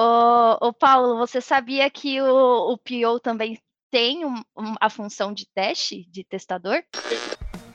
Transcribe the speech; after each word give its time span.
Ô, 0.00 0.72
Paulo, 0.72 1.18
você 1.18 1.40
sabia 1.40 1.90
que 1.90 2.20
o, 2.20 2.72
o 2.72 2.78
PO 2.78 3.18
também 3.20 3.58
tem 3.90 4.24
um, 4.24 4.34
um, 4.56 4.74
a 4.80 4.88
função 4.88 5.32
de 5.32 5.44
teste, 5.52 6.06
de 6.08 6.22
testador? 6.22 6.84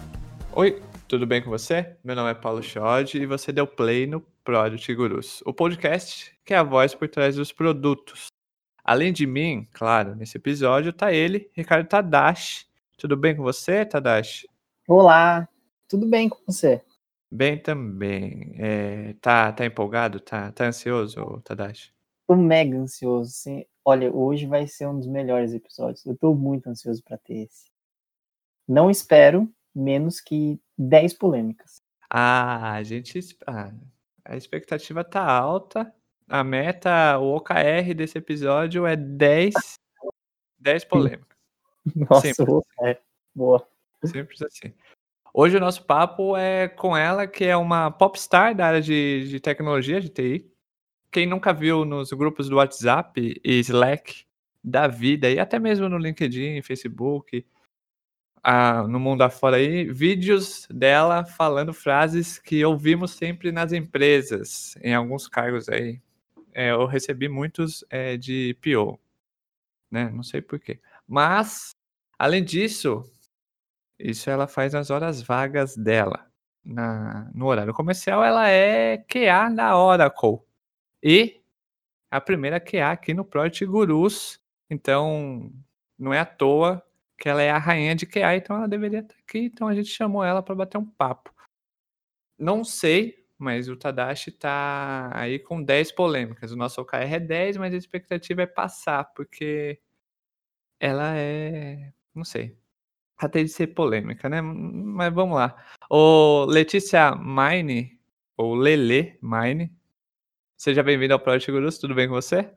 Oi, 0.56 0.82
tudo 1.08 1.26
bem 1.26 1.42
com 1.42 1.50
você? 1.50 1.96
Meu 2.04 2.16
nome 2.16 2.32
é 2.32 2.34
Paulo 2.34 2.62
Schod 2.62 3.18
e 3.18 3.26
você 3.26 3.52
deu 3.52 3.66
play 3.66 4.06
no 4.06 4.22
Product 4.44 4.94
Gurus, 4.94 5.42
o 5.46 5.54
podcast 5.54 6.38
que 6.44 6.54
é 6.54 6.58
a 6.58 6.64
voz 6.64 6.94
por 6.94 7.08
trás 7.08 7.36
dos 7.36 7.52
produtos. 7.52 8.28
Além 8.84 9.14
de 9.14 9.26
mim, 9.26 9.68
claro, 9.72 10.16
nesse 10.16 10.38
episódio 10.38 10.92
tá 10.92 11.14
ele, 11.14 11.50
Ricardo 11.54 11.88
Tadashi. 11.88 12.66
Tudo 12.98 13.16
bem 13.16 13.36
com 13.36 13.44
você, 13.44 13.86
Tadashi? 13.86 14.48
Olá, 14.88 15.48
tudo 15.88 16.06
bem 16.06 16.28
com 16.28 16.40
você? 16.46 16.82
Bem 17.32 17.58
também. 17.58 18.54
É, 18.58 19.16
tá, 19.22 19.52
tá 19.54 19.66
empolgado? 19.66 20.20
Tá, 20.20 20.52
tá 20.52 20.66
ansioso, 20.66 21.42
Tadashi? 21.46 21.94
Tô 22.28 22.36
mega 22.36 22.78
ansioso. 22.78 23.32
Sim. 23.32 23.66
Olha, 23.86 24.14
hoje 24.14 24.46
vai 24.46 24.66
ser 24.66 24.88
um 24.88 24.98
dos 24.98 25.08
melhores 25.08 25.54
episódios. 25.54 26.06
Eu 26.06 26.16
tô 26.16 26.34
muito 26.34 26.68
ansioso 26.68 27.04
para 27.04 27.18
ter 27.18 27.44
esse. 27.44 27.70
Não 28.68 28.90
espero 28.90 29.52
menos 29.76 30.22
que 30.22 30.60
10 30.78 31.14
polêmicas. 31.16 31.82
Ah, 32.10 32.74
a 32.74 32.84
gente. 32.84 33.20
Ah, 33.46 33.74
a 34.24 34.38
expectativa 34.38 35.04
tá 35.04 35.26
alta. 35.26 35.94
A 36.30 36.44
meta, 36.44 37.20
o 37.20 37.36
OKR 37.36 37.94
desse 37.94 38.18
episódio 38.18 38.86
é 38.86 38.96
10, 38.96 39.54
10 40.60 40.86
polêmicas. 40.86 41.38
Nossa, 42.10 42.34
Simples. 42.34 42.64
é. 42.82 43.00
Boa. 43.36 43.68
Simples 44.06 44.42
assim. 44.42 44.74
Hoje 45.34 45.58
o 45.58 45.60
nosso 45.60 45.84
papo 45.86 46.38
é 46.38 46.68
com 46.68 46.96
ela, 46.96 47.28
que 47.28 47.44
é 47.44 47.58
uma 47.58 47.92
popstar 47.92 48.56
da 48.56 48.68
área 48.68 48.82
de, 48.82 49.28
de 49.28 49.40
tecnologia, 49.40 50.00
de 50.00 50.08
TI. 50.08 50.53
Quem 51.14 51.28
nunca 51.28 51.54
viu 51.54 51.86
nos 51.86 52.12
grupos 52.12 52.50
do 52.50 52.56
WhatsApp 52.56 53.40
e 53.46 53.60
Slack 53.60 54.26
da 54.64 54.88
vida, 54.88 55.30
e 55.30 55.38
até 55.38 55.60
mesmo 55.60 55.88
no 55.88 56.00
LinkedIn, 56.00 56.60
Facebook, 56.64 57.46
a, 58.42 58.88
no 58.88 59.00
mundo 59.00 59.22
afora 59.22 59.58
aí, 59.58 59.86
vídeos 59.86 60.68
dela 60.72 61.24
falando 61.24 61.72
frases 61.72 62.40
que 62.40 62.66
ouvimos 62.66 63.12
sempre 63.12 63.52
nas 63.52 63.72
empresas, 63.72 64.76
em 64.82 64.96
alguns 64.96 65.28
cargos 65.28 65.70
aí. 65.70 66.02
É, 66.52 66.72
eu 66.72 66.88
recebi 66.88 67.30
muitos 67.30 67.86
é, 67.92 68.18
de 68.18 68.58
PO, 68.60 69.00
né? 69.92 70.10
Não 70.10 70.24
sei 70.24 70.42
porquê. 70.42 70.80
Mas, 71.08 71.76
além 72.18 72.44
disso, 72.44 73.04
isso 74.00 74.32
ela 74.32 74.48
faz 74.48 74.74
nas 74.74 74.90
horas 74.90 75.22
vagas 75.22 75.78
dela. 75.78 76.26
Na, 76.66 77.30
no 77.36 77.46
horário 77.46 77.74
comercial, 77.74 78.24
ela 78.24 78.50
é 78.50 78.98
QA 78.98 79.50
da 79.54 79.78
Oracle. 79.78 80.40
E 81.04 81.44
a 82.10 82.22
primeira 82.22 82.60
QA 82.60 82.92
aqui 82.92 83.14
no 83.14 83.26
Project 83.26 83.66
Gurus. 83.66 84.40
Então, 84.70 85.52
não 86.00 86.14
é 86.14 86.20
à 86.20 86.26
toa 86.26 86.82
que 87.18 87.30
ela 87.30 87.42
é 87.42 87.50
a 87.50 87.58
rainha 87.58 87.96
de 87.96 88.06
QA, 88.06 88.36
então 88.36 88.56
ela 88.56 88.68
deveria 88.68 89.00
estar 89.00 89.16
aqui. 89.16 89.40
Então 89.40 89.68
a 89.68 89.76
gente 89.76 89.90
chamou 89.90 90.24
ela 90.24 90.42
para 90.42 90.56
bater 90.56 90.78
um 90.78 90.86
papo. 90.86 91.34
Não 92.38 92.64
sei, 92.64 93.26
mas 93.38 93.70
o 93.70 93.78
Tadashi 93.78 94.32
tá 94.32 95.12
aí 95.14 95.40
com 95.40 95.62
10 95.64 95.92
polêmicas. 95.94 96.52
O 96.52 96.56
nosso 96.56 96.82
OKR 96.82 97.16
é 97.16 97.20
10, 97.20 97.58
mas 97.58 97.74
a 97.74 97.78
expectativa 97.78 98.42
é 98.44 98.48
passar, 98.48 99.06
porque 99.14 99.80
ela 100.80 101.16
é. 101.18 101.94
Não 102.14 102.24
sei. 102.24 102.58
Até 103.18 103.44
de 103.44 103.50
ser 103.50 103.68
polêmica, 103.68 104.30
né? 104.30 104.42
Mas 104.42 105.14
vamos 105.14 105.38
lá. 105.38 105.56
O 105.90 106.46
Letícia 106.46 107.16
Mine, 107.16 108.00
ou 108.38 108.56
Lele 108.56 109.18
Mine, 109.22 109.72
seja 110.64 110.82
bem-vindo 110.82 111.14
ao 111.14 111.20
Project 111.20 111.52
Gurus, 111.52 111.78
tudo 111.78 111.94
bem 111.94 112.08
com 112.08 112.14
você? 112.14 112.50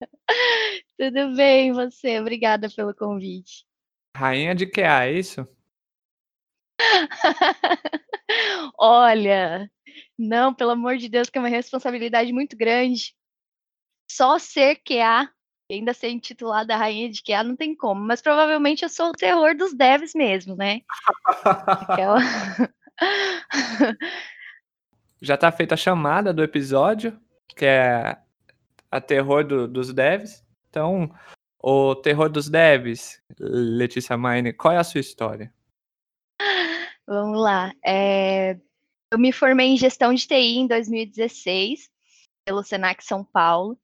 Tudo 0.96 1.34
bem, 1.34 1.72
você? 1.72 2.20
Obrigada 2.20 2.70
pelo 2.70 2.94
convite. 2.94 3.66
Rainha 4.16 4.54
de 4.54 4.66
QA, 4.66 5.06
é 5.06 5.12
isso? 5.14 5.48
Olha, 8.78 9.68
não, 10.16 10.54
pelo 10.54 10.70
amor 10.70 10.96
de 10.96 11.08
Deus, 11.08 11.28
que 11.28 11.38
é 11.38 11.40
uma 11.40 11.48
responsabilidade 11.48 12.32
muito 12.32 12.56
grande. 12.56 13.16
Só 14.08 14.38
ser 14.38 14.76
QA, 14.86 15.28
ainda 15.68 15.92
ser 15.92 16.10
intitulada 16.10 16.76
Rainha 16.76 17.10
de 17.10 17.20
QA, 17.20 17.42
não 17.42 17.56
tem 17.56 17.74
como. 17.74 18.00
Mas 18.00 18.22
provavelmente 18.22 18.84
eu 18.84 18.88
sou 18.88 19.08
o 19.08 19.12
terror 19.12 19.56
dos 19.56 19.74
devs 19.74 20.12
mesmo, 20.14 20.54
né? 20.54 20.82
Aquela... 21.44 22.18
Já 25.20 25.36
tá 25.36 25.50
feita 25.50 25.74
a 25.74 25.78
chamada 25.78 26.32
do 26.32 26.44
episódio, 26.44 27.20
que 27.60 27.66
é 27.66 28.16
a 28.90 29.00
terror 29.02 29.44
do, 29.44 29.68
dos 29.68 29.92
devs. 29.92 30.42
Então, 30.70 31.14
o 31.62 31.94
terror 31.94 32.30
dos 32.30 32.48
devs, 32.48 33.22
Letícia 33.38 34.16
Mine, 34.16 34.54
qual 34.54 34.72
é 34.72 34.78
a 34.78 34.84
sua 34.84 35.00
história? 35.00 35.52
Vamos 37.06 37.38
lá. 37.38 37.70
É... 37.84 38.58
Eu 39.12 39.18
me 39.18 39.30
formei 39.30 39.66
em 39.66 39.76
gestão 39.76 40.14
de 40.14 40.26
TI 40.26 40.60
em 40.60 40.66
2016, 40.66 41.90
pelo 42.46 42.62
Senac 42.62 43.04
São 43.04 43.22
Paulo. 43.22 43.78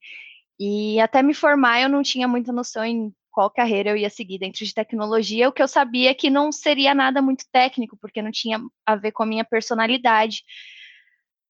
E 0.58 0.98
até 0.98 1.22
me 1.22 1.34
formar, 1.34 1.82
eu 1.82 1.88
não 1.90 2.02
tinha 2.02 2.26
muita 2.26 2.52
noção 2.52 2.82
em 2.82 3.14
qual 3.30 3.50
carreira 3.50 3.90
eu 3.90 3.96
ia 3.98 4.08
seguir 4.08 4.38
dentro 4.38 4.64
de 4.64 4.72
tecnologia. 4.72 5.50
O 5.50 5.52
que 5.52 5.62
eu 5.62 5.68
sabia 5.68 6.12
é 6.12 6.14
que 6.14 6.30
não 6.30 6.50
seria 6.50 6.94
nada 6.94 7.20
muito 7.20 7.44
técnico, 7.52 7.94
porque 8.00 8.22
não 8.22 8.30
tinha 8.30 8.58
a 8.86 8.96
ver 8.96 9.12
com 9.12 9.22
a 9.22 9.26
minha 9.26 9.44
personalidade 9.44 10.44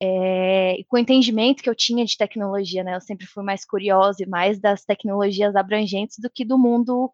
é, 0.03 0.77
com 0.89 0.97
o 0.97 0.99
entendimento 0.99 1.63
que 1.63 1.71
eu 1.71 1.75
tinha 1.75 2.05
de 2.05 2.17
tecnologia, 2.17 2.85
né? 2.85 2.97
Eu 2.97 3.01
sempre 3.01 3.27
fui 3.27 3.43
mais 3.45 3.65
curiosa 3.65 4.23
e 4.23 4.27
mais 4.27 4.61
das 4.61 4.85
tecnologias 4.85 5.57
abrangentes 5.57 6.19
do 6.19 6.31
que 6.31 6.45
do 6.45 6.59
mundo 6.59 7.11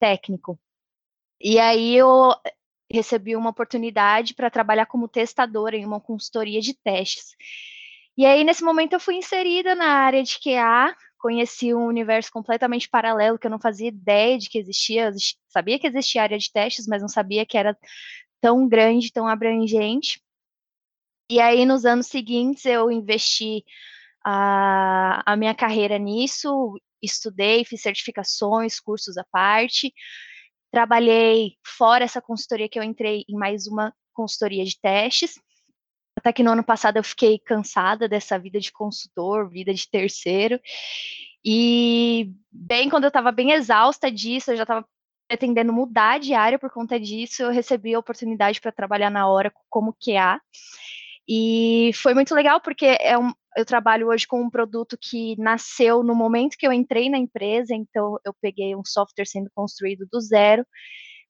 técnico. 0.00 0.58
E 1.40 1.58
aí 1.58 1.96
eu 1.96 2.32
recebi 2.90 3.36
uma 3.36 3.50
oportunidade 3.50 4.34
para 4.34 4.50
trabalhar 4.50 4.86
como 4.86 5.08
testadora 5.08 5.76
em 5.76 5.84
uma 5.86 6.00
consultoria 6.00 6.60
de 6.60 6.74
testes. 6.74 7.34
E 8.16 8.24
aí, 8.24 8.44
nesse 8.44 8.62
momento, 8.62 8.92
eu 8.94 9.00
fui 9.00 9.16
inserida 9.16 9.74
na 9.74 9.86
área 9.86 10.22
de 10.22 10.38
QA, 10.38 10.94
conheci 11.18 11.74
um 11.74 11.86
universo 11.86 12.30
completamente 12.30 12.88
paralelo 12.88 13.38
que 13.38 13.46
eu 13.46 13.50
não 13.50 13.58
fazia 13.60 13.88
ideia 13.88 14.38
de 14.38 14.48
que 14.48 14.58
existia. 14.58 15.12
Sabia 15.48 15.78
que 15.78 15.86
existia 15.86 16.22
área 16.22 16.38
de 16.38 16.52
testes, 16.52 16.86
mas 16.86 17.02
não 17.02 17.08
sabia 17.08 17.44
que 17.46 17.58
era 17.58 17.76
tão 18.40 18.68
grande, 18.68 19.12
tão 19.12 19.26
abrangente. 19.26 20.20
E 21.28 21.40
aí, 21.40 21.64
nos 21.64 21.84
anos 21.84 22.06
seguintes, 22.06 22.64
eu 22.66 22.90
investi 22.90 23.64
a, 24.24 25.22
a 25.32 25.36
minha 25.36 25.54
carreira 25.54 25.98
nisso, 25.98 26.78
estudei, 27.02 27.64
fiz 27.64 27.80
certificações, 27.82 28.78
cursos 28.78 29.16
à 29.16 29.24
parte, 29.24 29.92
trabalhei 30.70 31.56
fora 31.64 32.04
essa 32.04 32.20
consultoria 32.20 32.68
que 32.68 32.78
eu 32.78 32.82
entrei 32.82 33.24
em 33.28 33.36
mais 33.36 33.66
uma 33.66 33.94
consultoria 34.12 34.64
de 34.64 34.78
testes. 34.80 35.34
Até 36.16 36.32
que 36.32 36.42
no 36.42 36.52
ano 36.52 36.64
passado 36.64 36.96
eu 36.96 37.04
fiquei 37.04 37.38
cansada 37.38 38.08
dessa 38.08 38.38
vida 38.38 38.60
de 38.60 38.72
consultor, 38.72 39.48
vida 39.48 39.72
de 39.74 39.88
terceiro. 39.88 40.60
E 41.44 42.32
bem 42.50 42.88
quando 42.88 43.04
eu 43.04 43.08
estava 43.08 43.32
bem 43.32 43.52
exausta 43.52 44.10
disso, 44.10 44.52
eu 44.52 44.56
já 44.56 44.62
estava 44.62 44.86
pretendendo 45.28 45.72
mudar 45.72 46.20
de 46.20 46.34
área 46.34 46.58
por 46.58 46.70
conta 46.70 46.98
disso, 47.00 47.42
eu 47.42 47.50
recebi 47.50 47.94
a 47.94 47.98
oportunidade 47.98 48.60
para 48.60 48.72
trabalhar 48.72 49.10
na 49.10 49.26
hora 49.26 49.52
como 49.68 49.94
QA. 49.94 50.40
E 51.28 51.90
foi 51.94 52.12
muito 52.14 52.34
legal 52.34 52.60
porque 52.60 52.84
é 53.00 53.16
um, 53.18 53.32
eu 53.56 53.64
trabalho 53.64 54.08
hoje 54.08 54.26
com 54.26 54.42
um 54.42 54.50
produto 54.50 54.98
que 55.00 55.36
nasceu 55.38 56.02
no 56.02 56.14
momento 56.14 56.56
que 56.58 56.66
eu 56.66 56.72
entrei 56.72 57.08
na 57.08 57.18
empresa, 57.18 57.74
então 57.74 58.18
eu 58.24 58.34
peguei 58.40 58.74
um 58.76 58.84
software 58.84 59.26
sendo 59.26 59.50
construído 59.54 60.06
do 60.10 60.20
zero, 60.20 60.66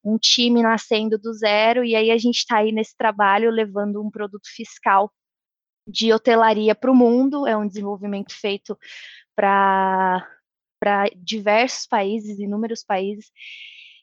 um 0.03 0.19
time 0.19 0.63
nascendo 0.63 1.19
do 1.19 1.33
zero, 1.33 1.85
e 1.85 1.95
aí 1.95 2.11
a 2.11 2.19
gente 2.19 2.39
está 2.39 2.59
aí 2.59 2.73
nesse 2.73 2.97
trabalho 2.97 3.51
levando 3.51 4.03
um 4.03 4.11
produto 4.11 4.49
fiscal 4.55 5.13
de 5.87 6.13
hotelaria 6.13 6.75
para 6.75 6.91
o 6.91 6.97
mundo, 6.97 7.47
é 7.47 7.57
um 7.57 7.67
desenvolvimento 7.67 8.33
feito 8.35 8.77
para 9.37 10.27
diversos 11.17 11.87
países, 11.87 12.39
inúmeros 12.39 12.83
países. 12.83 13.31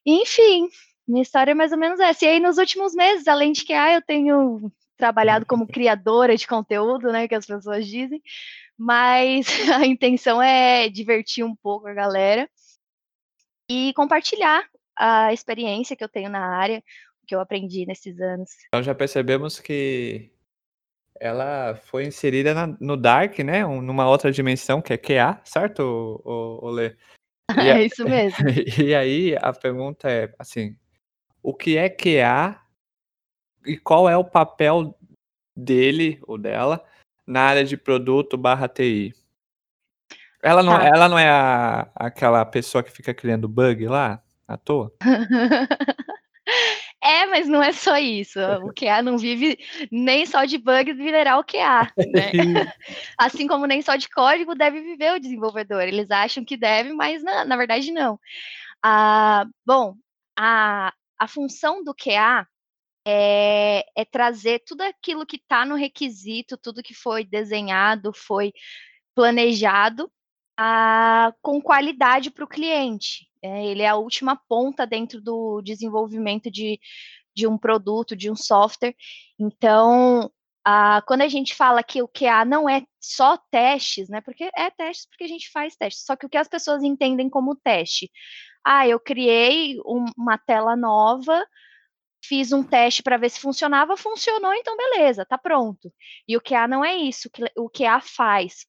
Enfim, 0.06 0.70
minha 1.08 1.22
história 1.22 1.52
é 1.52 1.56
mais 1.56 1.72
ou 1.72 1.78
menos 1.78 2.00
essa. 2.00 2.26
E 2.26 2.28
aí, 2.28 2.40
nos 2.40 2.58
últimos 2.58 2.94
meses, 2.94 3.28
além 3.28 3.52
de 3.52 3.64
que 3.64 3.74
ah, 3.74 3.94
eu 3.94 4.02
tenho 4.02 4.72
trabalhado 5.02 5.48
como 5.48 5.66
criadora 5.66 6.38
de 6.38 6.46
conteúdo, 6.46 7.12
né, 7.12 7.28
que 7.28 7.34
as 7.34 7.48
pessoas 7.48 7.88
dizem, 7.88 8.22
mas 8.78 9.48
a 9.84 9.84
intenção 9.84 10.40
é 10.40 10.88
divertir 10.90 11.44
um 11.44 11.56
pouco 11.56 11.88
a 11.88 11.94
galera. 11.94 12.48
e 13.68 13.94
compartilhar 13.96 14.64
a 14.96 15.34
experiência 15.34 15.96
que 15.96 16.04
eu 16.04 16.10
tenho 16.10 16.30
na 16.30 16.46
área, 16.56 16.84
o 17.24 17.26
que 17.26 17.34
eu 17.34 17.40
aprendi 17.40 17.86
nesses 17.88 18.20
anos. 18.20 18.52
Então 18.68 18.84
já 18.84 18.94
percebemos 18.94 19.60
que 19.60 20.32
ela 21.20 21.76
foi 21.86 22.06
inserida 22.06 22.54
na, 22.54 22.68
no 22.80 22.96
Dark, 22.96 23.40
né? 23.40 23.66
Um, 23.66 23.82
numa 23.82 24.08
outra 24.08 24.32
dimensão 24.32 24.82
que 24.82 24.94
é 24.94 24.98
QA, 24.98 25.42
certo, 25.44 25.82
o, 26.24 26.68
o, 26.68 26.70
Lê? 26.70 26.96
é 27.58 27.86
isso 27.86 28.04
mesmo. 28.04 28.38
E 28.78 28.94
aí 28.94 29.36
a 29.42 29.52
pergunta 29.52 30.12
é 30.12 30.32
assim: 30.38 30.76
o 31.42 31.56
que 31.56 31.78
é 31.78 31.90
QA 31.90 32.61
e 33.66 33.78
qual 33.78 34.10
é 34.10 34.18
o 34.18 34.24
papel 34.24 34.98
dele 35.56 36.20
ou 36.28 36.38
dela 36.38 36.84
na 37.26 37.42
área 37.42 37.64
de 37.64 37.78
produto 37.78 38.38
barra 38.38 38.68
TI? 38.68 39.14
Ela 40.44 40.64
não, 40.64 40.78
tá. 40.78 40.86
ela 40.86 41.08
não 41.08 41.20
é 41.20 41.30
a, 41.30 41.90
aquela 41.96 42.44
pessoa 42.46 42.84
que 42.84 42.92
fica 42.92 43.14
criando 43.14 43.48
bug 43.48 43.88
lá, 43.88 44.22
à 44.48 44.58
toa? 44.58 44.92
É, 47.04 47.26
mas 47.26 47.48
não 47.48 47.64
é 47.64 47.72
só 47.72 47.98
isso. 47.98 48.40
O 48.64 48.72
QA 48.72 49.02
não 49.02 49.18
vive 49.18 49.58
nem 49.92 50.24
só 50.24 50.46
de 50.46 50.60
bugs 50.60 50.96
viverá 50.96 51.40
o 51.40 51.44
QA, 51.44 51.92
né? 51.98 52.32
assim 53.18 53.48
como 53.48 53.66
nem 53.66 53.82
só 53.82 53.96
de 53.96 54.08
código 54.08 54.54
deve 54.54 54.82
viver 54.82 55.14
o 55.14 55.20
desenvolvedor. 55.20 55.82
Eles 55.82 56.12
acham 56.12 56.46
que 56.46 56.56
deve, 56.56 56.94
mas 56.94 57.24
na, 57.24 57.44
na 57.44 57.58
verdade 57.58 57.92
não. 57.92 58.20
Ah, 58.84 59.46
bom, 59.66 59.96
a, 60.38 60.94
a 61.18 61.28
função 61.28 61.84
do 61.84 61.96
QA 61.96 62.48
é, 63.06 63.86
é 63.96 64.06
trazer 64.06 64.64
tudo 64.66 64.82
aquilo 64.82 65.26
que 65.26 65.38
está 65.38 65.66
no 65.66 65.76
requisito, 65.76 66.58
tudo 66.58 66.84
que 66.84 66.94
foi 66.94 67.24
desenhado, 67.26 68.14
foi 68.14 68.54
planejado, 69.16 70.12
ah, 70.58 71.34
com 71.42 71.62
qualidade 71.62 72.32
para 72.32 72.46
o 72.46 72.48
cliente. 72.48 73.28
É, 73.42 73.66
ele 73.66 73.82
é 73.82 73.88
a 73.88 73.96
última 73.96 74.36
ponta 74.48 74.86
dentro 74.86 75.20
do 75.22 75.62
desenvolvimento 75.62 76.52
de, 76.52 76.80
de 77.36 77.48
um 77.48 77.58
produto, 77.58 78.16
de 78.16 78.30
um 78.30 78.36
software. 78.36 78.96
Então, 79.40 80.32
ah, 80.66 81.02
quando 81.08 81.22
a 81.22 81.28
gente 81.28 81.56
fala 81.56 81.84
que 81.84 82.02
o 82.02 82.08
QA 82.08 82.46
não 82.46 82.70
é 82.70 82.84
só 83.00 83.38
testes, 83.50 84.10
né? 84.10 84.22
Porque 84.22 84.50
é 84.56 84.70
testes 84.70 85.08
porque 85.08 85.24
a 85.24 85.28
gente 85.28 85.50
faz 85.52 85.76
testes. 85.76 86.06
Só 86.06 86.16
que 86.16 86.26
o 86.26 86.30
que 86.30 86.38
as 86.38 86.48
pessoas 86.48 86.84
entendem 86.84 87.30
como 87.30 87.56
teste? 87.56 88.12
Ah, 88.64 88.88
eu 88.88 89.00
criei 89.00 89.80
um, 89.86 90.06
uma 90.16 90.38
tela 90.38 90.76
nova, 90.76 91.44
fiz 92.24 92.52
um 92.52 92.64
teste 92.64 93.02
para 93.04 93.18
ver 93.18 93.30
se 93.30 93.40
funcionava, 93.40 93.98
funcionou, 93.98 94.54
então 94.54 94.78
beleza, 94.78 95.26
tá 95.26 95.38
pronto. 95.38 95.92
E 96.28 96.38
o 96.38 96.42
QA 96.42 96.68
não 96.68 96.86
é 96.86 96.96
isso. 96.96 97.30
O 97.58 97.70
QA 97.70 98.00
faz 98.00 98.66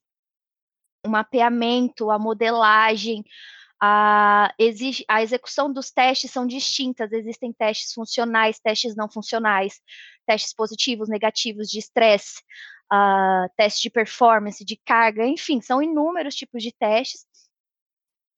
o 1.04 1.08
mapeamento, 1.08 2.10
a 2.10 2.18
modelagem, 2.18 3.24
a, 3.80 4.54
a 5.08 5.22
execução 5.22 5.72
dos 5.72 5.90
testes 5.90 6.30
são 6.30 6.46
distintas. 6.46 7.12
Existem 7.12 7.52
testes 7.52 7.92
funcionais, 7.92 8.60
testes 8.60 8.94
não 8.94 9.10
funcionais, 9.10 9.80
testes 10.26 10.54
positivos, 10.54 11.08
negativos, 11.08 11.68
de 11.68 11.78
estresse, 11.80 12.40
uh, 12.92 13.50
testes 13.56 13.82
de 13.82 13.90
performance, 13.90 14.64
de 14.64 14.76
carga, 14.76 15.26
enfim, 15.26 15.60
são 15.60 15.82
inúmeros 15.82 16.36
tipos 16.36 16.62
de 16.62 16.72
testes 16.72 17.26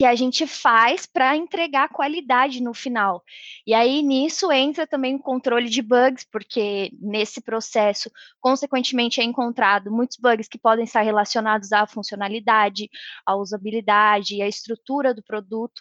que 0.05 0.09
a 0.09 0.15
gente 0.15 0.47
faz 0.47 1.07
para 1.07 1.35
entregar 1.35 1.89
qualidade 1.89 2.63
no 2.63 2.75
final. 2.75 3.25
E 3.67 3.73
aí 3.73 4.03
nisso 4.03 4.53
entra 4.53 4.87
também 4.87 5.15
o 5.15 5.19
controle 5.19 5.67
de 5.67 5.81
bugs, 5.81 6.27
porque 6.31 6.91
nesse 7.01 7.41
processo, 7.41 8.11
consequentemente, 8.39 9.23
é 9.23 9.25
encontrado 9.25 9.91
muitos 9.91 10.19
bugs 10.19 10.47
que 10.47 10.59
podem 10.59 10.85
estar 10.85 11.01
relacionados 11.01 11.73
à 11.73 11.87
funcionalidade, 11.87 12.91
à 13.25 13.35
usabilidade, 13.35 14.43
à 14.43 14.47
estrutura 14.47 15.15
do 15.15 15.23
produto. 15.23 15.81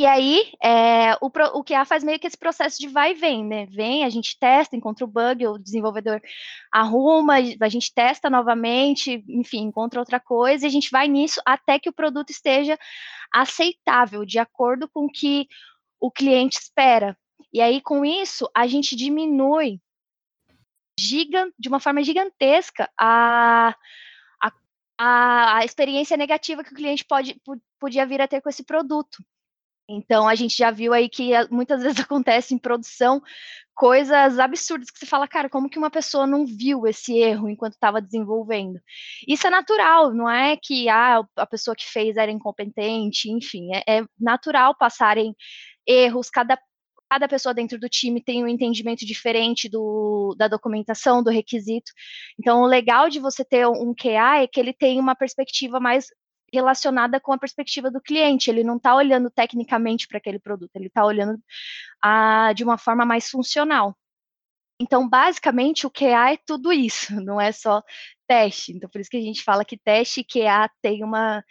E 0.00 0.06
aí, 0.06 0.50
é, 0.62 1.14
o, 1.20 1.26
o 1.26 1.62
QA 1.62 1.84
faz 1.84 2.02
meio 2.02 2.18
que 2.18 2.26
esse 2.26 2.38
processo 2.38 2.78
de 2.80 2.88
vai 2.88 3.10
e 3.10 3.14
vem, 3.14 3.44
né? 3.44 3.66
Vem, 3.66 4.02
a 4.02 4.08
gente 4.08 4.34
testa, 4.38 4.74
encontra 4.74 5.04
o 5.04 5.06
bug, 5.06 5.46
o 5.46 5.58
desenvolvedor 5.58 6.22
arruma, 6.72 7.34
a 7.34 7.68
gente 7.68 7.92
testa 7.92 8.30
novamente, 8.30 9.22
enfim, 9.28 9.58
encontra 9.58 10.00
outra 10.00 10.18
coisa, 10.18 10.64
e 10.64 10.68
a 10.68 10.70
gente 10.70 10.90
vai 10.90 11.06
nisso 11.06 11.38
até 11.44 11.78
que 11.78 11.90
o 11.90 11.92
produto 11.92 12.30
esteja 12.30 12.78
aceitável, 13.30 14.24
de 14.24 14.38
acordo 14.38 14.88
com 14.88 15.04
o 15.04 15.12
que 15.12 15.46
o 16.00 16.10
cliente 16.10 16.58
espera. 16.58 17.14
E 17.52 17.60
aí, 17.60 17.78
com 17.82 18.02
isso, 18.02 18.48
a 18.56 18.66
gente 18.66 18.96
diminui 18.96 19.82
de 21.58 21.68
uma 21.68 21.78
forma 21.78 22.02
gigantesca 22.02 22.88
a, 22.98 23.76
a, 24.96 25.58
a 25.58 25.64
experiência 25.66 26.16
negativa 26.16 26.64
que 26.64 26.72
o 26.72 26.76
cliente 26.76 27.04
pode, 27.04 27.38
podia 27.78 28.06
vir 28.06 28.22
a 28.22 28.28
ter 28.28 28.40
com 28.40 28.48
esse 28.48 28.64
produto. 28.64 29.22
Então 29.90 30.28
a 30.28 30.34
gente 30.34 30.56
já 30.56 30.70
viu 30.70 30.92
aí 30.92 31.08
que 31.08 31.34
eh, 31.34 31.46
muitas 31.50 31.82
vezes 31.82 32.00
acontece 32.00 32.54
em 32.54 32.58
produção 32.58 33.20
coisas 33.74 34.38
absurdas 34.38 34.90
que 34.90 34.98
você 34.98 35.06
fala, 35.06 35.26
cara, 35.26 35.48
como 35.48 35.68
que 35.68 35.78
uma 35.78 35.90
pessoa 35.90 36.26
não 36.26 36.44
viu 36.44 36.86
esse 36.86 37.16
erro 37.16 37.48
enquanto 37.48 37.74
estava 37.74 38.00
desenvolvendo? 38.00 38.78
Isso 39.26 39.46
é 39.46 39.50
natural, 39.50 40.12
não 40.12 40.28
é 40.28 40.56
que 40.56 40.88
ah, 40.88 41.22
a 41.36 41.46
pessoa 41.46 41.74
que 41.74 41.86
fez 41.90 42.16
era 42.16 42.30
incompetente, 42.30 43.30
enfim, 43.30 43.70
é, 43.74 44.00
é 44.00 44.04
natural 44.18 44.76
passarem 44.76 45.34
erros, 45.86 46.28
cada 46.28 46.58
cada 47.10 47.26
pessoa 47.26 47.52
dentro 47.52 47.76
do 47.78 47.88
time 47.88 48.22
tem 48.22 48.44
um 48.44 48.48
entendimento 48.48 49.04
diferente 49.04 49.68
do, 49.68 50.32
da 50.38 50.46
documentação, 50.46 51.24
do 51.24 51.30
requisito. 51.30 51.90
Então, 52.38 52.62
o 52.62 52.66
legal 52.66 53.10
de 53.10 53.18
você 53.18 53.44
ter 53.44 53.66
um 53.66 53.92
QA 53.92 54.42
é 54.42 54.46
que 54.46 54.60
ele 54.60 54.72
tem 54.72 55.00
uma 55.00 55.16
perspectiva 55.16 55.80
mais 55.80 56.06
relacionada 56.52 57.20
com 57.20 57.32
a 57.32 57.38
perspectiva 57.38 57.90
do 57.90 58.00
cliente. 58.00 58.50
Ele 58.50 58.64
não 58.64 58.76
está 58.76 58.94
olhando 58.94 59.30
tecnicamente 59.30 60.06
para 60.08 60.18
aquele 60.18 60.38
produto, 60.38 60.70
ele 60.74 60.86
está 60.86 61.04
olhando 61.04 61.38
ah, 62.02 62.52
de 62.52 62.64
uma 62.64 62.78
forma 62.78 63.04
mais 63.04 63.28
funcional. 63.28 63.96
Então, 64.80 65.06
basicamente, 65.06 65.86
o 65.86 65.90
QA 65.90 66.32
é 66.32 66.38
tudo 66.38 66.72
isso, 66.72 67.14
não 67.22 67.40
é 67.40 67.52
só 67.52 67.82
teste. 68.26 68.72
Então, 68.72 68.88
por 68.88 69.00
isso 69.00 69.10
que 69.10 69.18
a 69.18 69.22
gente 69.22 69.42
fala 69.42 69.64
que 69.64 69.76
teste 69.76 70.20
e 70.20 70.24
QA 70.24 70.70
tem 70.80 71.04
uma 71.04 71.44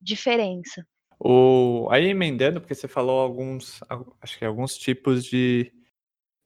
diferença. 0.00 0.86
O, 1.18 1.88
aí 1.90 2.08
emendando, 2.08 2.60
porque 2.60 2.74
você 2.74 2.86
falou 2.86 3.20
alguns, 3.20 3.80
acho 4.20 4.38
que 4.38 4.44
alguns 4.44 4.76
tipos 4.76 5.24
de, 5.24 5.72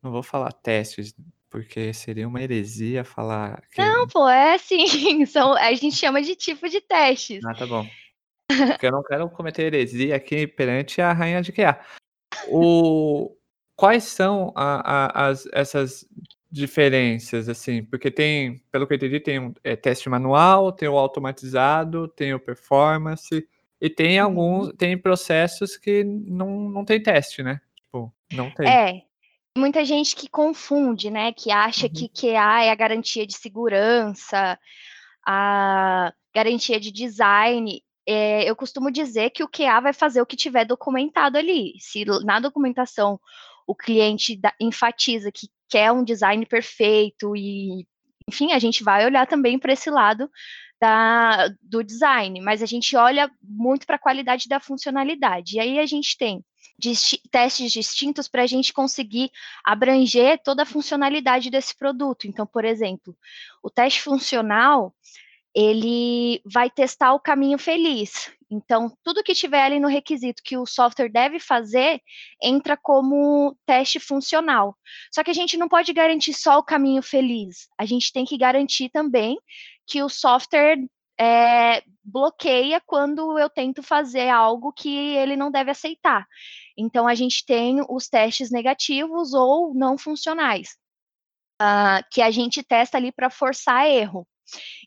não 0.01 0.13
vou 0.13 0.23
falar 0.23 0.53
testes, 0.53 1.13
porque 1.51 1.93
seria 1.93 2.29
uma 2.29 2.43
heresia 2.43 3.05
falar. 3.05 3.63
Que... 3.73 3.81
Não, 3.81 4.07
pô, 4.07 4.29
é 4.29 4.55
assim. 4.55 5.25
São, 5.27 5.55
a 5.55 5.73
gente 5.75 5.97
chama 5.97 6.23
de 6.23 6.35
tipo 6.35 6.69
de 6.69 6.81
testes. 6.81 7.45
Ah, 7.45 7.55
tá 7.55 7.67
bom. 7.67 7.87
Porque 8.49 8.87
eu 8.87 8.93
não 8.93 9.03
quero 9.03 9.29
cometer 9.31 9.65
heresia 9.65 10.17
aqui 10.17 10.47
perante 10.47 11.01
a 11.01 11.13
rainha 11.13 11.43
de 11.43 11.53
QA. 11.53 11.79
O... 12.49 13.35
Quais 13.77 14.05
são 14.05 14.53
a, 14.57 14.81
a, 14.81 15.29
as, 15.29 15.47
essas 15.53 16.05
diferenças, 16.51 17.49
assim? 17.49 17.85
Porque 17.85 18.11
tem, 18.11 18.59
pelo 18.73 18.87
que 18.87 18.95
eu 18.95 18.97
entendi, 18.97 19.21
tem 19.21 19.39
um 19.39 19.55
é, 19.63 19.77
teste 19.77 20.09
manual, 20.09 20.73
tem 20.73 20.89
o 20.89 20.99
automatizado, 20.99 22.09
tem 22.09 22.35
o 22.35 22.41
performance, 22.41 23.47
e 23.81 23.89
tem 23.89 24.19
uhum. 24.19 24.27
alguns, 24.27 24.73
tem 24.77 24.99
processos 24.99 25.77
que 25.77 26.03
não, 26.03 26.69
não 26.69 26.85
tem 26.85 27.01
teste, 27.01 27.43
né? 27.43 27.61
Tipo, 27.77 28.13
não 28.33 28.51
tem. 28.51 28.69
É, 28.69 29.03
muita 29.59 29.85
gente 29.85 30.17
que 30.17 30.29
confunde, 30.29 31.11
né? 31.11 31.33
Que 31.33 31.51
acha 31.51 31.87
uhum. 31.87 31.93
que 31.93 32.09
QA 32.09 32.65
é 32.65 32.71
a 32.71 32.75
garantia 32.75 33.27
de 33.27 33.35
segurança, 33.37 34.59
a 35.27 36.13
garantia 36.35 36.81
de 36.81 36.91
design. 36.91 37.83
É, 38.07 38.49
eu 38.49 38.57
costumo 38.57 38.91
dizer 38.91 39.31
que 39.31 39.43
o 39.43 39.49
QA 39.49 39.81
vai 39.81 39.93
fazer 39.93 40.23
o 40.23 40.27
que 40.27 40.37
tiver 40.37 40.65
documentado 40.65 41.37
ali. 41.37 41.75
Se 41.79 42.05
na 42.25 42.41
documentação 42.41 43.21
o 43.67 43.75
cliente 43.75 44.35
da, 44.35 44.55
enfatiza 44.59 45.31
que 45.31 45.49
quer 45.69 45.93
um 45.93 46.03
design 46.03 46.47
perfeito 46.47 47.37
e, 47.37 47.87
enfim, 48.27 48.53
a 48.53 48.59
gente 48.59 48.83
vai 48.83 49.05
olhar 49.05 49.27
também 49.27 49.59
para 49.59 49.75
esse 49.75 49.91
lado 49.91 50.31
da, 50.81 51.49
do 51.63 51.83
design, 51.83 52.41
mas 52.41 52.63
a 52.63 52.67
gente 52.67 52.97
olha 52.97 53.31
muito 53.43 53.87
para 53.87 53.97
a 53.97 54.01
qualidade 54.01 54.49
da 54.49 54.61
funcionalidade. 54.61 55.57
E 55.57 55.61
aí 55.61 55.79
a 55.79 55.87
gente 55.87 56.17
tem 56.17 56.45
testes 57.31 57.73
distintos 57.73 58.29
para 58.29 58.43
a 58.43 58.47
gente 58.47 58.73
conseguir 58.73 59.31
abranger 59.65 60.41
toda 60.43 60.63
a 60.63 60.67
funcionalidade 60.67 61.51
desse 61.51 61.77
produto. 61.77 62.27
Então, 62.27 62.47
por 62.47 62.65
exemplo, 62.65 63.17
o 63.63 63.69
teste 63.69 64.01
funcional 64.03 64.95
ele 65.55 66.41
vai 66.45 66.71
testar 66.71 67.15
o 67.15 67.21
caminho 67.21 67.59
feliz. 67.59 68.31
Então, 68.51 68.97
tudo 69.03 69.23
que 69.23 69.35
tiver 69.35 69.63
ali 69.63 69.81
no 69.81 69.89
requisito 69.89 70.43
que 70.43 70.57
o 70.57 70.65
software 70.65 71.11
deve 71.11 71.41
fazer 71.41 72.01
entra 72.43 72.77
como 72.77 73.57
teste 73.67 73.99
funcional. 73.99 74.77
Só 75.13 75.25
que 75.25 75.31
a 75.31 75.35
gente 75.35 75.57
não 75.57 75.69
pode 75.69 75.93
garantir 75.93 76.33
só 76.33 76.59
o 76.59 76.63
caminho 76.63 77.03
feliz. 77.03 77.69
A 77.77 77.85
gente 77.85 78.13
tem 78.13 78.25
que 78.25 78.39
garantir 78.39 78.89
também 78.89 79.37
que 79.89 80.03
o 80.03 80.09
software 80.09 80.79
é, 81.19 81.83
bloqueia 82.05 82.81
quando 82.87 83.39
eu 83.39 83.51
tento 83.51 83.83
fazer 83.83 84.29
algo 84.29 84.73
que 84.73 84.95
ele 85.17 85.37
não 85.37 85.51
deve 85.51 85.71
aceitar. 85.71 86.27
Então, 86.77 87.09
a 87.09 87.15
gente 87.15 87.45
tem 87.45 87.81
os 87.89 88.09
testes 88.09 88.51
negativos 88.51 89.35
ou 89.35 89.75
não 89.75 89.99
funcionais, 89.99 90.77
uh, 91.61 92.05
que 92.13 92.23
a 92.23 92.31
gente 92.31 92.63
testa 92.63 92.97
ali 92.97 93.11
para 93.11 93.31
forçar 93.31 93.89
erro. 93.89 94.27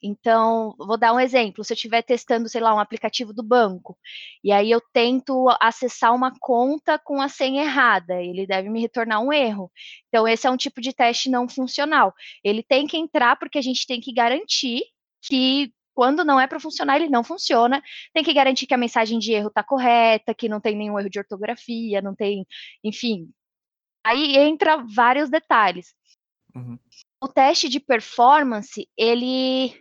Então, 0.02 0.76
vou 0.78 0.98
dar 0.98 1.14
um 1.14 1.20
exemplo. 1.20 1.64
Se 1.64 1.74
eu 1.74 1.76
estiver 1.76 2.02
testando, 2.02 2.50
sei 2.50 2.62
lá, 2.62 2.74
um 2.74 2.80
aplicativo 2.80 3.34
do 3.34 3.44
banco, 3.44 3.98
e 4.44 4.52
aí 4.52 4.72
eu 4.72 4.82
tento 4.94 5.48
acessar 5.62 6.14
uma 6.14 6.34
conta 6.40 7.00
com 7.00 7.22
a 7.22 7.30
senha 7.30 7.64
errada, 7.64 8.22
ele 8.22 8.48
deve 8.48 8.70
me 8.70 8.82
retornar 8.82 9.22
um 9.22 9.32
erro. 9.32 9.72
Então, 10.08 10.28
esse 10.28 10.48
é 10.48 10.52
um 10.52 10.58
tipo 10.58 10.82
de 10.82 10.94
teste 10.94 11.30
não 11.30 11.48
funcional. 11.48 12.14
Ele 12.44 12.64
tem 12.64 12.88
que 12.88 12.98
entrar 12.98 13.36
porque 13.38 13.58
a 13.58 13.62
gente 13.62 13.86
tem 13.86 14.02
que 14.02 14.14
garantir 14.14 14.84
que 15.22 15.74
quando 15.94 16.24
não 16.24 16.40
é 16.40 16.48
para 16.48 16.60
funcionar, 16.60 16.96
ele 16.96 17.10
não 17.10 17.24
funciona. 17.24 17.82
Tem 18.14 18.24
que 18.24 18.34
garantir 18.34 18.66
que 18.66 18.74
a 18.74 18.78
mensagem 18.78 19.20
de 19.20 19.34
erro 19.34 19.50
está 19.50 19.64
correta, 19.64 20.34
que 20.34 20.50
não 20.50 20.60
tem 20.60 20.76
nenhum 20.76 20.98
erro 20.98 21.10
de 21.10 21.20
ortografia, 21.20 22.02
não 22.02 22.16
tem, 22.16 22.46
enfim. 22.84 23.30
Aí 24.04 24.38
entra 24.38 24.78
vários 24.78 25.30
detalhes. 25.30 25.94
Uhum. 26.56 26.80
O 27.22 27.28
teste 27.28 27.70
de 27.70 27.80
performance, 27.80 28.90
ele 28.98 29.68
está 29.68 29.78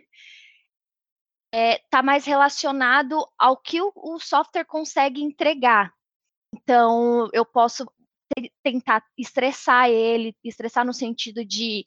é, 1.51 1.81
tá 1.89 2.03
mais 2.03 2.23
relacionado 2.23 3.27
ao 3.37 3.57
que 3.57 3.81
o, 3.81 3.91
o, 3.95 4.19
software 4.19 4.63
consegue 4.63 5.21
entregar. 5.21 5.91
Então, 6.53 7.29
eu 7.33 7.43
posso 7.45 7.85
tentar 8.63 9.03
estressar 9.17 9.89
ele, 9.89 10.35
estressar 10.43 10.85
no 10.85 10.93
sentido 10.93 11.43
de 11.43 11.85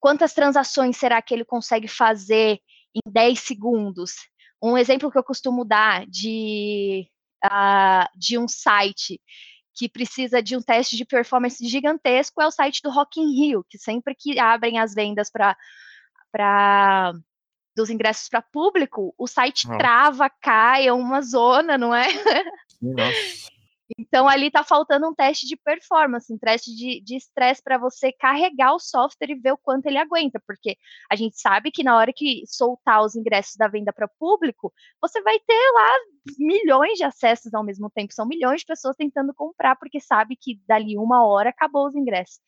quantas 0.00 0.32
transações 0.32 0.96
será 0.96 1.20
que 1.20 1.34
ele 1.34 1.44
consegue 1.44 1.88
fazer 1.88 2.58
em 2.94 3.12
10 3.12 3.38
segundos. 3.38 4.14
Um 4.62 4.78
exemplo 4.78 5.10
que 5.10 5.18
eu 5.18 5.24
costumo 5.24 5.64
dar 5.64 6.06
de, 6.06 7.08
uh, 7.44 8.18
de 8.18 8.38
um 8.38 8.48
site 8.48 9.20
que 9.76 9.88
precisa 9.88 10.42
de 10.42 10.56
um 10.56 10.62
teste 10.62 10.96
de 10.96 11.04
performance 11.04 11.64
gigantesco 11.68 12.40
é 12.40 12.46
o 12.46 12.50
site 12.50 12.80
do 12.82 12.90
Rock 12.90 13.20
in 13.20 13.36
Rio, 13.36 13.64
que 13.68 13.76
sempre 13.78 14.14
que 14.14 14.38
abrem 14.38 14.78
as 14.78 14.94
vendas 14.94 15.30
para 15.30 17.12
dos 17.76 17.90
ingressos 17.90 18.28
para 18.30 18.40
público, 18.40 19.14
o 19.18 19.26
site 19.26 19.66
Nossa. 19.66 19.78
trava, 19.78 20.30
cai, 20.30 20.88
é 20.88 20.92
uma 20.92 21.20
zona, 21.20 21.76
não 21.76 21.94
é? 21.94 22.06
Nossa. 22.80 23.55
Então 23.98 24.26
ali 24.28 24.48
está 24.48 24.64
faltando 24.64 25.08
um 25.08 25.14
teste 25.14 25.46
de 25.46 25.56
performance, 25.56 26.32
um 26.32 26.38
teste 26.38 26.74
de 26.74 27.16
estresse 27.16 27.62
para 27.62 27.78
você 27.78 28.10
carregar 28.12 28.74
o 28.74 28.80
software 28.80 29.30
e 29.30 29.34
ver 29.34 29.52
o 29.52 29.58
quanto 29.58 29.86
ele 29.86 29.98
aguenta, 29.98 30.42
porque 30.44 30.76
a 31.10 31.14
gente 31.14 31.40
sabe 31.40 31.70
que 31.70 31.84
na 31.84 31.96
hora 31.96 32.12
que 32.12 32.42
soltar 32.46 33.02
os 33.02 33.14
ingressos 33.14 33.56
da 33.56 33.68
venda 33.68 33.92
para 33.92 34.08
público, 34.18 34.72
você 35.00 35.22
vai 35.22 35.38
ter 35.38 35.70
lá 35.72 35.90
milhões 36.38 36.98
de 36.98 37.04
acessos 37.04 37.54
ao 37.54 37.62
mesmo 37.62 37.88
tempo, 37.90 38.12
são 38.12 38.26
milhões 38.26 38.60
de 38.60 38.66
pessoas 38.66 38.96
tentando 38.96 39.32
comprar, 39.32 39.76
porque 39.76 40.00
sabe 40.00 40.36
que 40.36 40.60
dali 40.66 40.98
uma 40.98 41.24
hora 41.24 41.50
acabou 41.50 41.86
os 41.86 41.94
ingressos. 41.94 42.40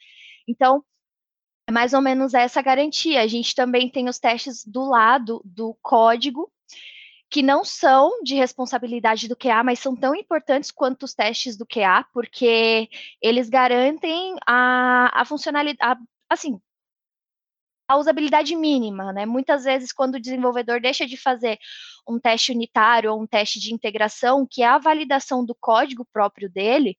Então, 0.49 0.85
é 1.69 1.71
mais 1.71 1.93
ou 1.93 2.01
menos 2.01 2.35
essa 2.35 2.63
garantia. 2.63 3.21
A 3.21 3.27
gente 3.27 3.55
também 3.55 3.91
tem 3.91 4.09
os 4.09 4.19
testes 4.19 4.65
do 4.65 4.89
lado 4.89 5.43
do 5.45 5.77
código 5.83 6.51
que 7.31 7.43
não 7.43 7.65
são 7.65 8.23
de 8.23 8.35
responsabilidade 8.35 9.29
do 9.29 9.37
QA, 9.37 9.63
mas 9.63 9.79
são 9.81 9.95
tão 9.95 10.15
importantes 10.15 10.71
quanto 10.71 11.03
os 11.03 11.15
testes 11.15 11.57
do 11.57 11.67
QA, 11.67 12.05
porque 12.13 12.89
eles 13.21 13.49
garantem 13.49 14.37
a, 14.47 15.11
a 15.21 15.25
funcionalidade, 15.25 15.79
a, 15.81 15.99
assim, 16.31 16.59
a 17.87 17.97
usabilidade 17.97 18.55
mínima, 18.57 19.13
né? 19.13 19.27
Muitas 19.27 19.65
vezes, 19.65 19.93
quando 19.93 20.17
o 20.17 20.21
desenvolvedor 20.21 20.81
deixa 20.81 21.07
de 21.07 21.17
fazer 21.17 21.59
um 22.07 22.19
teste 22.19 22.53
unitário 22.53 23.13
ou 23.13 23.21
um 23.21 23.27
teste 23.27 23.61
de 23.61 23.73
integração, 23.75 24.47
que 24.51 24.63
é 24.63 24.67
a 24.67 24.79
validação 24.79 25.45
do 25.45 25.55
código 25.55 26.07
próprio 26.11 26.51
dele, 26.51 26.99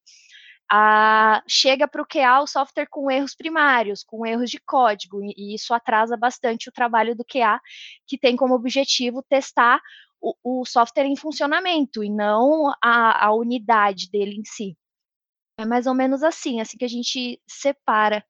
a, 0.70 1.42
chega 1.48 1.88
para 1.88 2.02
o 2.02 2.06
QA 2.06 2.40
o 2.40 2.46
software 2.46 2.86
com 2.88 3.10
erros 3.10 3.34
primários, 3.34 4.04
com 4.04 4.24
erros 4.24 4.50
de 4.50 4.60
código, 4.60 5.22
e, 5.22 5.34
e 5.36 5.54
isso 5.54 5.74
atrasa 5.74 6.16
bastante 6.16 6.68
o 6.68 6.72
trabalho 6.72 7.16
do 7.16 7.24
QA, 7.24 7.60
que 8.06 8.16
tem 8.16 8.36
como 8.36 8.54
objetivo 8.54 9.22
testar 9.28 9.80
o, 10.20 10.34
o 10.42 10.64
software 10.64 11.06
em 11.06 11.16
funcionamento 11.16 12.04
e 12.04 12.10
não 12.10 12.72
a, 12.82 13.26
a 13.26 13.34
unidade 13.34 14.10
dele 14.10 14.36
em 14.36 14.44
si. 14.44 14.76
É 15.58 15.64
mais 15.64 15.86
ou 15.86 15.94
menos 15.94 16.22
assim, 16.22 16.60
assim 16.60 16.76
que 16.76 16.84
a 16.84 16.88
gente 16.88 17.40
separa 17.46 18.24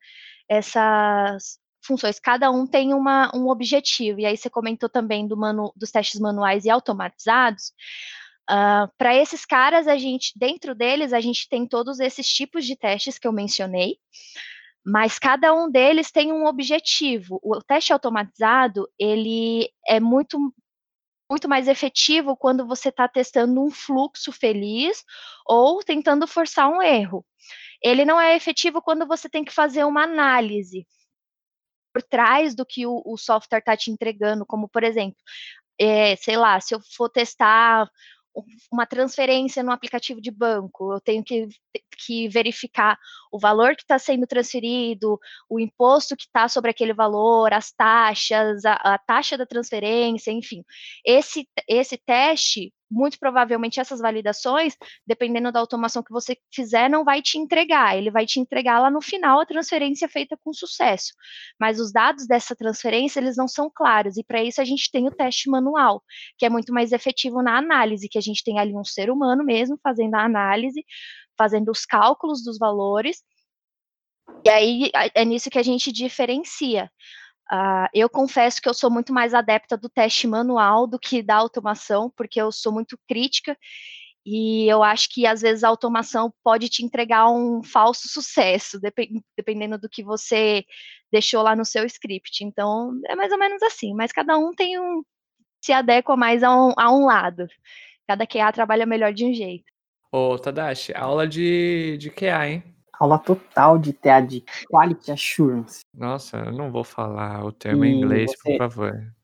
essas 0.48 1.58
funções. 1.82 2.18
Cada 2.18 2.50
um 2.50 2.66
tem 2.66 2.92
uma, 2.92 3.30
um 3.34 3.48
objetivo. 3.48 4.20
E 4.20 4.26
aí 4.26 4.36
você 4.36 4.50
comentou 4.50 4.88
também 4.88 5.26
do 5.26 5.36
manu, 5.36 5.72
dos 5.76 5.90
testes 5.90 6.20
manuais 6.20 6.64
e 6.64 6.70
automatizados. 6.70 7.72
Uh, 8.50 8.90
Para 8.98 9.14
esses 9.14 9.46
caras, 9.46 9.86
a 9.86 9.96
gente, 9.96 10.32
dentro 10.36 10.74
deles, 10.74 11.12
a 11.12 11.20
gente 11.20 11.48
tem 11.48 11.66
todos 11.66 12.00
esses 12.00 12.26
tipos 12.26 12.66
de 12.66 12.76
testes 12.76 13.18
que 13.18 13.28
eu 13.28 13.32
mencionei, 13.32 13.96
mas 14.84 15.18
cada 15.18 15.54
um 15.54 15.70
deles 15.70 16.10
tem 16.10 16.32
um 16.32 16.46
objetivo. 16.46 17.38
O 17.42 17.60
teste 17.62 17.92
automatizado, 17.92 18.88
ele 18.98 19.70
é 19.86 20.00
muito 20.00 20.52
muito 21.30 21.48
mais 21.48 21.68
efetivo 21.68 22.36
quando 22.36 22.66
você 22.66 22.88
está 22.88 23.06
testando 23.06 23.64
um 23.64 23.70
fluxo 23.70 24.32
feliz 24.32 25.04
ou 25.46 25.82
tentando 25.82 26.26
forçar 26.26 26.68
um 26.68 26.82
erro. 26.82 27.24
Ele 27.80 28.04
não 28.04 28.20
é 28.20 28.36
efetivo 28.36 28.82
quando 28.82 29.06
você 29.06 29.28
tem 29.28 29.44
que 29.44 29.52
fazer 29.52 29.84
uma 29.84 30.02
análise 30.02 30.86
por 31.92 32.02
trás 32.02 32.54
do 32.54 32.66
que 32.66 32.86
o, 32.86 33.00
o 33.04 33.16
software 33.16 33.60
está 33.60 33.76
te 33.76 33.90
entregando, 33.90 34.44
como 34.44 34.68
por 34.68 34.82
exemplo, 34.82 35.16
é, 35.78 36.16
sei 36.16 36.36
lá, 36.36 36.60
se 36.60 36.74
eu 36.74 36.80
for 36.96 37.08
testar 37.08 37.88
uma 38.70 38.86
transferência 38.86 39.62
no 39.62 39.72
aplicativo 39.72 40.20
de 40.20 40.30
banco, 40.30 40.92
eu 40.92 41.00
tenho 41.00 41.22
que, 41.24 41.48
que 41.96 42.28
verificar 42.28 42.98
o 43.30 43.38
valor 43.38 43.74
que 43.76 43.82
está 43.82 43.98
sendo 43.98 44.26
transferido, 44.26 45.18
o 45.48 45.58
imposto 45.58 46.16
que 46.16 46.24
está 46.24 46.48
sobre 46.48 46.70
aquele 46.70 46.94
valor, 46.94 47.52
as 47.52 47.72
taxas, 47.72 48.64
a, 48.64 48.74
a, 48.74 48.98
taxa 48.98 49.36
da 49.36 49.46
transferência, 49.46 50.30
enfim. 50.30 50.64
Esse, 51.04 51.48
esse 51.68 51.96
teste 51.98 52.72
muito 52.90 53.18
provavelmente 53.18 53.78
essas 53.78 54.00
validações, 54.00 54.76
dependendo 55.06 55.52
da 55.52 55.60
automação 55.60 56.02
que 56.02 56.12
você 56.12 56.36
fizer, 56.52 56.90
não 56.90 57.04
vai 57.04 57.22
te 57.22 57.38
entregar. 57.38 57.96
Ele 57.96 58.10
vai 58.10 58.26
te 58.26 58.40
entregar 58.40 58.80
lá 58.80 58.90
no 58.90 59.00
final 59.00 59.40
a 59.40 59.46
transferência 59.46 60.08
feita 60.08 60.36
com 60.42 60.52
sucesso. 60.52 61.12
Mas 61.58 61.78
os 61.78 61.92
dados 61.92 62.26
dessa 62.26 62.56
transferência, 62.56 63.20
eles 63.20 63.36
não 63.36 63.46
são 63.46 63.70
claros. 63.72 64.16
E 64.16 64.24
para 64.24 64.42
isso 64.42 64.60
a 64.60 64.64
gente 64.64 64.90
tem 64.90 65.06
o 65.06 65.10
teste 65.10 65.48
manual, 65.48 66.02
que 66.36 66.44
é 66.44 66.50
muito 66.50 66.72
mais 66.72 66.92
efetivo 66.92 67.42
na 67.42 67.56
análise, 67.56 68.08
que 68.08 68.18
a 68.18 68.22
gente 68.22 68.42
tem 68.42 68.58
ali 68.58 68.74
um 68.74 68.84
ser 68.84 69.10
humano 69.10 69.44
mesmo 69.44 69.78
fazendo 69.82 70.14
a 70.14 70.24
análise, 70.24 70.84
fazendo 71.38 71.70
os 71.70 71.86
cálculos 71.86 72.42
dos 72.42 72.58
valores. 72.58 73.22
E 74.44 74.50
aí 74.50 74.90
é 75.14 75.24
nisso 75.24 75.50
que 75.50 75.58
a 75.58 75.62
gente 75.62 75.92
diferencia. 75.92 76.90
Uh, 77.52 77.88
eu 77.92 78.08
confesso 78.08 78.62
que 78.62 78.68
eu 78.68 78.74
sou 78.74 78.90
muito 78.90 79.12
mais 79.12 79.34
adepta 79.34 79.76
do 79.76 79.88
teste 79.88 80.28
manual 80.28 80.86
do 80.86 80.98
que 80.98 81.20
da 81.20 81.34
automação, 81.34 82.12
porque 82.16 82.40
eu 82.40 82.52
sou 82.52 82.72
muito 82.72 82.96
crítica 83.08 83.56
e 84.24 84.68
eu 84.68 84.82
acho 84.82 85.08
que 85.10 85.26
às 85.26 85.40
vezes 85.40 85.64
a 85.64 85.68
automação 85.68 86.32
pode 86.44 86.68
te 86.68 86.84
entregar 86.84 87.30
um 87.30 87.62
falso 87.62 88.08
sucesso, 88.08 88.78
dependendo 89.36 89.78
do 89.78 89.88
que 89.88 90.02
você 90.02 90.64
deixou 91.10 91.42
lá 91.42 91.56
no 91.56 91.64
seu 91.64 91.84
script. 91.86 92.44
Então, 92.44 92.92
é 93.08 93.16
mais 93.16 93.32
ou 93.32 93.38
menos 93.38 93.62
assim, 93.62 93.94
mas 93.94 94.12
cada 94.12 94.36
um 94.36 94.52
tem 94.52 94.78
um. 94.78 95.02
se 95.60 95.72
adequa 95.72 96.16
mais 96.16 96.42
a 96.42 96.54
um, 96.54 96.72
a 96.76 96.92
um 96.92 97.06
lado. 97.06 97.48
Cada 98.06 98.26
QA 98.26 98.52
trabalha 98.52 98.84
melhor 98.86 99.12
de 99.12 99.24
um 99.24 99.32
jeito. 99.32 99.64
Ô, 100.12 100.38
Tadashi, 100.38 100.92
aula 100.94 101.26
de, 101.26 101.96
de 101.98 102.10
QA, 102.10 102.48
hein? 102.48 102.76
Aula 103.00 103.18
total 103.18 103.78
de 103.78 103.94
TA 103.94 104.20
de 104.20 104.44
Quality 104.70 105.10
Assurance. 105.10 105.80
Nossa, 105.96 106.36
eu 106.36 106.52
não 106.52 106.70
vou 106.70 106.84
falar 106.84 107.42
o 107.44 107.50
termo 107.50 107.84
e 107.84 107.88
em 107.88 108.02
inglês, 108.02 108.30
você... 108.30 108.52
por 108.52 108.58
favor. 108.58 109.14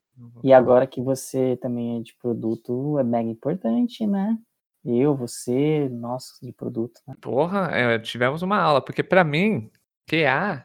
E 0.43 0.53
agora 0.53 0.87
que 0.87 1.01
você 1.01 1.59
também 1.61 1.99
é 1.99 2.03
de 2.03 2.15
produto, 2.15 2.99
é 2.99 3.05
mega 3.05 3.29
importante, 3.29 4.07
né? 4.07 4.39
Eu, 4.83 5.15
você, 5.15 5.89
nós 5.91 6.39
de 6.43 6.53
produto. 6.53 7.01
Né? 7.07 7.15
Porra, 7.21 7.69
é, 7.73 7.99
tivemos 7.99 8.41
uma 8.41 8.59
aula, 8.59 8.81
porque 8.81 9.03
para 9.03 9.23
mim, 9.23 9.71
QA 10.09 10.65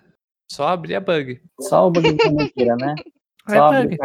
só 0.50 0.68
abria 0.68 1.02
bug. 1.02 1.42
Só 1.60 1.88
o 1.88 1.92
bug 1.92 2.14
de 2.14 2.32
mentira, 2.32 2.76
né? 2.76 2.96
É 3.50 3.56
só 3.56 3.72
bug. 3.72 3.98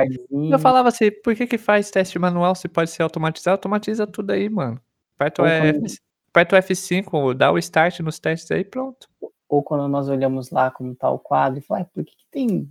Eu 0.51 0.59
falava 0.59 0.89
assim, 0.89 1.11
por 1.23 1.35
que 1.35 1.47
que 1.47 1.59
faz 1.59 1.91
teste 1.91 2.19
manual 2.19 2.55
se 2.55 2.69
pode 2.69 2.91
ser 2.91 3.03
automatizado? 3.03 3.57
Automatiza 3.57 4.07
tudo 4.07 4.31
aí, 4.31 4.49
mano. 4.49 4.81
O 5.21 5.45
F, 5.45 5.99
aperta 6.37 6.57
o 6.57 6.59
F5, 6.59 7.35
dá 7.35 7.51
o 7.51 7.57
start 7.59 8.01
nos 8.01 8.19
testes 8.19 8.51
aí 8.51 8.65
pronto. 8.65 9.09
Ou 9.49 9.63
quando 9.63 9.89
nós 9.89 10.09
olhamos 10.09 10.51
lá 10.51 10.71
como 10.71 10.95
tá 10.95 11.09
o 11.09 11.19
quadro 11.19 11.59
e 11.59 11.63
falamos, 11.63 11.89
por 11.95 12.05
que, 12.05 12.15
que 12.15 12.27
tem 12.31 12.69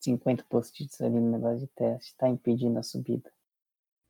50 0.00 0.44
post-its 0.48 1.00
ali 1.00 1.18
no 1.18 1.30
negócio 1.32 1.58
de 1.58 1.66
teste? 1.68 2.14
Tá 2.16 2.28
impedindo 2.28 2.78
a 2.78 2.82
subida. 2.82 3.28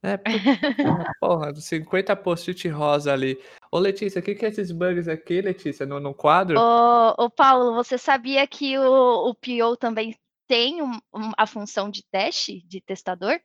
É, 0.03 0.19
porra, 1.21 1.55
50 1.55 2.17
post-it 2.17 2.69
rosa 2.69 3.13
ali. 3.13 3.39
Ô, 3.73 3.79
Letícia, 3.79 4.21
o 4.21 4.23
que, 4.23 4.35
que 4.35 4.45
é 4.45 4.49
esses 4.49 4.71
bugs 4.71 5.09
aqui, 5.09 5.41
Letícia, 5.41 5.87
no, 5.87 6.01
no 6.01 6.15
quadro? 6.15 6.59
Ô, 6.59 7.25
ô, 7.25 7.31
Paulo, 7.31 7.75
você 7.75 7.97
sabia 7.97 8.47
que 8.47 8.77
o, 8.79 9.31
o 9.31 9.35
PO 9.35 9.77
também 9.79 10.15
tem 10.47 10.83
um, 10.83 10.93
um, 11.15 11.33
a 11.39 11.47
função 11.47 11.91
de 11.91 12.03
teste, 12.11 12.67
de 12.67 12.81
testador? 12.81 13.41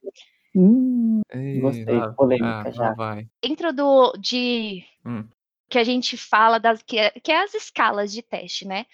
Hum, 0.55 1.21
Ei, 1.29 1.59
gostei, 1.59 1.97
lá, 1.97 2.13
polêmica 2.13 2.63
ah, 2.69 2.71
já. 2.71 2.93
Vai. 2.93 3.27
Dentro 3.43 3.73
do, 3.73 4.13
de, 4.13 4.83
hum 5.05 5.25
que 5.69 5.79
a 5.79 5.83
gente 5.83 6.15
fala 6.17 6.59
das 6.59 6.81
que 6.83 6.97
é, 6.97 7.09
que 7.11 7.31
é 7.31 7.41
as 7.43 7.53
escalas 7.53 8.11
de 8.11 8.21
teste, 8.21 8.65
né? 8.65 8.85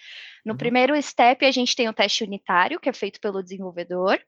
No 0.44 0.52
Uhum. 0.52 0.58
primeiro 0.58 1.00
step, 1.02 1.44
a 1.44 1.50
gente 1.50 1.76
tem 1.76 1.88
o 1.88 1.92
teste 1.92 2.24
unitário, 2.24 2.80
que 2.80 2.88
é 2.88 2.92
feito 2.92 3.20
pelo 3.20 3.42
desenvolvedor. 3.42 4.20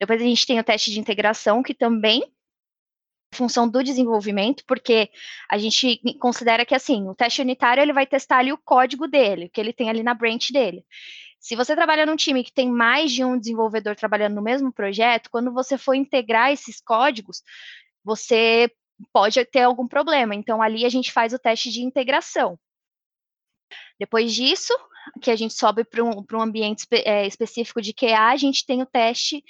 Depois 0.00 0.20
a 0.20 0.24
gente 0.24 0.46
tem 0.46 0.58
o 0.58 0.64
teste 0.64 0.90
de 0.90 1.00
integração, 1.00 1.62
que 1.62 1.74
também 1.74 2.22
é 2.22 3.36
função 3.36 3.68
do 3.68 3.82
desenvolvimento, 3.82 4.62
porque 4.66 5.10
a 5.50 5.56
gente 5.56 6.00
considera 6.20 6.66
que 6.66 6.74
assim, 6.74 7.08
o 7.08 7.14
teste 7.14 7.40
unitário 7.40 7.82
ele 7.82 7.92
vai 7.92 8.06
testar 8.06 8.38
ali 8.38 8.52
o 8.52 8.58
código 8.58 9.08
dele, 9.08 9.48
que 9.48 9.60
ele 9.60 9.72
tem 9.72 9.88
ali 9.88 10.02
na 10.02 10.12
branch 10.14 10.52
dele. 10.52 10.84
Se 11.40 11.56
você 11.56 11.74
trabalha 11.74 12.06
num 12.06 12.14
time 12.14 12.44
que 12.44 12.52
tem 12.52 12.70
mais 12.70 13.10
de 13.10 13.24
um 13.24 13.38
desenvolvedor 13.38 13.96
trabalhando 13.96 14.34
no 14.34 14.42
mesmo 14.42 14.72
projeto, 14.72 15.30
quando 15.30 15.52
você 15.52 15.78
for 15.78 15.94
integrar 15.94 16.52
esses 16.52 16.80
códigos, 16.80 17.42
você 18.04 18.70
pode 19.12 19.44
ter 19.46 19.62
algum 19.62 19.86
problema. 19.86 20.34
Então, 20.34 20.60
ali 20.62 20.84
a 20.84 20.88
gente 20.88 21.12
faz 21.12 21.32
o 21.32 21.38
teste 21.38 21.70
de 21.70 21.82
integração. 21.82 22.58
Depois 23.98 24.32
disso, 24.34 24.74
que 25.20 25.30
a 25.30 25.36
gente 25.36 25.54
sobe 25.54 25.84
para 25.84 26.02
um, 26.02 26.24
um, 26.32 26.40
ambiente 26.40 26.80
espe 26.80 27.02
é, 27.04 27.26
específico 27.26 27.80
de 27.80 27.92
QA, 27.92 28.28
a 28.28 28.36
gente 28.36 28.64
tem 28.66 28.82
o 28.82 28.86
teste, 28.86 29.44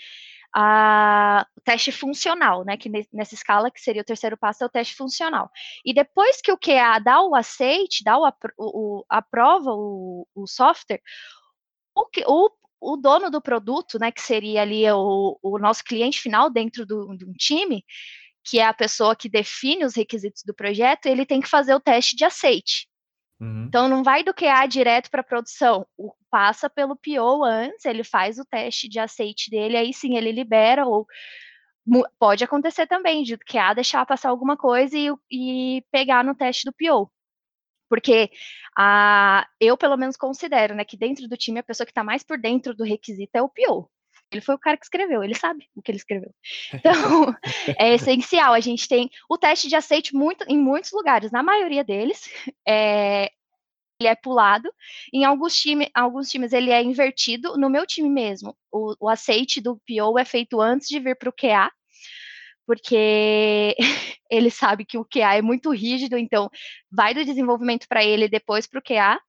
a, 0.54 1.46
o 1.56 1.60
teste 1.60 1.92
funcional, 1.92 2.64
né? 2.64 2.76
Que 2.76 2.90
nessa 3.12 3.34
escala, 3.34 3.70
que 3.70 3.80
seria 3.80 4.02
o 4.02 4.04
terceiro 4.04 4.36
passo, 4.36 4.62
é 4.62 4.66
o 4.66 4.70
teste 4.70 4.94
funcional. 4.94 5.50
E 5.84 5.92
depois 5.94 6.40
que 6.40 6.52
o 6.52 6.58
QA 6.58 6.98
dá 6.98 7.22
o 7.22 7.34
aceite, 7.34 8.04
dá 8.04 8.18
o, 8.18 8.30
o 8.58 9.04
aprova 9.08 9.70
o, 9.72 10.26
o 10.34 10.46
software, 10.46 11.02
o, 11.94 12.06
o, 12.26 12.50
o, 12.80 12.96
dono 12.96 13.30
do 13.30 13.40
produto, 13.40 13.98
né, 13.98 14.10
que 14.10 14.20
seria 14.20 14.62
ali 14.62 14.90
o, 14.90 15.38
o 15.42 15.58
nosso 15.58 15.84
cliente 15.84 16.20
final 16.20 16.50
dentro 16.50 16.86
do, 16.86 17.16
de 17.16 17.24
um 17.24 17.32
time, 17.32 17.84
que 18.44 18.58
é 18.58 18.64
a 18.64 18.74
pessoa 18.74 19.16
que 19.16 19.28
define 19.28 19.84
os 19.84 19.94
requisitos 19.94 20.42
do 20.44 20.54
projeto, 20.54 21.06
ele 21.06 21.26
tem 21.26 21.40
que 21.40 21.48
fazer 21.48 21.74
o 21.74 21.80
teste 21.80 22.16
de 22.16 22.24
aceite. 22.24 22.88
Uhum. 23.40 23.64
Então, 23.66 23.88
não 23.88 24.02
vai 24.02 24.22
do 24.22 24.34
QA 24.34 24.66
direto 24.66 25.10
para 25.10 25.20
a 25.20 25.24
produção, 25.24 25.86
o, 25.96 26.14
passa 26.30 26.70
pelo 26.70 26.96
PO 26.96 27.44
antes, 27.44 27.84
ele 27.84 28.04
faz 28.04 28.38
o 28.38 28.44
teste 28.44 28.88
de 28.88 28.98
aceite 28.98 29.50
dele, 29.50 29.76
aí 29.76 29.92
sim 29.92 30.16
ele 30.16 30.32
libera, 30.32 30.86
ou 30.86 31.06
pode 32.18 32.44
acontecer 32.44 32.86
também, 32.86 33.22
de 33.22 33.36
QA 33.36 33.74
deixar 33.74 34.06
passar 34.06 34.28
alguma 34.28 34.56
coisa 34.56 34.96
e, 34.96 35.12
e 35.30 35.84
pegar 35.90 36.24
no 36.24 36.34
teste 36.34 36.64
do 36.64 36.72
PO. 36.72 37.10
Porque 37.88 38.30
a, 38.78 39.46
eu, 39.60 39.76
pelo 39.76 39.96
menos, 39.96 40.16
considero 40.16 40.74
né, 40.74 40.84
que 40.84 40.96
dentro 40.96 41.28
do 41.28 41.36
time 41.36 41.60
a 41.60 41.62
pessoa 41.64 41.84
que 41.84 41.90
está 41.90 42.04
mais 42.04 42.22
por 42.22 42.38
dentro 42.38 42.74
do 42.74 42.84
requisito 42.84 43.36
é 43.36 43.42
o 43.42 43.48
PO. 43.48 43.90
Ele 44.32 44.40
foi 44.40 44.54
o 44.54 44.58
cara 44.58 44.76
que 44.76 44.84
escreveu, 44.84 45.22
ele 45.22 45.34
sabe 45.34 45.68
o 45.76 45.82
que 45.82 45.90
ele 45.90 45.98
escreveu. 45.98 46.34
Então, 46.74 47.36
é 47.78 47.94
essencial. 47.94 48.54
A 48.54 48.60
gente 48.60 48.88
tem 48.88 49.10
o 49.28 49.36
teste 49.36 49.68
de 49.68 49.76
aceite 49.76 50.14
muito, 50.14 50.44
em 50.48 50.58
muitos 50.58 50.90
lugares, 50.92 51.30
na 51.30 51.42
maioria 51.42 51.84
deles, 51.84 52.30
é, 52.66 53.30
ele 54.00 54.08
é 54.08 54.14
pulado. 54.14 54.72
Em 55.12 55.24
alguns, 55.24 55.54
time, 55.54 55.88
alguns 55.94 56.30
times 56.30 56.52
ele 56.52 56.70
é 56.70 56.82
invertido. 56.82 57.56
No 57.56 57.70
meu 57.70 57.86
time 57.86 58.08
mesmo, 58.08 58.56
o, 58.70 58.94
o 59.00 59.08
aceite 59.08 59.60
do 59.60 59.76
PO 59.86 60.18
é 60.18 60.24
feito 60.24 60.60
antes 60.60 60.88
de 60.88 60.98
vir 60.98 61.16
para 61.16 61.28
o 61.28 61.32
QA, 61.32 61.70
porque 62.66 63.76
ele 64.30 64.50
sabe 64.50 64.84
que 64.84 64.98
o 64.98 65.04
QA 65.04 65.36
é 65.36 65.42
muito 65.42 65.70
rígido, 65.70 66.16
então 66.16 66.50
vai 66.90 67.14
do 67.14 67.24
desenvolvimento 67.24 67.86
para 67.86 68.02
ele 68.04 68.28
depois 68.28 68.66
para 68.66 68.78
o 68.78 68.82
QA. 68.82 69.20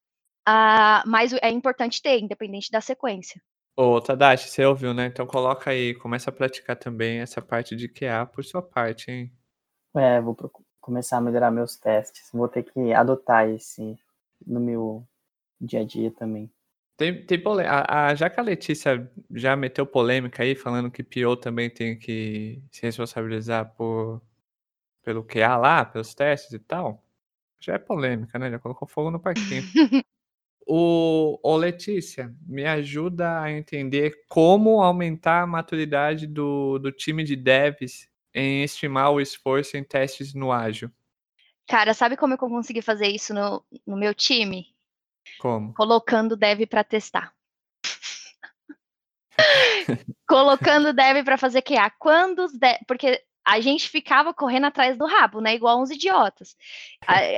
Uh, 0.47 1.07
mas 1.07 1.31
é 1.31 1.49
importante 1.49 2.01
ter, 2.01 2.19
independente 2.19 2.69
da 2.69 2.81
sequência. 2.81 3.41
Ô, 3.75 3.99
Tadashi, 3.99 4.49
você 4.49 4.63
ouviu, 4.65 4.93
né? 4.93 5.07
Então 5.07 5.25
coloca 5.25 5.71
aí, 5.71 5.95
começa 5.95 6.29
a 6.29 6.33
praticar 6.33 6.75
também 6.75 7.19
essa 7.19 7.41
parte 7.41 7.75
de 7.75 7.87
QA 7.87 8.25
por 8.25 8.45
sua 8.45 8.61
parte, 8.61 9.09
hein? 9.09 9.31
É, 9.95 10.21
vou 10.21 10.35
começar 10.79 11.17
a 11.17 11.21
melhorar 11.21 11.49
meus 11.49 11.75
testes. 11.75 12.29
Vou 12.31 12.47
ter 12.47 12.63
que 12.63 12.93
adotar 12.93 13.49
esse 13.49 13.97
no 14.45 14.59
meu 14.59 15.03
dia 15.59 15.81
a 15.81 15.83
dia 15.83 16.11
também. 16.11 16.51
Tem, 16.95 17.25
tem 17.25 17.41
a, 17.67 18.13
já 18.13 18.29
que 18.29 18.39
a 18.39 18.43
Letícia 18.43 19.11
já 19.31 19.55
meteu 19.55 19.87
polêmica 19.87 20.43
aí, 20.43 20.55
falando 20.55 20.91
que 20.91 21.03
PO 21.03 21.35
também 21.37 21.67
tem 21.67 21.97
que 21.97 22.61
se 22.71 22.83
responsabilizar 22.83 23.73
por, 23.73 24.21
pelo 25.03 25.23
QA 25.23 25.57
lá, 25.57 25.83
pelos 25.83 26.13
testes 26.13 26.53
e 26.53 26.59
tal, 26.59 27.03
já 27.59 27.73
é 27.73 27.79
polêmica, 27.79 28.37
né? 28.37 28.51
Já 28.51 28.59
colocou 28.59 28.87
fogo 28.87 29.09
no 29.09 29.19
parquinho. 29.19 29.63
O, 30.65 31.39
o 31.43 31.55
Letícia, 31.57 32.33
me 32.45 32.65
ajuda 32.65 33.41
a 33.41 33.51
entender 33.51 34.23
como 34.29 34.81
aumentar 34.81 35.41
a 35.41 35.47
maturidade 35.47 36.25
do, 36.25 36.79
do 36.79 36.91
time 36.91 37.23
de 37.23 37.35
devs 37.35 38.09
em 38.33 38.63
estimar 38.63 39.11
o 39.11 39.21
esforço 39.21 39.77
em 39.77 39.83
testes 39.83 40.33
no 40.33 40.51
ágil. 40.51 40.89
Cara, 41.67 41.93
sabe 41.93 42.17
como 42.17 42.33
eu 42.33 42.37
consegui 42.37 42.81
fazer 42.81 43.07
isso 43.07 43.33
no, 43.33 43.63
no 43.85 43.97
meu 43.97 44.13
time? 44.13 44.73
Como? 45.39 45.73
Colocando 45.73 46.35
dev 46.35 46.65
para 46.67 46.83
testar. 46.83 47.33
Colocando 50.27 50.93
dev 50.93 51.23
para 51.23 51.37
fazer 51.37 51.61
QA. 51.61 51.89
Quando 51.99 52.39
os 52.39 52.53
dev... 52.53 52.77
Porque 52.87 53.23
a 53.45 53.59
gente 53.59 53.89
ficava 53.89 54.33
correndo 54.33 54.65
atrás 54.65 54.97
do 54.97 55.05
rabo, 55.05 55.41
né? 55.41 55.55
Igual 55.55 55.81
uns 55.81 55.91
idiotas. 55.91 56.55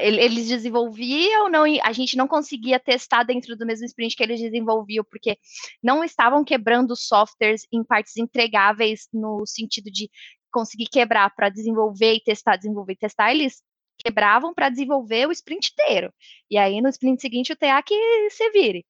Eles 0.01 0.47
desenvolviam, 0.47 1.49
não, 1.49 1.63
a 1.83 1.91
gente 1.91 2.15
não 2.15 2.27
conseguia 2.27 2.79
testar 2.79 3.23
dentro 3.23 3.55
do 3.57 3.65
mesmo 3.65 3.85
sprint 3.85 4.15
que 4.15 4.23
eles 4.23 4.39
desenvolviam, 4.39 5.03
porque 5.09 5.37
não 5.81 6.03
estavam 6.03 6.43
quebrando 6.43 6.95
softwares 6.95 7.65
em 7.71 7.83
partes 7.83 8.17
entregáveis 8.17 9.07
no 9.11 9.45
sentido 9.45 9.91
de 9.91 10.09
conseguir 10.51 10.85
quebrar 10.85 11.33
para 11.35 11.49
desenvolver 11.49 12.13
e 12.13 12.23
testar, 12.23 12.55
desenvolver 12.55 12.93
e 12.93 12.97
testar. 12.97 13.31
Eles 13.31 13.61
quebravam 13.97 14.53
para 14.53 14.69
desenvolver 14.69 15.27
o 15.27 15.31
sprint 15.31 15.71
inteiro. 15.71 16.13
E 16.51 16.57
aí 16.57 16.81
no 16.81 16.89
sprint 16.89 17.21
seguinte 17.21 17.51
o 17.51 17.55
TA 17.55 17.81
que 17.81 18.29
se 18.29 18.51
vire. 18.51 18.85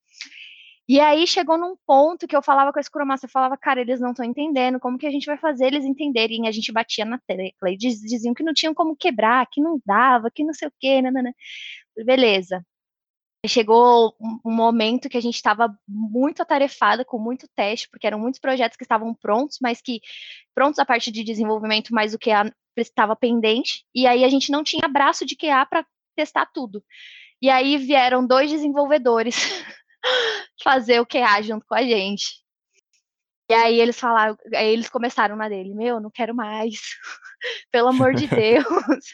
E 0.87 0.99
aí 0.99 1.25
chegou 1.25 1.57
num 1.57 1.75
ponto 1.85 2.27
que 2.27 2.35
eu 2.35 2.43
falava 2.43 2.71
com 2.71 2.79
a 2.99 3.05
Master, 3.05 3.27
eu 3.27 3.31
falava, 3.31 3.57
cara, 3.57 3.81
eles 3.81 3.99
não 3.99 4.11
estão 4.11 4.23
entendendo, 4.23 4.79
como 4.79 4.99
que 4.99 5.07
a 5.07 5.11
gente 5.11 5.25
vai 5.25 5.37
fazer 5.37 5.65
eles 5.67 5.83
entenderem? 5.83 6.45
E 6.45 6.47
a 6.47 6.51
gente 6.51 6.71
batia 6.71 7.03
na 7.05 7.19
tecla 7.19 7.71
e 7.71 7.77
diziam 7.77 8.33
que 8.35 8.43
não 8.43 8.53
tinham 8.53 8.73
como 8.73 8.95
quebrar, 8.95 9.47
que 9.51 9.61
não 9.61 9.81
dava, 9.85 10.29
que 10.29 10.43
não 10.43 10.53
sei 10.53 10.67
o 10.67 10.73
quê, 10.79 11.01
nanana. 11.01 11.33
Beleza. 12.05 12.63
Chegou 13.47 14.15
um 14.45 14.51
momento 14.53 15.09
que 15.09 15.17
a 15.17 15.21
gente 15.21 15.35
estava 15.35 15.75
muito 15.87 16.41
atarefada, 16.41 17.05
com 17.05 17.19
muito 17.19 17.47
teste, 17.55 17.89
porque 17.89 18.07
eram 18.07 18.19
muitos 18.19 18.39
projetos 18.39 18.77
que 18.77 18.83
estavam 18.83 19.13
prontos, 19.13 19.57
mas 19.61 19.81
que 19.81 20.01
prontos 20.53 20.79
a 20.79 20.85
parte 20.85 21.11
de 21.11 21.23
desenvolvimento, 21.23 21.93
mas 21.93 22.13
o 22.13 22.19
QA 22.19 22.51
estava 22.77 23.15
pendente, 23.15 23.85
e 23.93 24.07
aí 24.07 24.23
a 24.23 24.29
gente 24.29 24.51
não 24.51 24.63
tinha 24.63 24.87
braço 24.87 25.25
de 25.25 25.35
QA 25.35 25.65
para 25.65 25.85
testar 26.15 26.47
tudo. 26.47 26.83
E 27.41 27.49
aí 27.49 27.77
vieram 27.77 28.25
dois 28.25 28.49
desenvolvedores 28.49 29.35
fazer 30.63 30.99
o 30.99 31.05
QA 31.05 31.41
junto 31.41 31.65
com 31.65 31.75
a 31.75 31.83
gente. 31.83 32.45
E 33.47 33.53
aí 33.53 33.79
eles 33.79 33.99
falaram, 33.99 34.35
aí 34.55 34.73
eles 34.73 34.89
começaram 34.89 35.35
na 35.35 35.47
dele, 35.47 35.75
meu, 35.75 35.99
não 35.99 36.09
quero 36.09 36.33
mais. 36.33 36.79
Pelo 37.71 37.89
amor 37.89 38.15
de 38.15 38.25
Deus. 38.27 39.13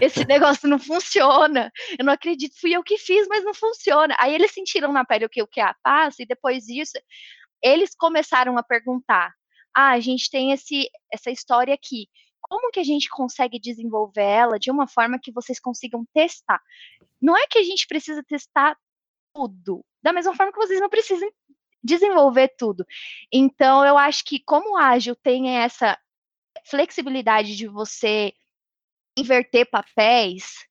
Esse 0.00 0.26
negócio 0.26 0.68
não 0.68 0.78
funciona. 0.78 1.72
Eu 1.98 2.04
não 2.04 2.12
acredito, 2.12 2.60
fui 2.60 2.72
eu 2.76 2.82
que 2.82 2.98
fiz, 2.98 3.26
mas 3.28 3.42
não 3.44 3.54
funciona. 3.54 4.14
Aí 4.18 4.34
eles 4.34 4.52
sentiram 4.52 4.92
na 4.92 5.06
pele 5.06 5.24
o 5.24 5.30
que 5.30 5.42
o 5.42 5.48
QA 5.48 5.74
passa 5.82 6.22
e 6.22 6.26
depois 6.26 6.64
disso 6.64 6.98
eles 7.62 7.94
começaram 7.96 8.58
a 8.58 8.62
perguntar: 8.62 9.32
"Ah, 9.74 9.92
a 9.92 10.00
gente 10.00 10.30
tem 10.30 10.52
esse 10.52 10.90
essa 11.10 11.30
história 11.30 11.72
aqui. 11.74 12.08
Como 12.42 12.70
que 12.70 12.80
a 12.80 12.84
gente 12.84 13.08
consegue 13.08 13.58
desenvolver 13.58 14.22
ela 14.22 14.58
de 14.58 14.70
uma 14.70 14.86
forma 14.86 15.18
que 15.20 15.32
vocês 15.32 15.58
consigam 15.58 16.04
testar? 16.14 16.60
Não 17.20 17.36
é 17.36 17.46
que 17.46 17.58
a 17.58 17.62
gente 17.64 17.86
precisa 17.86 18.22
testar 18.22 18.76
tudo. 19.34 19.84
Da 20.06 20.12
mesma 20.12 20.36
forma 20.36 20.52
que 20.52 20.58
vocês 20.58 20.78
não 20.80 20.88
precisam 20.88 21.28
desenvolver 21.82 22.54
tudo. 22.56 22.86
Então, 23.32 23.84
eu 23.84 23.98
acho 23.98 24.24
que 24.24 24.38
como 24.38 24.74
o 24.74 24.76
ágil 24.76 25.16
tem 25.16 25.58
essa 25.58 25.98
flexibilidade 26.64 27.56
de 27.56 27.66
você 27.66 28.32
inverter 29.18 29.68
papéis, 29.68 30.64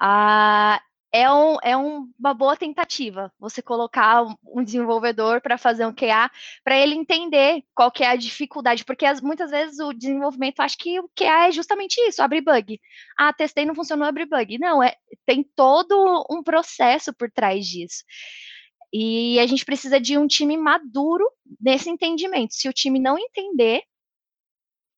ah, 0.00 0.80
é, 1.12 1.28
um, 1.28 1.56
é 1.60 1.76
um, 1.76 2.08
uma 2.16 2.32
boa 2.32 2.56
tentativa 2.56 3.32
você 3.36 3.60
colocar 3.60 4.24
um 4.46 4.62
desenvolvedor 4.62 5.40
para 5.40 5.58
fazer 5.58 5.84
um 5.84 5.92
QA, 5.92 6.30
para 6.62 6.78
ele 6.78 6.94
entender 6.94 7.64
qual 7.74 7.90
que 7.90 8.04
é 8.04 8.06
a 8.06 8.14
dificuldade, 8.14 8.84
porque 8.84 9.04
as, 9.04 9.20
muitas 9.20 9.50
vezes 9.50 9.80
o 9.80 9.92
desenvolvimento 9.92 10.60
acha 10.60 10.76
que 10.78 11.00
o 11.00 11.10
QA 11.18 11.48
é 11.48 11.50
justamente 11.50 11.96
isso, 12.02 12.22
abrir 12.22 12.42
bug. 12.42 12.80
Ah, 13.18 13.32
testei, 13.32 13.64
não 13.64 13.74
funcionou, 13.74 14.06
abrir 14.06 14.26
bug. 14.26 14.56
Não, 14.56 14.80
é, 14.80 14.94
tem 15.26 15.42
todo 15.42 16.24
um 16.30 16.44
processo 16.44 17.12
por 17.12 17.28
trás 17.28 17.66
disso. 17.66 18.04
E 18.92 19.38
a 19.38 19.46
gente 19.46 19.64
precisa 19.64 20.00
de 20.00 20.16
um 20.16 20.26
time 20.26 20.56
maduro 20.56 21.24
nesse 21.60 21.90
entendimento. 21.90 22.54
Se 22.54 22.68
o 22.68 22.72
time 22.72 22.98
não 22.98 23.18
entender 23.18 23.82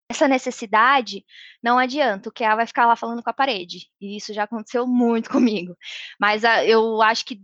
essa 0.09 0.26
necessidade, 0.26 1.24
não 1.62 1.79
adianta, 1.79 2.29
o 2.29 2.33
QA 2.33 2.57
vai 2.57 2.66
ficar 2.66 2.87
lá 2.87 2.96
falando 2.96 3.22
com 3.22 3.31
a 3.31 3.35
parede. 3.35 3.88
E 4.00 4.16
isso 4.16 4.33
já 4.33 4.42
aconteceu 4.44 4.87
muito 4.87 5.31
comigo. 5.31 5.76
Mas 6.18 6.44
a, 6.44 6.55
ah, 6.55 6.64
eu 6.64 7.00
acho 7.03 7.24
que 7.24 7.40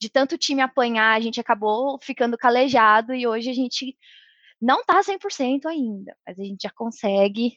de 0.00 0.08
tanto 0.08 0.38
time 0.38 0.62
apanhar, 0.62 1.14
a 1.14 1.20
gente 1.20 1.40
acabou 1.40 1.98
ficando 2.00 2.38
calejado 2.38 3.12
e 3.14 3.26
hoje 3.26 3.50
a 3.50 3.52
gente 3.52 3.96
não 4.60 4.84
tá 4.84 5.00
100% 5.00 5.66
ainda, 5.66 6.16
mas 6.26 6.38
a 6.38 6.42
gente 6.42 6.62
já 6.62 6.70
consegue 6.70 7.54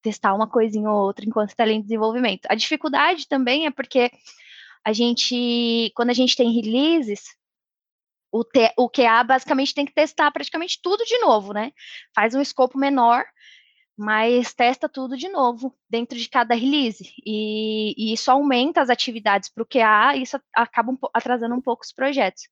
testar 0.00 0.34
uma 0.34 0.48
coisinha 0.48 0.90
ou 0.90 1.06
outra 1.06 1.24
enquanto 1.24 1.50
está 1.50 1.66
em 1.66 1.82
desenvolvimento. 1.82 2.46
A 2.48 2.54
dificuldade 2.54 3.26
também 3.26 3.66
é 3.66 3.70
porque 3.70 4.10
a 4.84 4.92
gente, 4.92 5.92
quando 5.94 6.10
a 6.10 6.14
gente 6.14 6.36
tem 6.36 6.52
releases, 6.52 7.22
o, 8.32 8.42
T, 8.42 8.72
o 8.78 8.88
QA 8.88 9.22
basicamente 9.22 9.74
tem 9.74 9.84
que 9.84 9.92
testar 9.92 10.30
praticamente 10.30 10.80
tudo 10.82 11.04
de 11.04 11.18
novo, 11.18 11.52
né? 11.52 11.70
Faz 12.14 12.34
um 12.34 12.40
escopo 12.40 12.78
menor, 12.78 13.24
mas 13.96 14.54
testa 14.54 14.88
tudo 14.88 15.18
de 15.18 15.28
novo 15.28 15.76
dentro 15.88 16.18
de 16.18 16.28
cada 16.28 16.54
release. 16.54 17.12
E, 17.26 17.94
e 17.96 18.14
isso 18.14 18.30
aumenta 18.30 18.80
as 18.80 18.88
atividades 18.88 19.50
para 19.50 19.62
o 19.62 19.66
QA 19.66 20.16
e 20.16 20.22
isso 20.22 20.40
acaba 20.54 20.92
um, 20.92 20.98
atrasando 21.12 21.54
um 21.54 21.60
pouco 21.60 21.84
os 21.84 21.92
projetos. 21.92 22.44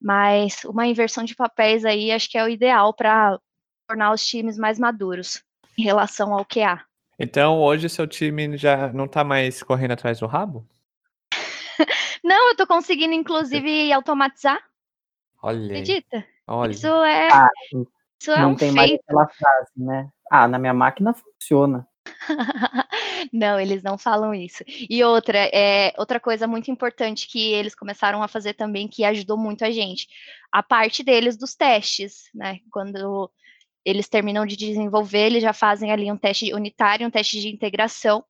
Mas 0.00 0.62
uma 0.64 0.86
inversão 0.86 1.24
de 1.24 1.34
papéis 1.34 1.86
aí 1.86 2.12
acho 2.12 2.28
que 2.28 2.36
é 2.36 2.44
o 2.44 2.48
ideal 2.48 2.92
para 2.92 3.40
tornar 3.88 4.12
os 4.12 4.26
times 4.26 4.58
mais 4.58 4.78
maduros 4.78 5.42
em 5.78 5.82
relação 5.82 6.34
ao 6.34 6.44
QA. 6.44 6.84
Então 7.18 7.58
hoje 7.60 7.88
seu 7.88 8.06
time 8.06 8.58
já 8.58 8.92
não 8.92 9.06
está 9.06 9.24
mais 9.24 9.62
correndo 9.62 9.92
atrás 9.92 10.20
do 10.20 10.26
rabo? 10.26 10.68
não, 12.22 12.48
eu 12.48 12.52
estou 12.52 12.66
conseguindo 12.66 13.14
inclusive 13.14 13.90
automatizar. 13.90 14.62
Olha. 15.42 15.64
Acredita? 15.66 16.24
Olha. 16.46 16.70
Isso 16.70 16.86
é. 16.86 17.28
Ah, 17.32 17.48
isso 18.20 18.30
é 18.30 18.40
não 18.40 18.52
um 18.52 18.56
tem 18.56 18.72
feito. 18.72 18.76
mais 18.76 18.92
aquela 18.92 19.28
frase, 19.28 19.72
né? 19.76 20.08
Ah, 20.30 20.46
na 20.46 20.58
minha 20.58 20.72
máquina 20.72 21.12
funciona. 21.12 21.86
não, 23.32 23.58
eles 23.58 23.82
não 23.82 23.98
falam 23.98 24.32
isso. 24.32 24.62
E 24.88 25.02
outra, 25.02 25.38
é, 25.52 25.92
outra 25.98 26.20
coisa 26.20 26.46
muito 26.46 26.70
importante 26.70 27.26
que 27.28 27.52
eles 27.52 27.74
começaram 27.74 28.22
a 28.22 28.28
fazer 28.28 28.54
também, 28.54 28.88
que 28.88 29.04
ajudou 29.04 29.36
muito 29.36 29.64
a 29.64 29.70
gente, 29.70 30.06
a 30.50 30.62
parte 30.62 31.02
deles 31.02 31.36
dos 31.36 31.54
testes, 31.54 32.24
né? 32.34 32.60
Quando 32.70 33.30
eles 33.84 34.08
terminam 34.08 34.46
de 34.46 34.56
desenvolver, 34.56 35.26
eles 35.26 35.42
já 35.42 35.52
fazem 35.52 35.90
ali 35.90 36.10
um 36.10 36.16
teste 36.16 36.54
unitário, 36.54 37.06
um 37.06 37.10
teste 37.10 37.40
de 37.40 37.48
integração. 37.48 38.24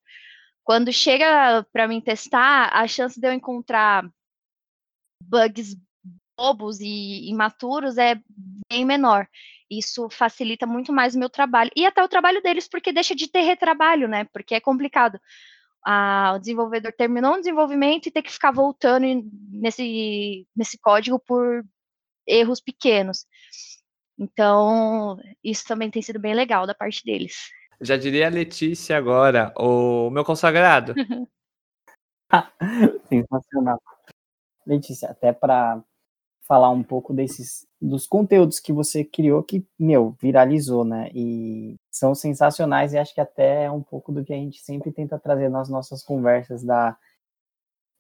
Quando 0.64 0.92
chega 0.92 1.66
para 1.72 1.88
mim 1.88 2.01
testar, 2.01 2.70
a 2.72 2.87
chance 2.87 3.20
de 3.20 3.27
eu 3.27 3.33
encontrar 3.33 4.09
bugs 5.20 5.77
bobos 6.37 6.81
e 6.81 7.29
imaturos 7.29 7.99
é 7.99 8.21
bem 8.71 8.85
menor. 8.85 9.27
Isso 9.71 10.09
facilita 10.11 10.66
muito 10.66 10.92
mais 10.92 11.14
o 11.14 11.18
meu 11.18 11.31
trabalho 11.31 11.71
e 11.75 11.87
até 11.87 12.03
o 12.03 12.09
trabalho 12.09 12.42
deles, 12.42 12.68
porque 12.68 12.92
deixa 12.92 13.14
de 13.14 13.29
ter 13.29 13.40
retrabalho, 13.40 14.07
né? 14.07 14.25
Porque 14.33 14.55
é 14.55 14.61
complicado. 14.61 15.18
Ah, 15.85 16.35
o 16.37 16.38
desenvolvedor 16.38 16.92
terminou 16.92 17.35
um 17.35 17.38
desenvolvimento 17.40 18.07
e 18.07 18.11
ter 18.11 18.23
que 18.23 18.31
ficar 18.31 18.53
voltando 18.53 19.07
nesse, 19.51 20.47
nesse 20.55 20.79
código 20.79 21.18
por 21.18 21.64
erros 22.27 22.61
pequenos. 22.61 23.27
Então, 24.18 25.18
isso 25.42 25.64
também 25.66 25.90
tem 25.90 26.03
sido 26.03 26.21
bem 26.21 26.35
legal 26.35 26.66
da 26.66 26.75
parte 26.75 27.03
deles. 27.05 27.35
Já 27.81 27.97
diria 27.97 28.27
a 28.27 28.31
Letícia 28.31 28.97
agora, 28.97 29.53
o 29.57 30.11
meu 30.11 30.25
consagrado. 30.25 30.95
Sensacional. 33.09 33.81
Letícia, 34.66 35.11
até 35.11 35.33
para 35.33 35.83
falar 36.53 36.69
um 36.69 36.83
pouco 36.83 37.15
desses 37.15 37.67
dos 37.81 38.07
conteúdos 38.07 38.61
que 38.61 38.75
você 38.75 39.03
criou 39.03 39.43
que, 39.43 39.67
meu, 39.79 40.15
viralizou, 40.21 40.85
né? 40.85 41.09
E 41.15 41.77
são 41.91 42.15
sensacionais 42.15 42.93
e 42.93 42.99
acho 42.99 43.15
que 43.15 43.23
até 43.23 43.65
é 43.65 43.71
um 43.71 43.83
pouco 43.83 44.12
do 44.12 44.23
que 44.23 44.35
a 44.35 44.37
gente 44.37 44.61
sempre 44.61 44.93
tenta 44.93 45.19
trazer 45.19 45.49
nas 45.49 45.71
nossas 45.71 46.03
conversas 46.03 46.62
da 46.62 46.95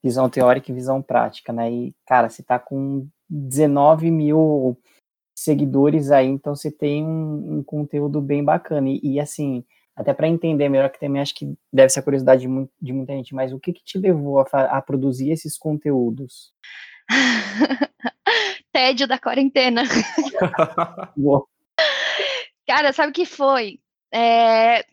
visão 0.04 0.28
teórica 0.28 0.70
e 0.70 0.74
visão 0.74 1.00
prática, 1.00 1.50
né? 1.50 1.72
E, 1.72 1.94
cara, 2.06 2.28
você 2.28 2.42
tá 2.42 2.58
com 2.58 3.08
19 3.26 4.10
mil 4.10 4.76
seguidores 5.34 6.10
aí, 6.10 6.26
então 6.26 6.54
você 6.54 6.70
tem 6.70 7.02
um, 7.02 7.56
um 7.56 7.64
conteúdo 7.64 8.20
bem 8.20 8.44
bacana. 8.44 8.86
E, 8.86 9.00
e 9.02 9.18
assim, 9.18 9.64
até 9.96 10.12
para 10.12 10.28
entender 10.28 10.68
melhor, 10.68 10.90
que 10.90 11.00
também 11.00 11.22
acho 11.22 11.34
que 11.34 11.54
deve 11.72 11.88
ser 11.88 12.00
a 12.00 12.02
curiosidade 12.02 12.46
de, 12.46 12.68
de 12.82 12.92
muita 12.92 13.14
gente, 13.14 13.34
mas 13.34 13.50
o 13.50 13.58
que, 13.58 13.72
que 13.72 13.82
te 13.82 13.96
levou 13.96 14.40
a, 14.40 14.44
a 14.76 14.82
produzir 14.82 15.30
esses 15.30 15.56
conteúdos? 15.56 16.52
Tédio 18.72 19.06
da 19.06 19.18
quarentena. 19.18 19.82
Cara, 22.66 22.92
sabe 22.92 23.10
o 23.10 23.12
que 23.14 23.26
foi? 23.26 23.80
É, 24.12 24.84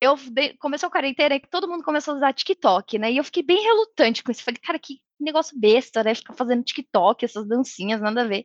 eu 0.00 0.16
começou 0.58 0.88
a 0.88 0.90
quarentena 0.90 1.34
e 1.34 1.40
todo 1.40 1.68
mundo 1.68 1.84
começou 1.84 2.14
a 2.14 2.16
usar 2.18 2.32
TikTok, 2.32 2.98
né? 2.98 3.12
E 3.12 3.16
eu 3.16 3.24
fiquei 3.24 3.42
bem 3.42 3.62
relutante 3.62 4.22
com 4.22 4.30
isso. 4.30 4.42
Falei, 4.42 4.60
cara, 4.60 4.78
que 4.78 5.00
negócio 5.18 5.58
besta, 5.58 6.04
né? 6.04 6.14
Ficar 6.14 6.34
fazendo 6.34 6.64
TikTok, 6.64 7.24
essas 7.24 7.48
dancinhas, 7.48 8.00
nada 8.00 8.22
a 8.22 8.26
ver. 8.26 8.44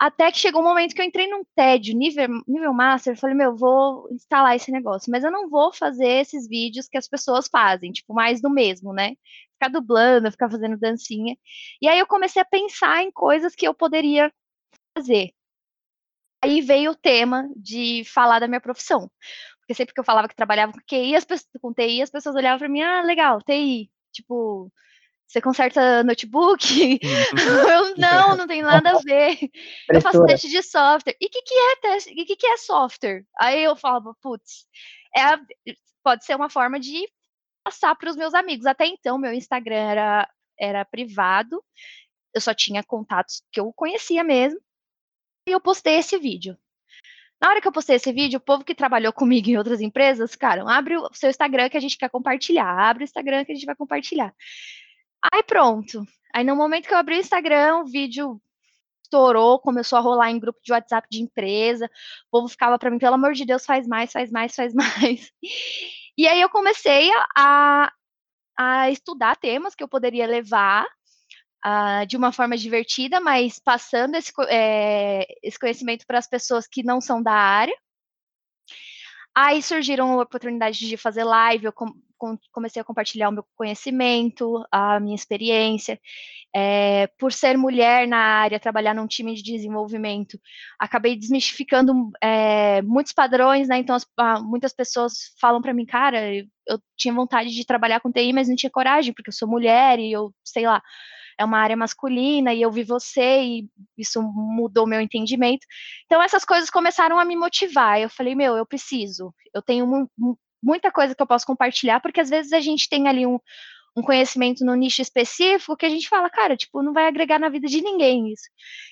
Até 0.00 0.32
que 0.32 0.38
chegou 0.38 0.62
um 0.62 0.64
momento 0.64 0.94
que 0.94 1.02
eu 1.02 1.04
entrei 1.04 1.28
num 1.28 1.44
tédio, 1.54 1.94
nível, 1.94 2.26
nível 2.48 2.72
master, 2.72 3.18
falei, 3.18 3.36
meu, 3.36 3.54
vou 3.54 4.08
instalar 4.10 4.56
esse 4.56 4.72
negócio, 4.72 5.10
mas 5.12 5.22
eu 5.22 5.30
não 5.30 5.50
vou 5.50 5.74
fazer 5.74 6.08
esses 6.22 6.48
vídeos 6.48 6.88
que 6.88 6.96
as 6.96 7.06
pessoas 7.06 7.48
fazem, 7.48 7.92
tipo, 7.92 8.14
mais 8.14 8.40
do 8.40 8.48
mesmo, 8.48 8.94
né? 8.94 9.14
Ficar 9.52 9.68
dublando, 9.68 10.30
ficar 10.30 10.50
fazendo 10.50 10.78
dancinha. 10.78 11.36
E 11.82 11.86
aí 11.86 11.98
eu 11.98 12.06
comecei 12.06 12.40
a 12.40 12.46
pensar 12.46 13.02
em 13.02 13.12
coisas 13.12 13.54
que 13.54 13.68
eu 13.68 13.74
poderia 13.74 14.32
fazer. 14.96 15.32
Aí 16.42 16.62
veio 16.62 16.92
o 16.92 16.96
tema 16.96 17.48
de 17.54 18.02
falar 18.06 18.38
da 18.40 18.48
minha 18.48 18.60
profissão. 18.60 19.10
Porque 19.60 19.74
sempre 19.74 19.92
que 19.94 20.00
eu 20.00 20.04
falava 20.04 20.28
que 20.28 20.34
trabalhava 20.34 20.72
com 20.72 20.78
as 21.16 21.24
pessoas, 21.26 21.48
com 21.60 21.74
TI, 21.74 22.02
as 22.02 22.10
pessoas 22.10 22.34
olhavam 22.36 22.58
para 22.58 22.68
mim, 22.70 22.80
ah, 22.80 23.02
legal, 23.02 23.42
TI. 23.42 23.90
Tipo, 24.12 24.72
você 25.30 25.40
conserta 25.40 26.02
notebook? 26.02 26.74
Uhum. 26.74 26.98
eu, 27.70 27.96
não, 27.96 28.36
não 28.36 28.46
tem 28.48 28.62
nada 28.62 28.90
a 28.90 28.98
ver. 28.98 29.38
Eu 29.88 30.00
faço 30.00 30.26
teste 30.26 30.48
de 30.48 30.60
software. 30.60 31.16
E 31.20 31.26
o 31.26 31.30
que, 31.30 31.42
que 31.42 31.54
é 31.54 31.76
teste? 31.76 32.12
E 32.16 32.22
o 32.22 32.26
que, 32.26 32.34
que 32.34 32.46
é 32.48 32.56
software? 32.56 33.24
Aí 33.38 33.62
eu 33.62 33.76
falava, 33.76 34.12
putz, 34.20 34.66
é, 35.16 35.72
pode 36.02 36.24
ser 36.24 36.34
uma 36.34 36.50
forma 36.50 36.80
de 36.80 37.08
passar 37.62 37.94
para 37.94 38.10
os 38.10 38.16
meus 38.16 38.34
amigos. 38.34 38.66
Até 38.66 38.86
então, 38.86 39.18
meu 39.18 39.32
Instagram 39.32 39.76
era, 39.76 40.28
era 40.58 40.84
privado, 40.84 41.62
eu 42.34 42.40
só 42.40 42.52
tinha 42.52 42.82
contatos 42.82 43.40
que 43.52 43.60
eu 43.60 43.72
conhecia 43.72 44.24
mesmo. 44.24 44.60
E 45.46 45.52
eu 45.52 45.60
postei 45.60 45.98
esse 45.98 46.18
vídeo. 46.18 46.58
Na 47.40 47.50
hora 47.50 47.60
que 47.60 47.68
eu 47.68 47.72
postei 47.72 47.94
esse 47.94 48.12
vídeo, 48.12 48.38
o 48.38 48.42
povo 48.42 48.64
que 48.64 48.74
trabalhou 48.74 49.12
comigo 49.12 49.48
em 49.48 49.56
outras 49.56 49.80
empresas, 49.80 50.34
cara, 50.34 50.64
abre 50.68 50.96
o 50.96 51.08
seu 51.12 51.30
Instagram 51.30 51.70
que 51.70 51.76
a 51.76 51.80
gente 51.80 51.96
quer 51.96 52.10
compartilhar, 52.10 52.68
abre 52.68 53.04
o 53.04 53.06
Instagram 53.06 53.44
que 53.44 53.52
a 53.52 53.54
gente 53.54 53.64
vai 53.64 53.76
compartilhar. 53.76 54.34
Aí 55.22 55.42
pronto. 55.42 56.06
Aí 56.34 56.44
no 56.44 56.56
momento 56.56 56.86
que 56.86 56.94
eu 56.94 56.98
abri 56.98 57.16
o 57.16 57.20
Instagram, 57.20 57.78
o 57.78 57.86
vídeo 57.86 58.40
estourou, 59.04 59.58
começou 59.58 59.98
a 59.98 60.00
rolar 60.00 60.30
em 60.30 60.38
grupo 60.38 60.60
de 60.62 60.72
WhatsApp 60.72 61.06
de 61.10 61.20
empresa. 61.20 61.86
O 62.28 62.30
povo 62.30 62.48
ficava 62.48 62.78
para 62.78 62.90
mim, 62.90 62.98
pelo 62.98 63.16
amor 63.16 63.32
de 63.32 63.44
Deus, 63.44 63.66
faz 63.66 63.86
mais, 63.86 64.12
faz 64.12 64.30
mais, 64.30 64.54
faz 64.54 64.72
mais. 64.72 65.30
E 66.18 66.28
aí 66.28 66.38
eu 66.38 66.50
comecei 66.50 67.08
a, 67.34 67.90
a 68.58 68.90
estudar 68.90 69.36
temas 69.36 69.74
que 69.74 69.82
eu 69.82 69.88
poderia 69.88 70.26
levar 70.26 70.84
uh, 71.64 72.06
de 72.06 72.14
uma 72.14 72.30
forma 72.30 72.58
divertida, 72.58 73.20
mas 73.20 73.58
passando 73.58 74.16
esse, 74.16 74.30
é, 74.50 75.24
esse 75.42 75.58
conhecimento 75.58 76.06
para 76.06 76.18
as 76.18 76.28
pessoas 76.28 76.66
que 76.66 76.82
não 76.82 77.00
são 77.00 77.22
da 77.22 77.32
área. 77.32 77.74
Aí 79.34 79.62
surgiram 79.62 80.18
oportunidades 80.18 80.78
de 80.78 80.96
fazer 80.98 81.24
live, 81.24 81.64
eu 81.64 81.72
comecei 82.52 82.80
a 82.80 82.84
compartilhar 82.84 83.28
o 83.28 83.32
meu 83.32 83.44
conhecimento, 83.56 84.64
a 84.70 85.00
minha 85.00 85.14
experiência. 85.14 86.00
É, 86.54 87.06
por 87.18 87.32
ser 87.32 87.56
mulher 87.56 88.08
na 88.08 88.18
área, 88.18 88.58
trabalhar 88.58 88.94
num 88.94 89.06
time 89.06 89.34
de 89.34 89.42
desenvolvimento, 89.42 90.38
acabei 90.78 91.16
desmistificando 91.16 92.10
é, 92.20 92.82
muitos 92.82 93.12
padrões, 93.12 93.68
né? 93.68 93.78
Então, 93.78 93.94
as, 93.94 94.06
muitas 94.42 94.72
pessoas 94.72 95.32
falam 95.40 95.62
para 95.62 95.72
mim, 95.72 95.86
cara, 95.86 96.34
eu, 96.66 96.80
tinha 96.96 97.14
vontade 97.14 97.50
de 97.50 97.64
trabalhar 97.64 98.00
com 98.00 98.10
TI, 98.10 98.32
mas 98.32 98.48
não 98.48 98.56
tinha 98.56 98.70
coragem, 98.70 99.14
porque 99.14 99.30
eu 99.30 99.34
sou 99.34 99.48
mulher 99.48 99.98
e 99.98 100.10
eu, 100.10 100.34
sei 100.44 100.66
lá, 100.66 100.82
é 101.40 101.44
uma 101.44 101.58
área 101.58 101.76
masculina 101.76 102.52
e 102.52 102.60
eu 102.60 102.70
vi 102.70 102.84
você 102.84 103.42
e 103.42 103.68
isso 103.96 104.22
mudou 104.22 104.86
meu 104.86 105.00
entendimento. 105.00 105.66
Então 106.04 106.22
essas 106.22 106.44
coisas 106.44 106.68
começaram 106.68 107.18
a 107.18 107.24
me 107.24 107.34
motivar. 107.34 107.98
Eu 107.98 108.10
falei, 108.10 108.34
meu, 108.34 108.56
eu 108.56 108.66
preciso. 108.66 109.34
Eu 109.54 109.62
tenho 109.62 109.86
muita 110.62 110.90
coisa 110.90 111.14
que 111.14 111.22
eu 111.22 111.26
posso 111.26 111.46
compartilhar, 111.46 112.00
porque 112.00 112.20
às 112.20 112.30
vezes 112.30 112.52
a 112.52 112.60
gente 112.60 112.88
tem 112.88 113.08
ali 113.08 113.26
um, 113.26 113.38
um 113.96 114.02
conhecimento 114.02 114.64
no 114.64 114.74
nicho 114.74 115.02
específico 115.02 115.76
que 115.76 115.84
a 115.84 115.88
gente 115.88 116.08
fala, 116.08 116.30
cara, 116.30 116.56
tipo, 116.56 116.82
não 116.82 116.92
vai 116.92 117.06
agregar 117.06 117.38
na 117.38 117.48
vida 117.48 117.66
de 117.66 117.82
ninguém 117.82 118.32
isso. 118.32 118.48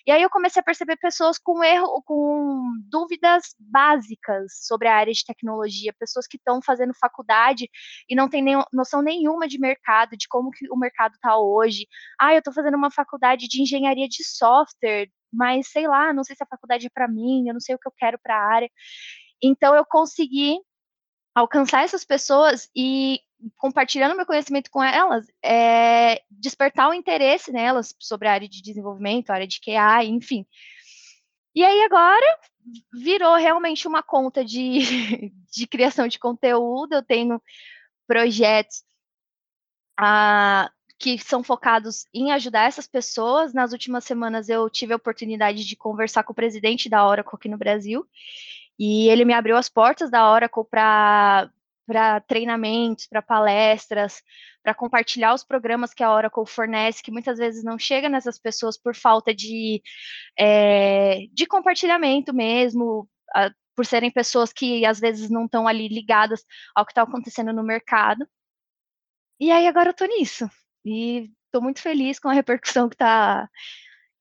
E 0.07 0.11
aí 0.11 0.23
eu 0.23 0.31
comecei 0.31 0.61
a 0.61 0.65
perceber 0.65 0.97
pessoas 0.97 1.39
com 1.39 1.63
erro, 1.63 2.03
com 2.05 2.63
dúvidas 2.91 3.55
básicas 3.59 4.67
sobre 4.67 4.89
a 4.89 4.97
área 4.97 5.13
de 5.13 5.25
tecnologia, 5.25 5.95
pessoas 5.99 6.27
que 6.27 6.37
estão 6.37 6.61
fazendo 6.65 6.93
faculdade 6.99 7.69
e 8.09 8.15
não 8.15 8.29
têm 8.29 8.43
nem, 8.43 8.57
noção 8.73 9.01
nenhuma 9.03 9.47
de 9.47 9.59
mercado, 9.59 10.17
de 10.17 10.27
como 10.29 10.51
que 10.51 10.69
o 10.71 10.77
mercado 10.77 11.15
está 11.15 11.39
hoje. 11.39 11.87
Ah, 12.21 12.35
eu 12.35 12.39
estou 12.39 12.53
fazendo 12.53 12.77
uma 12.77 12.91
faculdade 12.91 13.47
de 13.49 13.63
engenharia 13.63 14.09
de 14.09 14.25
software, 14.25 15.09
mas 15.33 15.69
sei 15.69 15.87
lá, 15.87 16.13
não 16.13 16.25
sei 16.25 16.35
se 16.35 16.43
a 16.43 16.47
faculdade 16.47 16.87
é 16.87 16.91
para 16.93 17.09
mim, 17.09 17.47
eu 17.47 17.55
não 17.55 17.61
sei 17.61 17.75
o 17.75 17.79
que 17.79 17.87
eu 17.89 17.93
quero 17.97 18.19
para 18.23 18.37
a 18.37 18.55
área. 18.55 18.71
Então 19.43 19.75
eu 19.77 19.85
consegui 19.87 20.59
alcançar 21.39 21.85
essas 21.85 22.05
pessoas 22.05 22.69
e 22.75 23.21
compartilhando 23.57 24.17
meu 24.17 24.27
conhecimento 24.27 24.71
com 24.71 24.83
elas, 24.83 25.27
é, 25.43 26.23
despertar 26.31 26.89
o 26.89 26.95
interesse 26.95 27.53
nelas 27.53 27.95
sobre 27.99 28.27
a 28.27 28.33
área 28.33 28.49
de 28.49 28.61
desenvolvimento, 28.61 29.31
a 29.31 29.35
área 29.35 29.47
de 29.47 29.61
QA, 29.61 30.05
enfim. 30.05 30.45
E 31.55 31.65
aí 31.65 31.83
agora 31.85 32.27
virou 32.93 33.37
realmente 33.37 33.87
uma 33.87 34.03
conta 34.03 34.45
de, 34.45 35.31
de 35.53 35.67
criação 35.67 36.09
de 36.09 36.19
conteúdo. 36.19 36.95
Eu 36.95 37.03
tenho 37.03 37.41
projetos 38.07 38.83
ah, 39.99 40.71
que 40.99 41.19
são 41.19 41.43
focados 41.45 42.07
em 42.13 42.33
ajudar 42.33 42.65
essas 42.65 42.87
pessoas. 42.87 43.55
Nas 43.55 43.73
últimas 43.73 44.05
semanas 44.05 44.49
eu 44.49 44.69
tive 44.69 44.93
a 44.93 44.97
oportunidade 44.97 45.65
de 45.65 45.77
conversar 45.77 46.25
com 46.25 46.33
o 46.33 46.37
presidente 46.37 46.89
da 46.89 47.07
Oracle 47.07 47.35
aqui 47.35 47.49
no 47.49 47.59
Brasil, 47.59 48.07
e 48.79 49.09
ele 49.09 49.25
me 49.25 49.35
abriu 49.35 49.57
as 49.57 49.69
portas 49.69 50.11
da 50.11 50.31
Oracle 50.31 50.65
para 50.71 51.51
para 51.89 52.21
treinamentos, 52.21 53.07
para 53.07 53.23
palestras, 53.23 54.23
para 54.63 54.75
compartilhar 54.75 55.33
os 55.33 55.43
programas 55.43 55.95
que 55.95 56.05
a 56.05 56.13
Oracle 56.13 56.45
fornece, 56.47 57.03
que 57.03 57.11
muitas 57.11 57.39
vezes 57.39 57.65
não 57.65 57.79
chega 57.79 58.11
nessas 58.11 58.39
pessoas 58.39 58.77
por 58.77 58.95
falta 58.95 59.35
de, 59.35 59.83
é, 60.39 61.21
de 61.33 61.47
compartilhamento 61.47 62.35
mesmo, 62.35 63.09
a, 63.35 63.51
por 63.75 63.87
serem 63.87 64.11
pessoas 64.11 64.53
que 64.53 64.85
às 64.85 65.01
vezes 65.01 65.31
não 65.31 65.47
estão 65.47 65.67
ali 65.67 65.89
ligadas 65.89 66.45
ao 66.75 66.85
que 66.85 66.93
está 66.93 67.01
acontecendo 67.03 67.55
no 67.55 67.63
mercado. 67.63 68.29
E 69.41 69.51
aí 69.51 69.67
agora 69.67 69.89
eu 69.89 69.95
tô 69.95 70.05
nisso. 70.05 70.47
E 70.85 71.31
estou 71.47 71.63
muito 71.63 71.81
feliz 71.81 72.19
com 72.19 72.29
a 72.29 72.35
repercussão 72.35 72.89
que 72.91 72.97
está 72.97 73.49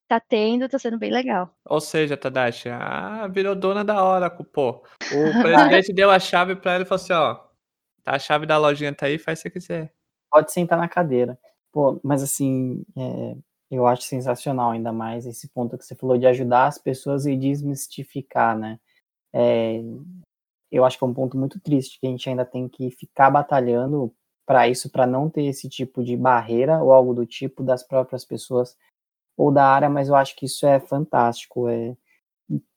tá 0.08 0.20
tendo, 0.20 0.70
tá 0.70 0.80
sendo 0.80 0.98
bem 0.98 1.12
legal. 1.12 1.54
Ou 1.66 1.82
seja, 1.82 2.16
Tadashi, 2.16 2.70
ah, 2.70 3.28
virou 3.28 3.56
dona 3.56 3.84
da 3.84 4.04
Oracle, 4.04 4.46
pô. 4.46 4.84
O 5.12 5.42
presidente 5.42 5.94
deu 5.94 6.10
a 6.10 6.20
chave 6.20 6.56
para 6.56 6.74
ela 6.74 6.84
e 6.84 6.86
falou 6.86 7.04
assim, 7.04 7.14
ó, 7.14 7.48
Tá, 8.08 8.16
a 8.16 8.20
chave 8.20 8.46
da 8.46 8.58
lojinha 8.58 8.96
tá 8.96 9.08
aí, 9.08 9.18
faz 9.18 9.40
o 9.40 9.44
que 9.44 9.50
você 9.50 9.60
quiser. 9.60 9.94
Pode 10.32 10.54
sentar 10.54 10.78
na 10.78 10.88
cadeira. 10.88 11.38
Pô, 11.74 12.00
mas 12.02 12.24
assim, 12.24 12.86
é, 12.96 13.36
eu 13.70 13.86
acho 13.86 14.04
sensacional 14.04 14.72
ainda 14.72 14.94
mais 14.94 15.26
esse 15.26 15.50
ponto 15.50 15.78
que 15.78 15.84
você 15.84 15.94
falou 15.94 16.18
de 16.18 16.26
ajudar 16.26 16.68
as 16.68 16.78
pessoas 16.78 17.26
e 17.26 17.36
desmistificar, 17.36 18.58
né? 18.58 18.80
É, 19.34 19.82
eu 20.72 20.86
acho 20.86 20.98
que 20.98 21.04
é 21.04 21.08
um 21.08 21.14
ponto 21.14 21.38
muito 21.38 21.60
triste 21.60 22.00
que 22.00 22.08
a 22.08 22.10
gente 22.10 22.30
ainda 22.30 22.46
tem 22.46 22.70
que 22.70 22.90
ficar 22.92 23.30
batalhando 23.30 24.14
para 24.46 24.70
isso, 24.70 24.90
para 24.90 25.06
não 25.06 25.30
ter 25.30 25.44
esse 25.44 25.68
tipo 25.68 26.02
de 26.02 26.16
barreira 26.16 26.82
ou 26.82 26.94
algo 26.94 27.14
do 27.14 27.26
tipo 27.26 27.62
das 27.62 27.84
próprias 27.84 28.24
pessoas 28.24 28.78
ou 29.38 29.52
da 29.52 29.66
área, 29.66 29.90
mas 29.90 30.10
eu 30.10 30.16
acho 30.16 30.36
que 30.36 30.46
isso 30.48 30.66
é 30.66 30.80
fantástico. 30.80 31.70
É, 31.70 31.96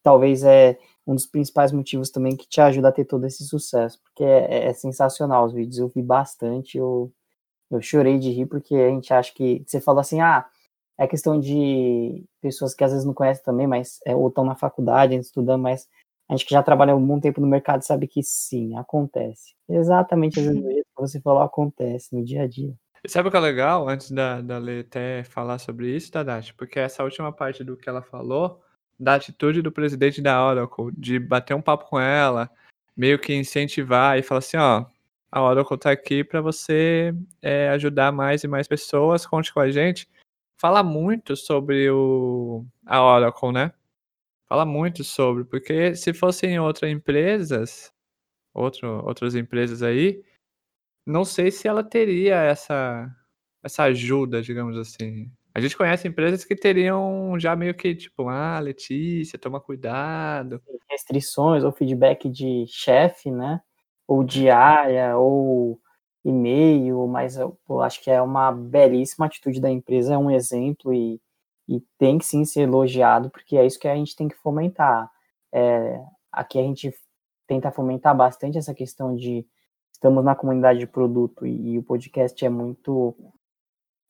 talvez 0.03 0.45
é 0.45 0.79
um 1.07 1.15
dos 1.15 1.27
principais 1.27 1.73
motivos 1.73 2.11
também 2.11 2.37
que 2.37 2.47
te 2.49 2.61
ajuda 2.61 2.89
a 2.89 2.93
ter 2.93 3.05
todo 3.05 3.27
esse 3.27 3.45
sucesso, 3.45 4.01
porque 4.03 4.25
é, 4.25 4.69
é 4.69 4.73
sensacional 4.75 5.47
os 5.47 5.53
vídeos, 5.53 5.79
eu 5.79 5.89
vi 5.89 6.03
bastante, 6.03 6.79
eu, 6.79 7.13
eu 7.71 7.83
chorei 7.83 8.19
de 8.19 8.31
rir, 8.31 8.47
porque 8.47 8.75
a 8.77 8.91
gente 8.91 9.13
acha 9.13 9.33
que, 9.35 9.65
você 9.67 9.81
falou 9.81 10.01
assim, 10.01 10.21
ah, 10.21 10.47
é 10.99 11.07
questão 11.07 11.41
de 11.41 12.25
pessoas 12.41 12.75
que 12.75 12.85
às 12.85 12.93
vezes 12.93 13.07
não 13.07 13.15
conhecem 13.15 13.43
também, 13.45 13.67
mas 13.67 13.99
é, 14.07 14.15
ou 14.15 14.29
estão 14.29 14.45
na 14.45 14.55
faculdade, 14.55 15.17
estudando, 15.17 15.63
mas 15.63 15.89
a 16.29 16.37
gente 16.37 16.47
que 16.47 16.55
já 16.55 16.63
trabalha 16.63 16.95
um 16.95 17.07
bom 17.07 17.19
tempo 17.19 17.41
no 17.41 17.47
mercado 17.47 17.83
sabe 17.83 18.07
que 18.07 18.23
sim, 18.23 18.77
acontece. 18.77 19.55
Exatamente 19.69 20.41
às 20.41 20.47
vezes 20.47 20.63
que 20.63 21.01
você 21.01 21.21
falou, 21.21 21.43
acontece 21.43 22.15
no 22.15 22.25
dia 22.25 22.43
a 22.43 22.47
dia. 22.47 22.75
Sabe 23.07 23.29
o 23.29 23.31
que 23.31 23.37
é 23.37 23.41
legal, 23.41 23.89
antes 23.89 24.11
da, 24.11 24.41
da 24.43 24.59
Lê 24.59 24.81
até 24.81 25.25
falar 25.25 25.59
sobre 25.59 25.95
isso, 25.95 26.13
Tadashi? 26.13 26.53
Porque 26.55 26.79
essa 26.79 27.03
última 27.03 27.33
parte 27.33 27.65
do 27.65 27.77
que 27.77 27.89
ela 27.89 28.03
falou 28.03 28.63
da 28.99 29.15
atitude 29.15 29.63
do 29.63 29.73
presidente 29.73 30.21
da 30.21 30.45
Oracle, 30.45 30.93
de 30.93 31.19
bater 31.19 31.55
um 31.55 31.63
papo 31.63 31.87
com 31.87 31.99
ela, 31.99 32.51
meio 32.95 33.19
que 33.19 33.35
incentivar 33.35 34.19
e 34.19 34.23
falar 34.23 34.41
assim, 34.41 34.59
ó, 34.59 34.85
a 35.33 35.43
Oracle 35.43 35.79
tá 35.79 35.91
aqui 35.91 36.23
para 36.23 36.43
você 36.43 37.15
é, 37.41 37.71
ajudar 37.71 38.13
mais 38.13 38.45
e 38.45 38.49
mais 38.49 38.69
pessoas, 38.69 39.25
conte 39.25 39.53
com 39.55 39.61
a 39.61 39.71
gente. 39.71 40.07
Fala 40.59 40.83
muito 40.83 41.35
sobre 41.37 41.89
o, 41.91 42.67
a 42.85 43.03
Oracle, 43.03 43.53
né? 43.53 43.73
Fala 44.47 44.67
muito 44.67 45.03
sobre, 45.05 45.45
porque 45.45 45.95
se 45.95 46.13
fossem 46.13 46.61
outras 46.61 46.91
empresas, 46.91 47.91
outro, 48.53 49.03
outras 49.07 49.35
empresas 49.35 49.83
aí, 49.83 50.23
não 51.07 51.25
sei 51.25 51.51
se 51.51 51.67
ela 51.67 51.83
teria 51.83 52.37
essa, 52.37 53.09
essa 53.63 53.85
ajuda, 53.85 54.43
digamos 54.43 54.77
assim. 54.77 55.31
A 55.55 55.61
gente 55.61 55.77
conhece 55.77 56.07
empresas 56.07 56.45
que 56.45 56.55
teriam 56.55 57.39
já 57.39 57.57
meio 57.57 57.75
que, 57.75 57.95
tipo, 57.95 58.29
ah, 58.29 58.61
Letícia, 58.61 59.39
toma 59.39 59.61
cuidado. 59.61 60.63
Restrições 60.89 61.65
ou 61.65 61.73
feedback 61.73 62.29
de 62.29 62.67
chefe, 62.69 63.31
né? 63.31 63.61
Ou 64.07 64.23
diária, 64.23 65.17
ou 65.17 65.81
e-mail, 66.25 67.07
mas 67.07 67.37
eu, 67.37 67.59
acho 67.81 68.03
que 68.03 68.11
é 68.11 68.21
uma 68.21 68.53
belíssima 68.53 69.27
atitude 69.27 69.61
da 69.61 69.71
empresa, 69.71 70.15
é 70.15 70.19
um 70.19 70.31
exemplo 70.31 70.93
e, 70.93 71.21
e 71.69 71.81
tem 71.99 72.19
que 72.19 72.27
sim 72.27 72.45
ser 72.45 72.63
elogiado, 72.63 73.31
porque 73.31 73.57
é 73.57 73.67
isso 73.67 73.79
que 73.79 73.89
a 73.89 73.95
gente 73.95 74.15
tem 74.15 74.29
que 74.29 74.37
fomentar. 74.37 75.11
É, 75.53 76.01
aqui 76.31 76.59
a 76.59 76.63
gente 76.63 76.93
tenta 77.47 77.71
fomentar 77.73 78.17
bastante 78.17 78.59
essa 78.59 78.75
questão 78.75 79.17
de 79.17 79.47
estamos 80.01 80.25
na 80.25 80.35
comunidade 80.35 80.79
de 80.79 80.87
produto 80.87 81.47
e, 81.47 81.75
e 81.75 81.79
o 81.79 81.83
podcast 81.83 82.43
é 82.43 82.49
muito 82.49 83.15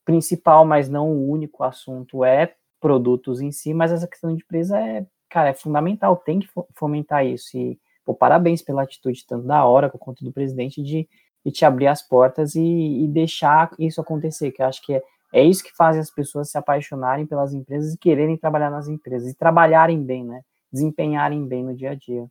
principal, 0.04 0.64
mas 0.64 0.88
não 0.88 1.10
o 1.10 1.28
único 1.28 1.64
assunto 1.64 2.24
é 2.24 2.54
produtos 2.80 3.40
em 3.40 3.50
si, 3.50 3.74
mas 3.74 3.90
essa 3.90 4.06
questão 4.06 4.34
de 4.34 4.42
empresa 4.42 4.78
é, 4.78 5.04
cara, 5.28 5.48
é 5.48 5.52
fundamental, 5.52 6.16
tem 6.16 6.38
que 6.38 6.48
fomentar 6.74 7.26
isso. 7.26 7.58
E, 7.58 7.78
pô, 8.04 8.14
parabéns 8.14 8.62
pela 8.62 8.82
atitude 8.82 9.26
tanto 9.26 9.46
da 9.46 9.64
hora 9.64 9.90
quanto 9.90 10.24
do 10.24 10.32
presidente 10.32 10.80
de, 10.80 11.08
de 11.44 11.52
te 11.52 11.64
abrir 11.64 11.88
as 11.88 12.00
portas 12.00 12.54
e, 12.54 13.04
e 13.04 13.08
deixar 13.08 13.74
isso 13.76 14.00
acontecer, 14.00 14.52
que 14.52 14.62
eu 14.62 14.66
acho 14.66 14.80
que 14.82 14.94
é, 14.94 15.02
é 15.32 15.44
isso 15.44 15.62
que 15.64 15.74
faz 15.76 15.98
as 15.98 16.10
pessoas 16.10 16.50
se 16.50 16.56
apaixonarem 16.56 17.26
pelas 17.26 17.52
empresas 17.52 17.94
e 17.94 17.98
quererem 17.98 18.36
trabalhar 18.36 18.70
nas 18.70 18.86
empresas 18.86 19.28
e 19.28 19.36
trabalharem 19.36 20.02
bem, 20.02 20.24
né? 20.24 20.42
Desempenharem 20.72 21.44
bem 21.46 21.64
no 21.64 21.74
dia 21.74 21.90
a 21.90 21.94
dia. 21.94 22.30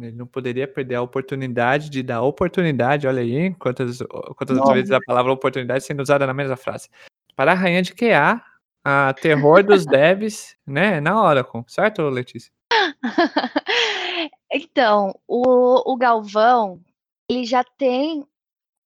Ele 0.00 0.12
não 0.12 0.26
poderia 0.26 0.66
perder 0.66 0.94
a 0.94 1.02
oportunidade 1.02 1.90
de 1.90 2.02
dar 2.02 2.22
oportunidade, 2.22 3.06
olha 3.06 3.20
aí, 3.20 3.54
quantas, 3.54 3.98
quantas 4.36 4.58
vezes 4.72 4.90
a 4.90 5.00
palavra 5.00 5.32
oportunidade 5.32 5.84
sendo 5.84 6.00
usada 6.02 6.26
na 6.26 6.32
mesma 6.32 6.56
frase. 6.56 6.88
Para 7.36 7.52
a 7.52 7.54
rainha 7.54 7.82
de 7.82 7.94
QA, 7.94 8.42
a 8.84 9.12
terror 9.14 9.62
dos 9.62 9.84
devs, 9.86 10.56
né, 10.66 11.00
na 11.00 11.22
Oracle, 11.22 11.62
certo, 11.66 12.08
Letícia? 12.08 12.50
então, 14.50 15.14
o, 15.28 15.92
o 15.92 15.96
Galvão, 15.96 16.80
ele 17.28 17.44
já 17.44 17.62
tem 17.62 18.26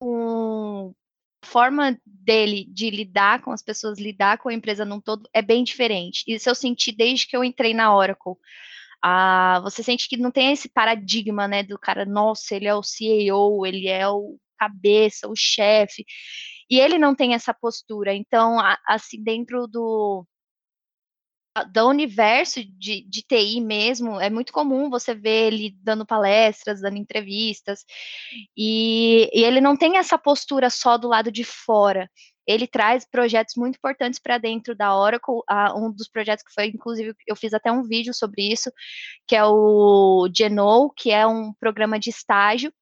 um 0.03 0.93
forma 1.45 1.97
dele 2.05 2.67
de 2.69 2.91
lidar 2.91 3.41
com 3.41 3.53
as 3.53 3.63
pessoas, 3.63 3.99
lidar 3.99 4.39
com 4.39 4.49
a 4.49 4.55
empresa 4.55 4.85
num 4.85 5.01
todo, 5.01 5.29
é 5.33 5.41
bem 5.41 5.63
diferente. 5.63 6.25
Isso 6.27 6.49
eu 6.49 6.55
senti 6.55 6.91
desde 6.91 7.27
que 7.29 7.37
eu 7.37 7.45
entrei 7.45 7.73
na 7.73 7.95
Oracle. 7.95 8.35
Ah, 9.09 9.61
você 9.63 9.85
sente 9.85 10.09
que 10.09 10.17
não 10.17 10.33
tem 10.33 10.51
esse 10.53 10.69
paradigma, 10.69 11.47
né, 11.47 11.63
do 11.63 11.79
cara, 11.79 12.05
nossa, 12.05 12.57
ele 12.57 12.67
é 12.67 12.75
o 12.75 12.83
CEO, 12.83 13.65
ele 13.65 13.87
é 13.87 14.09
o 14.09 14.37
cabeça, 14.59 15.29
o 15.29 15.37
chefe, 15.37 16.05
e 16.69 16.81
ele 16.81 16.99
não 16.99 17.15
tem 17.15 17.33
essa 17.35 17.55
postura. 17.55 18.13
Então, 18.15 18.57
assim, 18.89 19.23
dentro 19.23 19.69
do 19.69 20.27
do 21.73 21.89
universo 21.89 22.63
de, 22.65 23.03
de 23.09 23.23
TI 23.23 23.61
mesmo, 23.61 24.21
é 24.21 24.29
muito 24.29 24.53
comum 24.53 24.91
você 24.91 25.15
ver 25.15 25.53
ele 25.53 25.75
dando 25.83 26.05
palestras, 26.05 26.81
dando 26.83 26.97
entrevistas, 26.99 27.85
e, 28.57 29.31
e 29.33 29.45
ele 29.45 29.61
não 29.61 29.77
tem 29.77 29.99
essa 29.99 30.19
postura 30.19 30.69
só 30.69 30.99
do 30.99 31.09
lado 31.09 31.31
de 31.31 31.45
fora 31.45 32.11
ele 32.47 32.67
traz 32.67 33.05
projetos 33.05 33.55
muito 33.57 33.77
importantes 33.77 34.21
para 34.21 34.39
dentro 34.39 34.75
da 34.75 34.97
Oracle. 34.97 35.41
Uh, 35.51 35.77
um 35.87 35.93
dos 35.93 36.09
projetos 36.09 36.45
que 36.45 36.53
foi, 36.53 36.67
inclusive, 36.69 37.15
eu 37.27 37.35
fiz 37.35 37.53
até 37.53 37.73
um 37.73 37.83
vídeo 37.83 38.15
sobre 38.15 38.53
isso, 38.53 38.71
que 39.27 39.35
é 39.35 39.45
o 39.45 40.29
Geno, 40.35 40.93
que 40.97 41.11
é 41.11 41.27
um 41.27 41.53
programa 41.55 41.99
de 41.99 42.11
estágio 42.11 42.73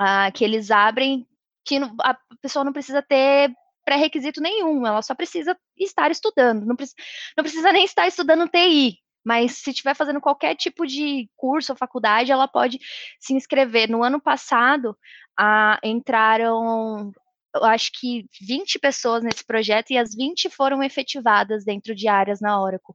uh, 0.00 0.32
que 0.34 0.44
eles 0.44 0.70
abrem, 0.70 1.26
que 1.64 1.78
a 2.00 2.16
pessoa 2.40 2.64
não 2.64 2.72
precisa 2.72 3.00
ter 3.02 3.50
pré-requisito 3.84 4.40
nenhum, 4.40 4.86
ela 4.86 5.02
só 5.02 5.14
precisa 5.14 5.56
estar 5.76 6.10
estudando, 6.10 6.64
não, 6.64 6.76
precisa, 6.76 6.96
não 7.36 7.42
precisa 7.42 7.72
nem 7.72 7.84
estar 7.84 8.06
estudando 8.06 8.48
TI, 8.48 8.98
mas 9.24 9.58
se 9.58 9.70
estiver 9.70 9.94
fazendo 9.94 10.20
qualquer 10.20 10.54
tipo 10.54 10.86
de 10.86 11.28
curso 11.36 11.72
ou 11.72 11.78
faculdade, 11.78 12.32
ela 12.32 12.48
pode 12.48 12.78
se 13.20 13.34
inscrever. 13.34 13.88
No 13.88 14.02
ano 14.02 14.20
passado, 14.20 14.96
ah, 15.38 15.78
entraram 15.82 17.12
eu 17.54 17.64
acho 17.64 17.90
que 17.92 18.26
20 18.40 18.78
pessoas 18.78 19.22
nesse 19.22 19.44
projeto 19.44 19.90
e 19.90 19.98
as 19.98 20.14
20 20.14 20.48
foram 20.50 20.82
efetivadas 20.82 21.64
dentro 21.64 21.94
de 21.94 22.08
áreas 22.08 22.40
na 22.40 22.60
Oracle. 22.60 22.94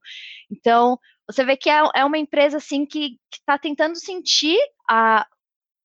Então, 0.52 1.00
você 1.28 1.44
vê 1.44 1.56
que 1.58 1.70
é, 1.70 1.82
é 1.96 2.06
uma 2.06 2.18
empresa 2.18 2.58
assim 2.58 2.86
que 2.86 3.20
está 3.32 3.58
tentando 3.58 3.96
sentir 3.96 4.58
a, 4.90 5.28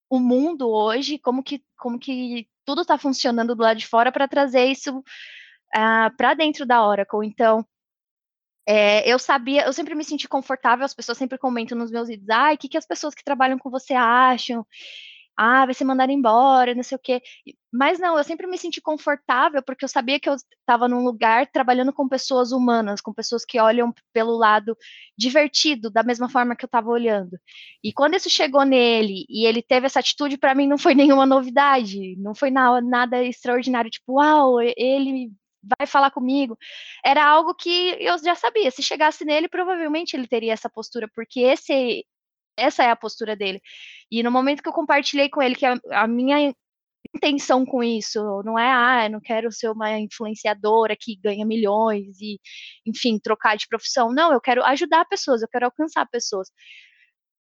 o 0.09 0.19
mundo 0.19 0.69
hoje, 0.71 1.19
como 1.19 1.43
que, 1.43 1.63
como 1.77 1.99
que 1.99 2.49
tudo 2.65 2.83
está 2.83 2.97
funcionando 2.97 3.55
do 3.55 3.63
lado 3.63 3.79
de 3.79 3.87
fora 3.87 4.13
para 4.13 4.29
trazer 4.29 4.67
isso 4.67 4.99
uh, 4.99 5.05
ah, 5.75 6.11
para 6.17 6.35
dentro 6.35 6.65
da 6.65 6.87
Oracle. 6.87 7.27
Então, 7.27 7.67
é, 8.67 9.09
eu 9.11 9.19
sabia, 9.19 9.65
eu 9.65 9.73
sempre 9.73 9.95
me 9.95 10.05
senti 10.05 10.29
confortável, 10.29 10.85
as 10.85 10.95
pessoas 10.95 11.19
sempre 11.19 11.37
comentam 11.39 11.77
nos 11.77 11.91
meus 11.91 12.09
vídeos, 12.09 12.31
ai, 12.31 12.55
o 12.55 12.59
que, 12.59 12.69
que 12.69 12.79
as 12.79 12.87
pessoas 12.87 13.15
que 13.15 13.25
trabalham 13.25 13.59
com 13.59 13.71
você 13.71 13.95
acham? 13.95 14.65
Ah, 15.37 15.65
vai 15.65 15.75
ser 15.75 15.85
mandado 15.85 16.13
embora, 16.13 16.75
não 16.75 16.83
sei 16.83 16.97
o 16.97 17.01
quê. 17.01 17.23
Mas 17.73 17.99
não, 17.99 18.19
eu 18.19 18.25
sempre 18.25 18.47
me 18.47 18.59
senti 18.59 18.81
confortável 18.81 19.63
porque 19.63 19.85
eu 19.85 19.89
sabia 19.89 20.21
que 20.21 20.29
eu 20.29 20.35
estava 20.35 20.87
num 20.89 21.03
lugar 21.05 21.47
trabalhando 21.51 21.93
com 21.93 22.09
pessoas 22.09 22.53
humanas, 22.53 23.01
com 23.01 23.13
pessoas 23.15 23.45
que 23.45 23.59
olham 23.59 23.95
pelo 24.13 24.37
lado 24.37 24.77
divertido, 25.17 25.91
da 25.91 26.03
mesma 26.03 26.29
forma 26.29 26.55
que 26.55 26.65
eu 26.65 26.69
estava 26.69 26.91
olhando. 26.91 27.39
E 27.83 27.93
quando 27.93 28.15
isso 28.15 28.29
chegou 28.31 28.65
nele 28.65 29.25
e 29.29 29.47
ele 29.47 29.63
teve 29.63 29.87
essa 29.87 30.01
atitude, 30.01 30.37
para 30.37 30.55
mim 30.55 30.67
não 30.67 30.79
foi 30.79 30.95
nenhuma 30.97 31.27
novidade, 31.27 32.17
não 32.19 32.35
foi 32.35 32.51
nada 32.51 33.23
extraordinário, 33.25 33.91
tipo, 33.91 34.15
uau, 34.15 34.61
ele 34.61 35.31
vai 35.79 35.87
falar 35.87 36.11
comigo. 36.11 36.59
Era 37.05 37.25
algo 37.25 37.55
que 37.55 37.97
eu 38.01 38.19
já 38.19 38.35
sabia. 38.35 38.71
Se 38.71 38.83
chegasse 38.83 39.25
nele, 39.25 39.49
provavelmente 39.49 40.15
ele 40.17 40.27
teria 40.27 40.53
essa 40.53 40.69
postura, 40.69 41.09
porque 41.15 41.41
esse 41.41 42.05
essa 42.57 42.83
é 42.85 42.91
a 42.91 42.97
postura 42.97 43.37
dele. 43.37 43.61
E 44.11 44.23
no 44.23 44.31
momento 44.31 44.63
que 44.63 44.69
eu 44.69 44.73
compartilhei 44.73 45.29
com 45.29 45.43
ele 45.43 45.55
que 45.55 45.67
a, 45.67 45.79
a 45.93 46.07
minha 46.07 46.53
intenção 47.15 47.65
com 47.67 47.83
isso 47.83 48.43
não 48.45 48.59
é, 48.59 48.71
ah, 48.71 49.07
eu 49.07 49.11
não 49.11 49.21
quero 49.21 49.51
ser 49.53 49.71
uma 49.71 49.99
influenciadora 49.99 50.97
que 50.99 51.17
ganha 51.17 51.45
milhões 51.45 52.21
e, 52.21 52.39
enfim, 52.87 53.19
trocar 53.19 53.57
de 53.57 53.67
profissão. 53.69 54.13
Não, 54.13 54.33
eu 54.33 54.41
quero 54.41 54.65
ajudar 54.65 55.05
pessoas, 55.07 55.43
eu 55.43 55.49
quero 55.49 55.67
alcançar 55.67 56.07
pessoas. 56.09 56.49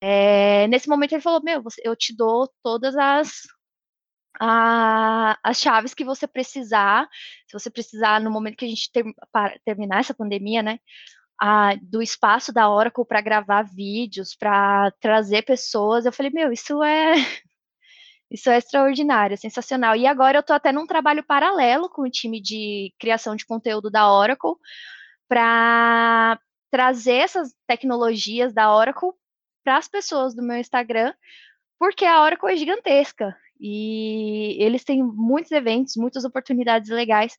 É, 0.01 0.67
nesse 0.69 0.89
momento 0.89 1.13
ele 1.13 1.23
falou, 1.23 1.43
meu, 1.43 1.63
eu 1.85 1.97
te 1.97 2.15
dou 2.15 2.51
todas 2.63 2.97
as 2.97 3.43
a, 4.41 5.39
as 5.43 5.61
chaves 5.61 5.95
que 5.95 6.05
você 6.05 6.27
precisar, 6.27 7.09
se 7.47 7.53
você 7.53 7.71
precisar 7.71 8.21
no 8.21 8.31
momento 8.31 8.57
que 8.57 8.65
a 8.65 8.69
gente 8.69 8.91
ter, 8.93 9.05
para, 9.31 9.59
terminar 9.65 10.01
essa 10.01 10.15
pandemia, 10.15 10.63
né, 10.63 10.79
a, 11.41 11.75
do 11.83 12.03
espaço 12.03 12.53
da 12.53 12.71
Oracle 12.71 13.05
para 13.05 13.21
gravar 13.21 13.63
vídeos, 13.63 14.35
para 14.35 14.91
trazer 15.01 15.43
pessoas. 15.43 16.05
Eu 16.05 16.13
falei, 16.13 16.31
meu, 16.33 16.53
isso 16.53 16.83
é 16.83 17.15
isso 18.31 18.49
é 18.51 18.59
extraordinário, 18.59 19.37
sensacional. 19.37 19.95
E 19.97 20.07
agora 20.07 20.39
eu 20.39 20.41
estou 20.41 20.57
até 20.57 20.73
num 20.73 20.87
trabalho 20.87 21.25
paralelo 21.25 21.89
com 21.91 22.03
o 22.03 22.11
time 22.11 22.41
de 22.41 22.93
criação 22.99 23.37
de 23.37 23.45
conteúdo 23.45 23.91
da 23.91 24.11
Oracle 24.11 24.55
para 25.29 26.39
trazer 26.71 27.17
essas 27.17 27.55
tecnologias 27.67 28.55
da 28.55 28.75
Oracle 28.75 29.11
para 29.63 29.77
as 29.77 29.89
pessoas 29.89 30.35
do 30.35 30.43
meu 30.43 30.57
Instagram, 30.57 31.13
porque 31.79 32.05
a 32.05 32.23
Oracle 32.23 32.53
é 32.53 32.57
gigantesca 32.57 33.37
e 33.61 34.57
eles 34.59 34.83
têm 34.83 35.03
muitos 35.03 35.53
eventos, 35.53 35.97
muitas 35.97 36.25
oportunidades 36.25 36.91
legais 36.91 37.37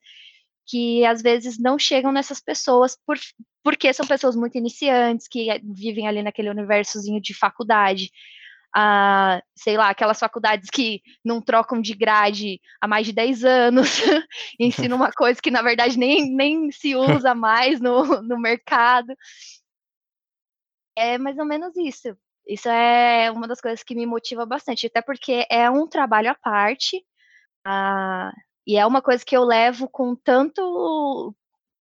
que 0.65 1.05
às 1.05 1.21
vezes 1.21 1.59
não 1.59 1.77
chegam 1.77 2.11
nessas 2.11 2.39
pessoas 2.39 2.97
por, 3.05 3.17
porque 3.63 3.93
são 3.93 4.05
pessoas 4.05 4.35
muito 4.35 4.57
iniciantes 4.57 5.27
que 5.27 5.47
vivem 5.63 6.07
ali 6.07 6.23
naquele 6.23 6.49
universozinho 6.49 7.21
de 7.21 7.33
faculdade. 7.33 8.11
Ah, 8.75 9.41
sei 9.55 9.77
lá, 9.77 9.89
aquelas 9.89 10.19
faculdades 10.19 10.69
que 10.69 11.01
não 11.23 11.41
trocam 11.41 11.79
de 11.79 11.93
grade 11.93 12.59
há 12.81 12.87
mais 12.87 13.05
de 13.05 13.13
10 13.13 13.43
anos, 13.45 13.87
ensinam 14.59 14.97
uma 14.97 15.11
coisa 15.11 15.39
que 15.41 15.51
na 15.51 15.61
verdade 15.61 15.97
nem, 15.97 16.33
nem 16.35 16.71
se 16.71 16.95
usa 16.95 17.35
mais 17.35 17.79
no, 17.79 18.21
no 18.23 18.39
mercado. 18.39 19.13
É 20.95 21.17
mais 21.17 21.37
ou 21.37 21.45
menos 21.45 21.75
isso. 21.77 22.15
Isso 22.47 22.67
é 22.69 23.31
uma 23.31 23.47
das 23.47 23.61
coisas 23.61 23.83
que 23.83 23.95
me 23.95 24.05
motiva 24.05 24.45
bastante, 24.45 24.87
até 24.87 25.01
porque 25.01 25.45
é 25.49 25.69
um 25.69 25.87
trabalho 25.87 26.31
à 26.31 26.35
parte. 26.35 27.03
Ah, 27.65 28.31
e 28.65 28.77
é 28.77 28.85
uma 28.85 29.01
coisa 29.01 29.23
que 29.25 29.35
eu 29.35 29.43
levo 29.43 29.87
com 29.87 30.15
tanto 30.15 31.35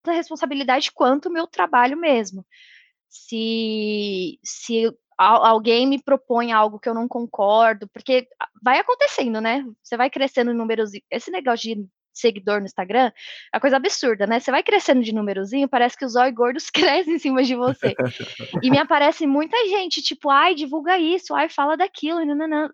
responsabilidade 0.07 0.91
quanto 0.91 1.29
o 1.29 1.33
meu 1.33 1.47
trabalho 1.47 1.97
mesmo. 1.97 2.45
Se, 3.09 4.39
se 4.43 4.93
alguém 5.17 5.87
me 5.87 6.03
propõe 6.03 6.51
algo 6.53 6.81
que 6.81 6.89
eu 6.89 6.95
não 6.95 7.07
concordo, 7.07 7.89
porque 7.89 8.27
vai 8.63 8.79
acontecendo, 8.79 9.41
né? 9.41 9.65
Você 9.83 9.97
vai 9.97 10.11
crescendo 10.11 10.51
em 10.51 10.57
números. 10.57 10.91
Esse 11.11 11.31
negócio 11.31 11.75
de 11.75 11.89
seguidor 12.13 12.61
no 12.61 12.67
Instagram 12.67 13.11
é 13.53 13.61
coisa 13.61 13.77
absurda, 13.77 14.27
né? 14.27 14.41
Você 14.41 14.51
vai 14.51 14.63
crescendo 14.63 15.03
de 15.03 15.15
númerozinho, 15.15 15.69
parece 15.69 15.97
que 15.97 16.05
os 16.05 16.17
olhos 16.17 16.35
gordos 16.35 16.71
crescem 16.71 17.15
em 17.15 17.19
cima 17.19 17.43
de 17.43 17.55
você. 17.55 17.95
e 18.63 18.71
me 18.71 18.79
aparece 18.79 19.27
muita 19.27 19.57
gente, 19.69 20.03
tipo, 20.03 20.31
ai, 20.31 20.55
divulga 20.55 20.99
isso, 20.99 21.35
ai, 21.35 21.49
fala 21.49 21.77
daquilo, 21.77 22.25
não. 22.25 22.71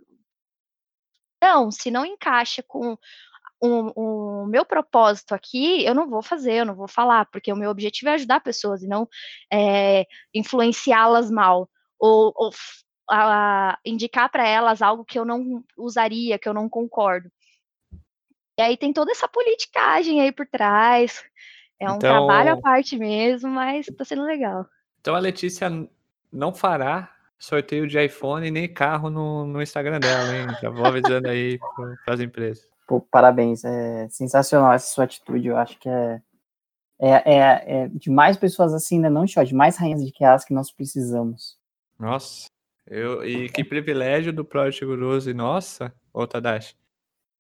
Não, 1.41 1.71
se 1.71 1.89
não 1.89 2.05
encaixa 2.05 2.65
com 2.67 2.99
o, 3.61 4.43
o, 4.43 4.47
meu 4.47 4.65
propósito 4.65 5.35
aqui, 5.35 5.85
eu 5.85 5.95
não 5.95 6.09
vou 6.09 6.23
fazer, 6.23 6.55
eu 6.55 6.65
não 6.65 6.75
vou 6.75 6.89
falar, 6.89 7.27
porque 7.27 7.53
o 7.53 7.57
meu 7.57 7.71
objetivo 7.71 8.11
é 8.11 8.15
ajudar 8.15 8.41
pessoas 8.41 8.83
e 8.83 8.87
não 8.87 9.09
é, 9.53 10.07
influenciá-las 10.33 11.31
mal, 11.31 11.69
ou, 11.99 12.33
ou 12.37 12.51
a, 13.11 13.79
indicar 13.85 14.31
para 14.31 14.47
elas 14.47 14.83
algo 14.83 15.05
que 15.05 15.19
eu 15.19 15.25
não 15.25 15.65
usaria, 15.77 16.39
que 16.39 16.49
eu 16.49 16.55
não 16.55 16.69
concordo. 16.69 17.31
E 18.59 18.63
aí 18.63 18.77
tem 18.77 18.93
toda 18.93 19.13
essa 19.13 19.29
politicagem 19.29 20.21
aí 20.21 20.33
por 20.33 20.47
trás. 20.47 21.23
É 21.81 21.91
um 21.91 21.97
então, 21.97 22.27
trabalho 22.27 22.55
à 22.55 22.61
parte 22.61 22.99
mesmo, 22.99 23.49
mas 23.51 23.87
tá 23.87 24.05
sendo 24.05 24.25
legal. 24.25 24.67
Então 25.01 25.15
a 25.15 25.21
Letícia 25.21 25.69
não 26.33 26.53
fará 26.53 27.15
sorteio 27.39 27.87
de 27.87 28.05
iPhone 28.05 28.51
nem 28.51 28.73
carro 28.73 29.09
no, 29.09 29.47
no 29.47 29.63
Instagram 29.63 30.01
dela, 30.01 30.37
hein? 30.37 30.47
Já 30.61 30.71
vou 30.71 30.85
avisando 30.85 31.29
aí 31.29 31.59
para 32.05 32.15
as 32.15 32.21
empresas. 32.21 32.69
Pô, 32.89 33.03
parabéns, 33.03 33.65
é 33.65 34.09
sensacional 34.09 34.73
essa 34.73 34.95
sua 34.95 35.05
atitude, 35.05 35.47
eu 35.47 35.59
acho 35.59 35.79
que 35.79 35.91
é, 35.91 36.23
é, 36.99 37.11
é, 37.11 37.83
é 37.83 37.89
de 37.89 38.09
mais 38.09 38.39
pessoas 38.39 38.73
assim, 38.73 38.99
né, 38.99 39.11
não 39.11 39.27
só, 39.29 39.43
de 39.43 39.55
mais 39.55 39.77
rainhas 39.77 40.03
de 40.03 40.11
QAs 40.11 40.43
que 40.43 40.55
nós 40.55 40.73
precisamos. 40.73 41.59
Nossa, 41.99 42.47
eu, 42.87 43.23
e 43.27 43.51
que 43.51 43.63
privilégio 43.63 44.33
do 44.33 44.43
Project 44.43 44.87
Guruzi, 44.87 45.35
nossa, 45.35 45.93
ô 46.15 46.27
Tadashi, 46.27 46.75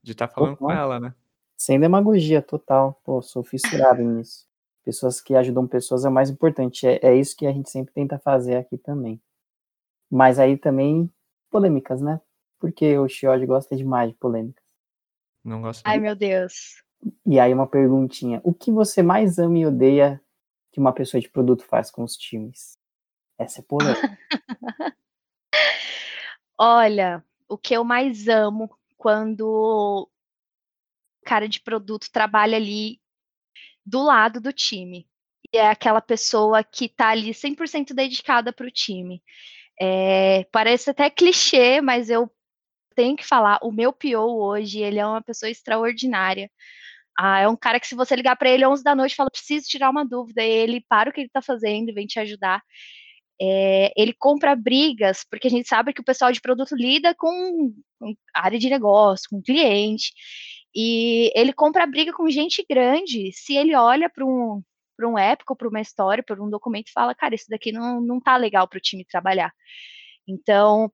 de 0.02 0.12
estar 0.12 0.28
tá 0.28 0.34
falando 0.34 0.52
Opa. 0.52 0.66
com 0.66 0.70
ela, 0.70 1.00
né? 1.00 1.14
Sem 1.56 1.80
demagogia, 1.80 2.42
total, 2.42 3.00
pô, 3.02 3.22
sou 3.22 3.42
fissurado 3.42 4.02
nisso. 4.02 4.46
Pessoas 4.84 5.18
que 5.18 5.34
ajudam 5.34 5.66
pessoas 5.66 6.04
é 6.04 6.10
o 6.10 6.12
mais 6.12 6.28
importante, 6.28 6.86
é, 6.86 7.00
é 7.02 7.16
isso 7.16 7.34
que 7.34 7.46
a 7.46 7.52
gente 7.52 7.70
sempre 7.70 7.94
tenta 7.94 8.18
fazer 8.18 8.56
aqui 8.56 8.76
também. 8.76 9.18
Mas 10.10 10.38
aí 10.38 10.58
também, 10.58 11.10
polêmicas, 11.50 12.02
né? 12.02 12.20
Porque 12.58 12.98
o 12.98 13.08
Shiod 13.08 13.46
gosta 13.46 13.74
demais 13.74 14.10
de 14.10 14.16
polêmicas. 14.18 14.67
Não 15.44 15.62
gosto. 15.62 15.82
Ai, 15.84 15.98
meu 15.98 16.14
Deus. 16.14 16.82
E 17.26 17.38
aí 17.38 17.52
uma 17.52 17.66
perguntinha. 17.66 18.40
O 18.44 18.52
que 18.52 18.70
você 18.70 19.02
mais 19.02 19.38
ama 19.38 19.58
e 19.58 19.66
odeia 19.66 20.20
que 20.72 20.80
uma 20.80 20.92
pessoa 20.92 21.20
de 21.20 21.28
produto 21.28 21.64
faz 21.64 21.90
com 21.90 22.02
os 22.02 22.16
times? 22.16 22.76
Essa 23.38 23.60
é 23.60 23.62
polêmica. 23.62 24.18
Olha, 26.58 27.24
o 27.48 27.56
que 27.56 27.74
eu 27.74 27.84
mais 27.84 28.26
amo 28.26 28.68
quando 28.96 29.46
o 29.46 30.08
cara 31.24 31.48
de 31.48 31.60
produto 31.60 32.10
trabalha 32.10 32.56
ali 32.56 33.00
do 33.86 34.02
lado 34.02 34.40
do 34.40 34.52
time. 34.52 35.08
E 35.52 35.56
é 35.56 35.68
aquela 35.68 36.00
pessoa 36.00 36.64
que 36.64 36.86
está 36.86 37.10
ali 37.10 37.30
100% 37.30 37.94
dedicada 37.94 38.52
para 38.52 38.66
o 38.66 38.70
time. 38.70 39.22
É, 39.80 40.44
parece 40.50 40.90
até 40.90 41.08
clichê, 41.08 41.80
mas 41.80 42.10
eu 42.10 42.30
tenho 42.98 43.16
que 43.16 43.24
falar, 43.24 43.60
o 43.62 43.70
meu 43.70 43.92
PO 43.92 44.42
hoje, 44.42 44.80
ele 44.80 44.98
é 44.98 45.06
uma 45.06 45.22
pessoa 45.22 45.48
extraordinária. 45.48 46.50
Ah, 47.18 47.40
é 47.40 47.48
um 47.48 47.56
cara 47.56 47.78
que 47.78 47.86
se 47.86 47.94
você 47.94 48.16
ligar 48.16 48.36
para 48.36 48.50
ele 48.50 48.66
11 48.66 48.82
da 48.82 48.94
noite 48.94 49.14
fala, 49.14 49.30
preciso 49.30 49.68
tirar 49.68 49.90
uma 49.90 50.04
dúvida, 50.04 50.42
ele 50.42 50.84
para 50.88 51.10
o 51.10 51.12
que 51.12 51.20
ele 51.20 51.28
está 51.28 51.40
fazendo 51.40 51.90
e 51.90 51.92
vem 51.92 52.06
te 52.08 52.18
ajudar. 52.18 52.60
É, 53.40 53.92
ele 53.96 54.12
compra 54.18 54.56
brigas, 54.56 55.24
porque 55.30 55.46
a 55.46 55.50
gente 55.50 55.68
sabe 55.68 55.92
que 55.92 56.00
o 56.00 56.04
pessoal 56.04 56.32
de 56.32 56.40
produto 56.40 56.74
lida 56.74 57.14
com, 57.14 57.72
com 58.00 58.14
área 58.34 58.58
de 58.58 58.68
negócio, 58.68 59.28
com 59.30 59.42
cliente, 59.42 60.12
e 60.74 61.30
ele 61.36 61.52
compra 61.52 61.86
briga 61.86 62.12
com 62.12 62.28
gente 62.30 62.64
grande 62.68 63.32
se 63.32 63.56
ele 63.56 63.74
olha 63.76 64.10
para 64.10 64.24
um 64.26 64.62
para 64.96 65.08
um 65.08 65.16
épico, 65.18 65.56
para 65.56 65.68
uma 65.68 65.80
história, 65.80 66.24
para 66.24 66.42
um 66.42 66.50
documento 66.50 66.92
fala, 66.92 67.14
cara, 67.14 67.34
isso 67.34 67.46
daqui 67.48 67.70
não, 67.72 68.00
não 68.00 68.20
tá 68.20 68.36
legal 68.36 68.66
para 68.68 68.78
o 68.78 68.80
time 68.80 69.04
trabalhar. 69.04 69.52
Então, 70.26 70.92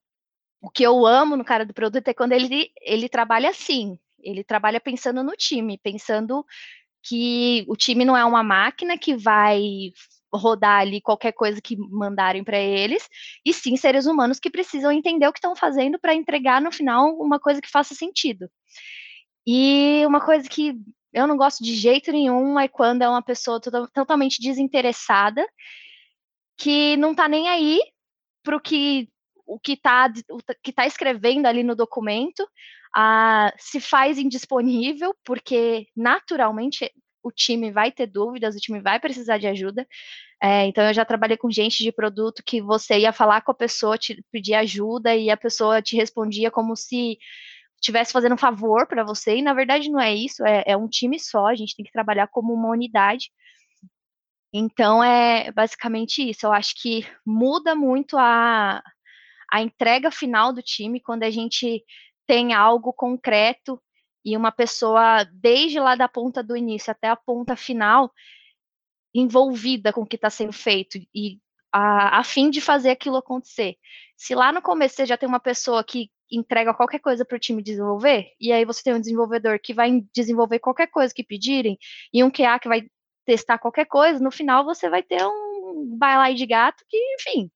o 0.64 0.70
que 0.70 0.83
eu 0.83 1.05
amo 1.05 1.37
no 1.37 1.44
cara 1.44 1.66
do 1.66 1.74
produto 1.74 2.09
é 2.09 2.14
quando 2.14 2.33
ele, 2.33 2.70
ele 2.81 3.07
trabalha 3.07 3.50
assim, 3.50 3.98
ele 4.18 4.42
trabalha 4.42 4.81
pensando 4.81 5.22
no 5.22 5.33
time, 5.33 5.77
pensando 5.77 6.42
que 7.03 7.66
o 7.68 7.77
time 7.77 8.03
não 8.03 8.16
é 8.16 8.24
uma 8.24 8.42
máquina 8.42 8.96
que 8.96 9.14
vai 9.14 9.61
rodar 10.33 10.81
ali 10.81 11.03
qualquer 11.03 11.33
coisa 11.33 11.61
que 11.61 11.77
mandarem 11.77 12.42
para 12.42 12.59
eles, 12.59 13.07
e 13.44 13.53
sim 13.53 13.77
seres 13.77 14.07
humanos 14.07 14.40
que 14.40 14.48
precisam 14.48 14.90
entender 14.90 15.29
o 15.29 15.33
que 15.35 15.38
estão 15.38 15.55
fazendo 15.55 15.98
para 15.98 16.14
entregar 16.14 16.62
no 16.62 16.72
final 16.72 17.14
uma 17.20 17.38
coisa 17.38 17.61
que 17.61 17.70
faça 17.70 17.94
sentido. 17.94 18.50
E 19.46 20.03
uma 20.07 20.24
coisa 20.24 20.48
que 20.48 20.74
eu 21.12 21.27
não 21.27 21.37
gosto 21.37 21.62
de 21.62 21.74
jeito 21.74 22.11
nenhum 22.11 22.59
é 22.59 22.68
quando 22.68 23.03
é 23.03 23.09
uma 23.09 23.22
pessoa 23.22 23.61
totalmente 23.61 24.40
desinteressada, 24.40 25.46
que 26.57 26.96
não 26.96 27.11
está 27.11 27.29
nem 27.29 27.50
aí 27.50 27.81
para 28.42 28.57
o 28.57 28.61
que 28.61 29.09
o 29.46 29.59
que 29.59 29.72
está 29.72 30.12
tá 30.74 30.87
escrevendo 30.87 31.46
ali 31.46 31.62
no 31.62 31.74
documento 31.74 32.47
ah, 32.97 33.53
se 33.59 33.80
faz 33.80 34.18
indisponível, 34.18 35.14
porque 35.24 35.86
naturalmente 35.97 36.90
o 37.22 37.32
time 37.32 37.72
vai 37.72 37.90
ter 37.90 38.07
dúvidas, 38.07 38.55
o 38.55 38.61
time 38.61 38.80
vai 38.80 39.01
precisar 39.01 39.38
de 39.38 39.47
ajuda. 39.47 39.86
É, 40.42 40.66
então, 40.66 40.84
eu 40.84 40.95
já 40.95 41.05
trabalhei 41.05 41.36
com 41.36 41.51
gente 41.51 41.82
de 41.82 41.90
produto 41.90 42.42
que 42.45 42.61
você 42.61 42.99
ia 42.99 43.12
falar 43.12 43.40
com 43.40 43.51
a 43.51 43.55
pessoa, 43.55 43.97
te 43.97 44.22
pedir 44.30 44.55
ajuda 44.55 45.16
e 45.16 45.30
a 45.30 45.36
pessoa 45.36 45.80
te 45.80 45.97
respondia 45.97 46.51
como 46.51 46.76
se 46.76 47.18
estivesse 47.80 48.12
fazendo 48.12 48.34
um 48.34 48.38
favor 48.38 48.86
para 48.86 49.05
você, 49.05 49.36
e 49.36 49.42
na 49.42 49.53
verdade 49.53 49.90
não 49.90 50.01
é 50.01 50.14
isso, 50.14 50.45
é, 50.45 50.64
é 50.66 50.76
um 50.76 50.88
time 50.88 51.18
só, 51.18 51.47
a 51.47 51.55
gente 51.55 51.76
tem 51.76 51.84
que 51.84 51.92
trabalhar 51.92 52.28
como 52.28 52.53
uma 52.53 52.70
unidade. 52.70 53.30
Então 54.53 55.03
é 55.03 55.51
basicamente 55.51 56.30
isso. 56.30 56.47
Eu 56.47 56.53
acho 56.53 56.74
que 56.80 57.05
muda 57.26 57.74
muito 57.74 58.16
a, 58.16 58.82
a 59.55 59.62
entrega 59.62 60.11
final 60.11 60.52
do 60.52 60.61
time 60.61 60.98
quando 60.98 61.22
a 61.22 61.30
gente 61.30 61.84
tem 62.26 62.52
algo 62.52 62.92
concreto 62.92 63.80
e 64.24 64.36
uma 64.36 64.50
pessoa, 64.50 65.22
desde 65.32 65.78
lá 65.78 65.94
da 65.94 66.09
ponta 66.09 66.42
do 66.42 66.57
início 66.57 66.90
até 66.90 67.07
a 67.07 67.14
ponta 67.14 67.55
final, 67.55 68.12
envolvida 69.14 69.92
com 69.92 70.00
o 70.00 70.07
que 70.07 70.16
está 70.16 70.28
sendo 70.28 70.52
feito 70.52 70.98
e 71.14 71.38
a, 71.72 72.18
a 72.18 72.24
fim 72.24 72.50
de 72.50 72.61
fazer 72.61 72.90
aquilo 72.90 73.16
acontecer. 73.16 73.76
Se 74.16 74.34
lá 74.34 74.50
no 74.50 74.61
começo 74.61 74.96
você 74.96 75.07
já 75.07 75.16
tem 75.16 75.28
uma 75.28 75.38
pessoa 75.38 75.84
que 75.84 76.11
entrega 76.28 76.74
qualquer 76.74 76.98
coisa 76.98 77.24
para 77.24 77.36
o 77.36 77.38
time 77.38 77.62
desenvolver, 77.62 78.32
e 78.40 78.50
aí 78.50 78.64
você 78.64 78.82
tem 78.82 78.94
um 78.94 79.00
desenvolvedor 79.00 79.61
que 79.62 79.72
vai 79.72 80.02
desenvolver 80.12 80.59
qualquer 80.59 80.88
coisa 80.88 81.14
que 81.14 81.22
pedirem, 81.22 81.78
e 82.12 82.24
um 82.24 82.30
QA 82.30 82.59
que 82.59 82.68
vai 82.68 82.88
testar 83.24 83.59
qualquer 83.59 83.84
coisa, 83.86 84.18
no 84.18 84.32
final 84.32 84.64
você 84.64 84.90
vai 84.90 85.05
ter 85.05 85.24
um 85.24 85.96
bailai 85.96 86.34
de 86.34 86.44
gato 86.44 86.84
que, 86.88 86.96
enfim, 87.20 87.52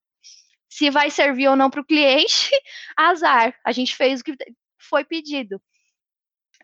se 0.69 0.91
vai 0.91 1.11
servir 1.11 1.49
ou 1.49 1.57
não 1.57 1.71
para 1.71 1.81
o 1.81 1.85
cliente, 1.85 2.51
azar. 2.97 3.55
A 3.65 3.73
gente 3.73 3.97
fez 3.97 4.21
o 4.21 4.25
que 4.25 4.37
foi 4.79 5.05
pedido. 5.05 5.61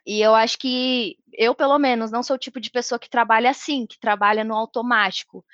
E 0.06 0.20
eu 0.20 0.34
acho 0.34 0.58
que 0.58 1.16
eu, 1.32 1.54
pelo 1.54 1.78
menos, 1.78 2.10
não 2.10 2.22
sou 2.22 2.36
o 2.36 2.38
tipo 2.38 2.60
de 2.60 2.70
pessoa 2.70 2.98
que 2.98 3.08
trabalha 3.08 3.50
assim, 3.50 3.86
que 3.86 3.98
trabalha 3.98 4.44
no 4.44 4.54
automático. 4.54 5.44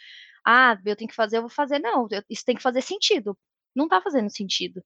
Ah, 0.44 0.78
eu 0.84 0.96
tenho 0.96 1.08
que 1.08 1.14
fazer, 1.14 1.38
eu 1.38 1.42
vou 1.42 1.50
fazer. 1.50 1.78
Não, 1.78 2.08
isso 2.28 2.44
tem 2.44 2.56
que 2.56 2.62
fazer 2.62 2.82
sentido. 2.82 3.38
Não 3.74 3.84
está 3.84 4.00
fazendo 4.00 4.30
sentido. 4.30 4.82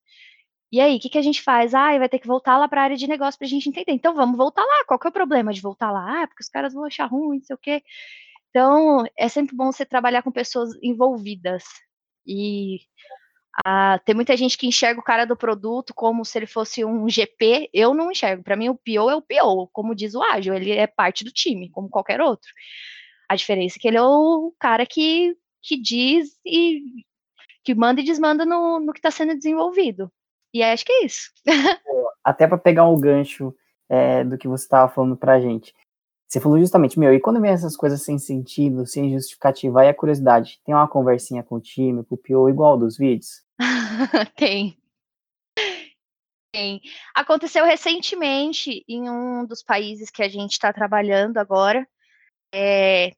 E 0.73 0.81
aí, 0.81 0.97
o 0.97 1.01
que, 1.01 1.09
que 1.09 1.19
a 1.19 1.23
gente 1.23 1.43
faz? 1.43 1.75
Ah, 1.75 1.97
vai 1.99 2.09
ter 2.09 2.19
que 2.19 2.27
voltar 2.27 2.59
lá 2.59 2.69
para 2.69 2.81
a 2.83 2.85
área 2.85 2.97
de 2.97 3.07
negócio 3.07 3.39
para 3.39 3.47
a 3.47 3.51
gente 3.51 3.69
entender. 3.69 3.93
Então, 3.93 4.15
vamos 4.15 4.37
voltar 4.37 4.63
lá. 4.65 4.85
Qual 4.87 4.99
que 4.99 5.07
é 5.07 5.11
o 5.11 5.13
problema 5.13 5.53
de 5.53 5.61
voltar 5.61 5.91
lá? 5.93 6.25
Ah, 6.25 6.27
porque 6.27 6.43
os 6.43 6.49
caras 6.49 6.75
vão 6.75 6.85
achar 6.85 7.07
ruim, 7.07 7.39
não 7.39 7.45
sei 7.45 7.55
o 7.55 7.59
quê. 7.59 7.83
Então, 8.51 9.05
é 9.17 9.29
sempre 9.29 9.57
bom 9.57 9.73
você 9.73 9.87
trabalhar 9.87 10.23
com 10.23 10.33
pessoas 10.33 10.71
envolvidas. 10.83 11.65
E 12.27 12.81
ah, 13.65 14.01
tem 14.05 14.15
muita 14.15 14.37
gente 14.37 14.59
que 14.59 14.67
enxerga 14.67 14.99
o 14.99 15.05
cara 15.05 15.25
do 15.25 15.37
produto 15.37 15.95
como 15.95 16.25
se 16.25 16.39
ele 16.39 16.47
fosse 16.47 16.85
um 16.85 17.09
GP. 17.09 17.71
Eu 17.73 17.95
não 17.95 18.11
enxergo. 18.11 18.43
Para 18.43 18.57
mim, 18.57 18.69
o 18.69 18.75
PO 18.75 19.11
é 19.11 19.15
o 19.15 19.23
PO, 19.23 19.69
como 19.73 19.95
diz 19.95 20.15
o 20.15 20.23
ágil. 20.23 20.55
Ele 20.55 20.73
é 20.73 20.87
parte 20.87 21.23
do 21.23 21.31
time, 21.31 21.71
como 21.71 21.89
qualquer 21.89 22.21
outro. 22.21 22.51
A 23.29 23.37
diferença 23.37 23.77
é 23.79 23.81
que 23.81 23.87
ele 23.87 23.97
é 23.97 24.03
o 24.03 24.53
cara 24.59 24.85
que, 24.85 25.37
que 25.63 25.81
diz 25.81 26.39
e 26.45 26.83
que 27.63 27.75
manda 27.75 28.01
e 28.01 28.05
desmanda 28.05 28.45
no, 28.45 28.81
no 28.81 28.93
que 28.93 28.99
está 28.99 29.11
sendo 29.11 29.35
desenvolvido. 29.35 30.11
E 30.53 30.63
acho 30.63 30.85
que 30.85 30.93
é 30.93 31.05
isso. 31.05 31.31
Até 32.25 32.47
para 32.47 32.59
pegar 32.59 32.89
um 32.89 32.99
gancho 32.99 33.55
é, 33.89 34.25
do 34.25 34.37
que 34.37 34.49
você 34.49 34.65
estava 34.65 34.93
falando 34.93 35.17
para 35.17 35.35
a 35.35 35.41
gente. 35.41 35.75
Você 36.35 36.41
falou 36.41 36.59
justamente, 36.59 36.99
meu, 36.99 37.15
e 37.15 37.21
quando 37.21 37.41
vem 37.41 37.53
essas 37.53 37.77
coisas 37.77 38.03
sem 38.03 38.19
sentido, 38.19 38.85
sem 38.89 39.09
justificativa, 39.13 39.83
aí 39.83 39.89
a 39.89 39.95
curiosidade, 39.95 40.61
tem 40.65 40.75
uma 40.75 40.89
conversinha 40.89 41.45
com 41.45 41.55
o 41.55 41.61
time, 41.61 42.03
com 42.03 42.17
o 42.17 42.49
igual 42.49 42.77
dos 42.77 42.99
vídeos? 42.99 43.45
Tem. 44.35 44.77
Tem. 46.53 46.81
Aconteceu 47.15 47.65
recentemente 47.65 48.85
em 48.89 49.09
um 49.09 49.47
dos 49.47 49.63
países 49.63 50.11
que 50.11 50.25
a 50.25 50.29
gente 50.29 50.51
está 50.51 50.73
trabalhando 50.73 51.39
agora. 51.39 51.87
É, 52.53 53.13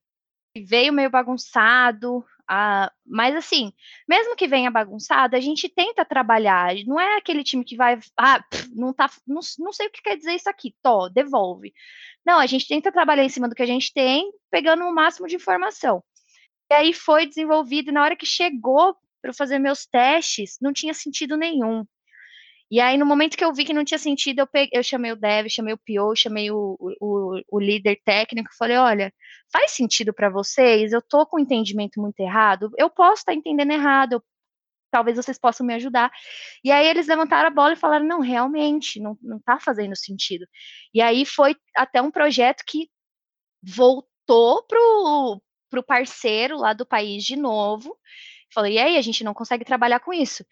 veio 0.54 0.92
meio 0.92 1.08
bagunçado, 1.08 2.22
ah, 2.48 2.92
mas 3.04 3.34
assim, 3.34 3.72
mesmo 4.08 4.36
que 4.36 4.46
venha 4.46 4.70
bagunçado, 4.70 5.36
a 5.36 5.40
gente 5.40 5.68
tenta 5.68 6.04
trabalhar. 6.04 6.74
Não 6.86 6.98
é 7.00 7.16
aquele 7.16 7.42
time 7.42 7.64
que 7.64 7.76
vai, 7.76 7.98
ah, 8.16 8.42
não 8.74 8.92
tá, 8.92 9.10
não, 9.26 9.40
não 9.58 9.72
sei 9.72 9.88
o 9.88 9.90
que 9.90 10.02
quer 10.02 10.16
dizer 10.16 10.34
isso 10.34 10.48
aqui, 10.48 10.74
to, 10.82 11.08
devolve. 11.10 11.72
Não, 12.24 12.38
a 12.38 12.46
gente 12.46 12.68
tenta 12.68 12.92
trabalhar 12.92 13.24
em 13.24 13.28
cima 13.28 13.48
do 13.48 13.54
que 13.54 13.62
a 13.62 13.66
gente 13.66 13.92
tem, 13.92 14.32
pegando 14.50 14.84
o 14.84 14.94
máximo 14.94 15.26
de 15.26 15.36
informação. 15.36 16.02
E 16.70 16.74
aí 16.74 16.92
foi 16.92 17.26
desenvolvido, 17.26 17.90
e 17.90 17.92
na 17.92 18.02
hora 18.02 18.16
que 18.16 18.26
chegou 18.26 18.96
para 19.22 19.32
fazer 19.32 19.58
meus 19.58 19.86
testes, 19.86 20.58
não 20.60 20.72
tinha 20.72 20.94
sentido 20.94 21.36
nenhum. 21.36 21.84
E 22.70 22.80
aí, 22.80 22.98
no 22.98 23.06
momento 23.06 23.36
que 23.36 23.44
eu 23.44 23.54
vi 23.54 23.64
que 23.64 23.72
não 23.72 23.84
tinha 23.84 23.98
sentido, 23.98 24.40
eu, 24.40 24.46
peguei, 24.46 24.70
eu 24.72 24.82
chamei 24.82 25.12
o 25.12 25.16
dev, 25.16 25.48
chamei 25.48 25.74
o 25.74 25.78
PO, 25.78 26.16
chamei 26.16 26.50
o, 26.50 26.76
o, 27.00 27.40
o 27.48 27.60
líder 27.60 28.00
técnico, 28.04 28.50
falei, 28.58 28.76
olha, 28.76 29.12
faz 29.52 29.70
sentido 29.72 30.12
para 30.12 30.28
vocês? 30.28 30.92
Eu 30.92 31.00
tô 31.00 31.24
com 31.26 31.36
o 31.36 31.40
entendimento 31.40 32.00
muito 32.00 32.18
errado? 32.20 32.70
Eu 32.76 32.90
posso 32.90 33.20
estar 33.20 33.32
tá 33.32 33.38
entendendo 33.38 33.70
errado, 33.70 34.14
eu, 34.14 34.22
talvez 34.90 35.16
vocês 35.16 35.38
possam 35.38 35.66
me 35.66 35.74
ajudar. 35.74 36.10
E 36.64 36.72
aí 36.72 36.86
eles 36.88 37.06
levantaram 37.06 37.48
a 37.48 37.50
bola 37.50 37.74
e 37.74 37.76
falaram, 37.76 38.06
não, 38.06 38.20
realmente, 38.20 39.00
não, 39.00 39.16
não 39.22 39.38
tá 39.40 39.60
fazendo 39.60 39.96
sentido. 39.96 40.46
E 40.92 41.00
aí 41.00 41.24
foi 41.24 41.54
até 41.76 42.02
um 42.02 42.10
projeto 42.10 42.64
que 42.66 42.88
voltou 43.62 44.64
pro, 44.66 45.42
pro 45.70 45.82
parceiro 45.84 46.56
lá 46.58 46.72
do 46.72 46.86
país 46.86 47.24
de 47.24 47.36
novo, 47.36 47.96
falei, 48.52 48.74
e 48.74 48.78
aí, 48.78 48.96
a 48.96 49.02
gente 49.02 49.24
não 49.24 49.34
consegue 49.34 49.64
trabalhar 49.64 50.00
com 50.00 50.12
isso. 50.12 50.44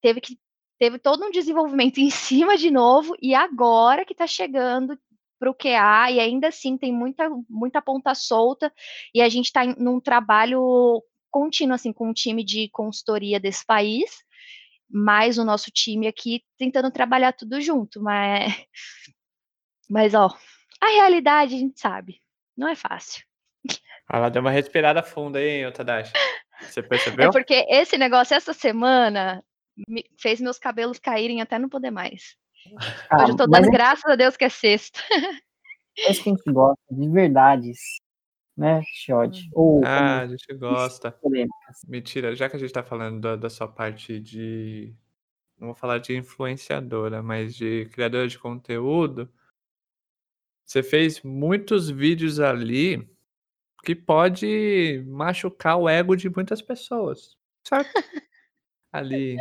Teve 0.00 0.20
que 0.20 0.38
teve 0.82 0.98
todo 0.98 1.24
um 1.24 1.30
desenvolvimento 1.30 1.98
em 1.98 2.10
cima 2.10 2.56
de 2.56 2.68
novo, 2.68 3.14
e 3.22 3.36
agora 3.36 4.04
que 4.04 4.14
está 4.14 4.26
chegando 4.26 4.98
para 5.38 5.48
o 5.48 5.54
QA, 5.54 6.10
e 6.10 6.18
ainda 6.18 6.48
assim 6.48 6.76
tem 6.76 6.92
muita, 6.92 7.30
muita 7.48 7.80
ponta 7.80 8.16
solta, 8.16 8.72
e 9.14 9.22
a 9.22 9.28
gente 9.28 9.44
está 9.46 9.64
num 9.64 10.00
trabalho 10.00 11.00
contínuo, 11.30 11.76
assim, 11.76 11.92
com 11.92 12.08
um 12.08 12.12
time 12.12 12.42
de 12.42 12.68
consultoria 12.70 13.38
desse 13.38 13.64
país, 13.64 14.10
mais 14.90 15.38
o 15.38 15.44
nosso 15.44 15.70
time 15.70 16.08
aqui 16.08 16.42
tentando 16.58 16.90
trabalhar 16.90 17.32
tudo 17.32 17.60
junto, 17.60 18.02
mas, 18.02 18.52
mas 19.88 20.14
ó, 20.14 20.36
a 20.80 20.88
realidade 20.88 21.54
a 21.54 21.58
gente 21.58 21.78
sabe, 21.78 22.20
não 22.56 22.66
é 22.66 22.74
fácil. 22.74 23.24
Ela 24.12 24.30
deu 24.30 24.42
uma 24.42 24.50
respirada 24.50 25.00
funda 25.00 25.38
aí, 25.38 25.70
Tadashi. 25.70 26.12
Você 26.60 26.80
é 26.80 26.82
percebeu? 26.82 27.28
É 27.28 27.30
porque 27.30 27.66
esse 27.68 27.96
negócio, 27.96 28.34
essa 28.34 28.52
semana, 28.52 29.44
me, 29.88 30.04
fez 30.18 30.40
meus 30.40 30.58
cabelos 30.58 30.98
caírem 30.98 31.40
até 31.40 31.58
não 31.58 31.68
poder 31.68 31.90
mais. 31.90 32.36
Ah, 33.10 33.22
Hoje 33.22 33.32
eu 33.32 33.36
tô 33.36 33.46
dando 33.46 33.66
é... 33.66 33.70
graças 33.70 34.04
a 34.04 34.16
Deus 34.16 34.36
que 34.36 34.44
é 34.44 34.48
sexta. 34.48 35.00
É 35.98 36.10
isso 36.10 36.22
que 36.22 36.30
a 36.30 36.32
gente 36.32 36.52
gosta, 36.52 36.82
de 36.90 37.08
verdades. 37.08 37.78
Né, 38.56 38.82
Shot? 38.84 39.48
Ou, 39.54 39.82
ah, 39.84 40.20
a 40.20 40.26
gente 40.26 40.54
gosta. 40.54 41.18
Mentira, 41.88 42.34
já 42.36 42.48
que 42.48 42.56
a 42.56 42.58
gente 42.58 42.72
tá 42.72 42.82
falando 42.82 43.20
da, 43.20 43.36
da 43.36 43.50
sua 43.50 43.66
parte 43.66 44.20
de. 44.20 44.94
Não 45.58 45.68
vou 45.68 45.74
falar 45.74 45.98
de 45.98 46.16
influenciadora, 46.16 47.22
mas 47.22 47.54
de 47.54 47.86
criadora 47.86 48.28
de 48.28 48.38
conteúdo. 48.38 49.30
Você 50.66 50.82
fez 50.82 51.22
muitos 51.22 51.88
vídeos 51.88 52.40
ali 52.40 53.08
que 53.84 53.94
pode 53.94 55.02
machucar 55.06 55.76
o 55.76 55.88
ego 55.88 56.16
de 56.16 56.30
muitas 56.30 56.62
pessoas, 56.62 57.36
certo? 57.66 57.90
ali, 58.92 59.36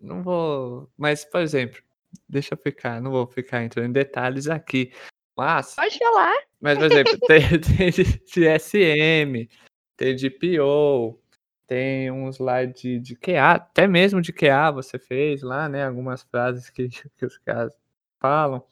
não 0.00 0.22
vou, 0.22 0.90
mas 0.96 1.24
por 1.24 1.40
exemplo, 1.40 1.82
deixa 2.28 2.54
eu 2.54 2.58
ficar, 2.58 3.00
não 3.00 3.10
vou 3.10 3.26
ficar 3.26 3.62
entrando 3.62 3.88
em 3.88 3.92
detalhes 3.92 4.48
aqui, 4.48 4.92
mas 5.36 5.74
pode 5.74 5.98
falar. 5.98 6.36
Mas 6.60 6.78
por 6.78 6.84
exemplo, 6.84 7.18
tem, 7.26 7.40
tem 7.60 7.90
de 7.90 8.58
SM, 8.58 9.48
tem 9.96 10.16
de 10.16 10.30
PO, 10.30 11.20
tem 11.66 12.10
uns 12.10 12.38
lá 12.38 12.64
de, 12.64 12.98
de 12.98 13.14
QA, 13.14 13.52
até 13.52 13.86
mesmo 13.86 14.20
de 14.20 14.32
QA 14.32 14.70
você 14.72 14.98
fez 14.98 15.42
lá, 15.42 15.68
né? 15.68 15.86
Algumas 15.86 16.22
frases 16.22 16.68
que, 16.68 16.88
que 17.16 17.24
os 17.24 17.38
caras 17.38 17.72
falam. 18.18 18.64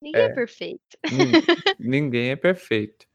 Ninguém 0.00 0.22
é, 0.22 0.26
é 0.26 0.28
perfeito. 0.28 0.98
Ninguém 1.78 2.30
é 2.30 2.36
perfeito. 2.36 3.06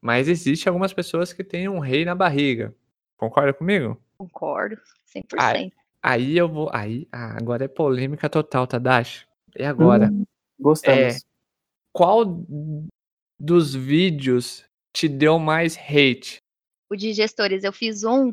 Mas 0.00 0.28
existe 0.28 0.68
algumas 0.68 0.92
pessoas 0.92 1.32
que 1.32 1.42
têm 1.42 1.68
um 1.68 1.80
rei 1.80 2.04
na 2.04 2.14
barriga. 2.14 2.72
Concorda 3.16 3.52
comigo? 3.52 4.00
Concordo, 4.16 4.80
100%. 5.12 5.24
Aí, 5.38 5.72
aí 6.06 6.38
eu 6.38 6.48
vou. 6.48 6.70
Aí, 6.72 7.08
ah, 7.12 7.36
agora 7.36 7.64
é 7.64 7.68
polêmica 7.68 8.28
total, 8.28 8.66
Tadashi. 8.66 9.26
E 9.58 9.64
agora? 9.64 10.10
Hum, 10.12 10.24
gostamos. 10.58 11.16
É, 11.16 11.18
qual 11.92 12.24
dos 13.38 13.74
vídeos 13.74 14.64
te 14.92 15.08
deu 15.08 15.38
mais 15.38 15.76
hate? 15.76 16.38
O 16.90 16.96
de 16.96 17.12
gestores. 17.12 17.64
Eu 17.64 17.72
fiz 17.72 18.04
um 18.04 18.32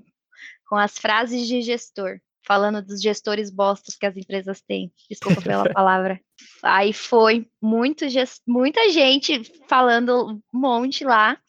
com 0.67 0.75
as 0.75 0.97
frases 0.97 1.47
de 1.47 1.61
gestor 1.61 2.19
falando 2.45 2.81
dos 2.81 3.01
gestores 3.01 3.49
bostos 3.49 3.95
que 3.95 4.05
as 4.05 4.17
empresas 4.17 4.61
têm. 4.61 4.93
Desculpa 5.09 5.41
pela 5.41 5.63
palavra. 5.73 6.19
Aí 6.61 6.93
foi 6.93 7.49
muito 7.61 8.05
muita 8.45 8.89
gente 8.89 9.43
falando 9.67 10.31
um 10.31 10.41
monte 10.51 11.03
lá. 11.03 11.41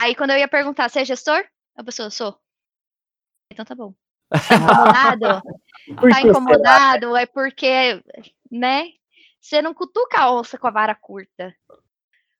Aí 0.00 0.14
quando 0.14 0.30
eu 0.30 0.38
ia 0.38 0.48
perguntar, 0.48 0.88
você 0.88 1.00
é 1.00 1.04
gestor? 1.04 1.44
A 1.76 1.84
pessoa, 1.84 2.10
sou. 2.10 2.38
Então 3.52 3.64
tá 3.64 3.74
bom. 3.74 3.94
Tá 4.48 5.16
incomodado? 5.16 5.42
tá 6.12 6.22
incomodado? 6.22 7.16
É 7.16 7.26
porque, 7.26 8.02
né? 8.50 8.84
Você 9.40 9.60
não 9.60 9.74
cutuca 9.74 10.20
a 10.20 10.32
onça 10.32 10.58
com 10.58 10.66
a 10.68 10.70
vara 10.70 10.94
curta. 10.94 11.54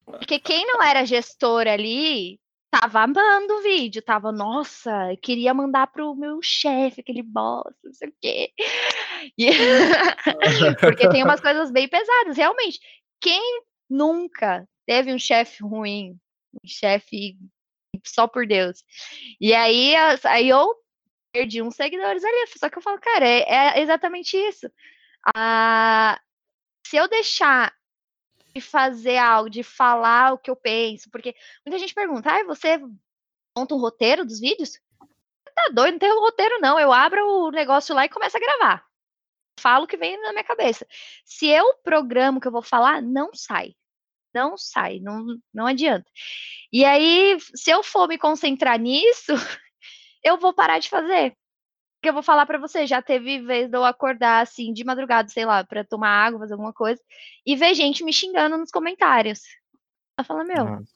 Porque 0.04 0.38
quem 0.38 0.66
não 0.66 0.82
era 0.82 1.04
gestor 1.04 1.66
ali 1.66 2.38
tava 2.70 3.00
amando 3.00 3.54
o 3.54 3.62
vídeo, 3.62 4.00
tava, 4.00 4.30
nossa, 4.30 5.16
queria 5.20 5.52
mandar 5.52 5.88
pro 5.88 6.14
meu 6.14 6.40
chefe, 6.40 7.00
aquele 7.00 7.22
boss, 7.22 7.74
não 7.82 7.92
sei 7.92 8.08
o 8.08 8.14
quê. 8.20 8.52
E... 9.36 9.50
Porque 10.80 11.08
tem 11.08 11.24
umas 11.24 11.40
coisas 11.40 11.70
bem 11.72 11.88
pesadas, 11.88 12.36
realmente. 12.36 12.78
Quem 13.20 13.62
nunca 13.88 14.68
teve 14.86 15.12
um 15.12 15.18
chefe 15.18 15.62
ruim, 15.64 16.16
um 16.54 16.68
chefe 16.68 17.36
só 18.06 18.28
por 18.28 18.46
Deus? 18.46 18.84
E 19.40 19.52
aí, 19.52 19.94
aí 20.24 20.48
eu 20.48 20.72
perdi 21.32 21.62
uns 21.62 21.76
seguidores 21.76 22.24
ali, 22.24 22.46
só 22.58 22.68
que 22.68 22.78
eu 22.78 22.82
falo, 22.82 22.98
cara, 22.98 23.26
é, 23.26 23.78
é 23.78 23.80
exatamente 23.80 24.36
isso. 24.36 24.70
Ah, 25.34 26.20
se 26.86 26.96
eu 26.96 27.08
deixar 27.08 27.74
de 28.54 28.60
fazer 28.60 29.16
algo, 29.16 29.48
de 29.50 29.62
falar 29.62 30.32
o 30.32 30.38
que 30.38 30.50
eu 30.50 30.56
penso, 30.56 31.10
porque 31.10 31.34
muita 31.64 31.78
gente 31.78 31.94
pergunta, 31.94 32.30
ah, 32.30 32.44
você 32.44 32.80
monta 33.56 33.74
um 33.74 33.78
roteiro 33.78 34.24
dos 34.24 34.40
vídeos? 34.40 34.80
Tá 35.54 35.68
doido, 35.72 35.92
não 35.92 35.98
tem 35.98 36.12
um 36.12 36.20
roteiro 36.20 36.58
não, 36.60 36.78
eu 36.78 36.92
abro 36.92 37.24
o 37.26 37.50
negócio 37.50 37.94
lá 37.94 38.04
e 38.04 38.08
começo 38.08 38.36
a 38.36 38.40
gravar. 38.40 38.84
Falo 39.58 39.84
o 39.84 39.86
que 39.86 39.96
vem 39.96 40.20
na 40.22 40.32
minha 40.32 40.44
cabeça. 40.44 40.86
Se 41.24 41.46
eu 41.46 41.74
programo 41.84 42.40
que 42.40 42.48
eu 42.48 42.52
vou 42.52 42.62
falar, 42.62 43.02
não 43.02 43.30
sai. 43.34 43.74
Não 44.32 44.56
sai, 44.56 45.00
não, 45.00 45.26
não 45.52 45.66
adianta. 45.66 46.06
E 46.72 46.84
aí, 46.84 47.36
se 47.54 47.70
eu 47.70 47.82
for 47.82 48.08
me 48.08 48.16
concentrar 48.16 48.78
nisso, 48.78 49.32
eu 50.22 50.38
vou 50.38 50.52
parar 50.52 50.78
de 50.78 50.88
fazer 50.88 51.36
que 52.00 52.08
eu 52.08 52.12
vou 52.14 52.22
falar 52.22 52.46
para 52.46 52.58
você, 52.58 52.86
já 52.86 53.02
teve 53.02 53.40
vez 53.40 53.68
de 53.68 53.76
eu 53.76 53.84
acordar 53.84 54.40
assim 54.42 54.72
de 54.72 54.84
madrugada, 54.84 55.28
sei 55.28 55.44
lá, 55.44 55.62
para 55.62 55.84
tomar 55.84 56.08
água, 56.08 56.40
fazer 56.40 56.54
alguma 56.54 56.72
coisa, 56.72 57.00
e 57.44 57.54
ver 57.54 57.74
gente 57.74 58.02
me 58.02 58.12
xingando 58.12 58.56
nos 58.56 58.70
comentários. 58.70 59.42
Eu 60.18 60.24
falo, 60.24 60.44
meu, 60.44 60.64
Nossa. 60.64 60.92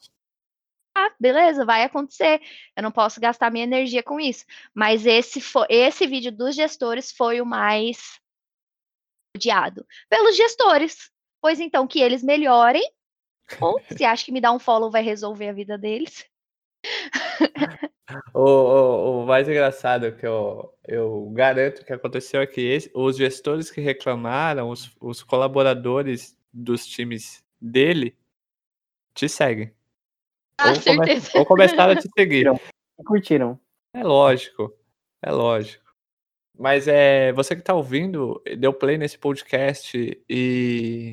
ah, 0.97 1.11
beleza, 1.19 1.65
vai 1.65 1.83
acontecer. 1.83 2.41
Eu 2.75 2.83
não 2.83 2.91
posso 2.91 3.21
gastar 3.21 3.51
minha 3.51 3.63
energia 3.63 4.01
com 4.01 4.19
isso. 4.19 4.45
Mas 4.73 5.05
esse 5.05 5.39
foi, 5.39 5.67
esse 5.69 6.07
vídeo 6.07 6.31
dos 6.31 6.55
gestores 6.55 7.11
foi 7.11 7.39
o 7.39 7.45
mais 7.45 8.19
odiado 9.35 9.85
pelos 10.09 10.35
gestores. 10.35 11.11
Pois 11.39 11.59
então 11.59 11.85
que 11.85 11.99
eles 11.99 12.23
melhorem, 12.23 12.83
ou 13.61 13.79
se 13.95 14.03
acha 14.03 14.25
que 14.25 14.31
me 14.31 14.41
dar 14.41 14.51
um 14.51 14.59
follow 14.59 14.89
vai 14.89 15.03
resolver 15.03 15.49
a 15.49 15.53
vida 15.53 15.77
deles. 15.77 16.25
O, 18.33 18.41
o, 18.41 19.23
o, 19.23 19.25
mais 19.25 19.47
engraçado 19.47 20.15
que 20.15 20.25
eu, 20.25 20.73
eu 20.87 21.29
garanto 21.31 21.83
que 21.83 21.91
aconteceu 21.91 22.41
é 22.41 22.47
que 22.47 22.61
esse, 22.61 22.91
os 22.93 23.17
gestores 23.17 23.71
que 23.71 23.81
reclamaram, 23.81 24.69
os, 24.69 24.95
os 25.01 25.23
colaboradores 25.23 26.37
dos 26.53 26.85
times 26.85 27.43
dele, 27.59 28.15
te 29.13 29.27
seguem. 29.27 29.73
Ah, 30.57 30.69
ou, 30.69 30.81
come, 30.81 31.07
ou 31.35 31.45
começaram 31.45 31.93
a 31.93 31.95
te 31.95 32.07
seguir. 32.15 32.45
Curtiram. 33.05 33.59
É 33.93 34.03
lógico, 34.03 34.73
é 35.21 35.31
lógico. 35.31 35.83
Mas 36.57 36.87
é 36.87 37.33
você 37.33 37.55
que 37.55 37.61
está 37.61 37.73
ouvindo, 37.73 38.41
deu 38.57 38.73
play 38.73 38.97
nesse 38.97 39.17
podcast 39.17 39.97
e 40.29 41.11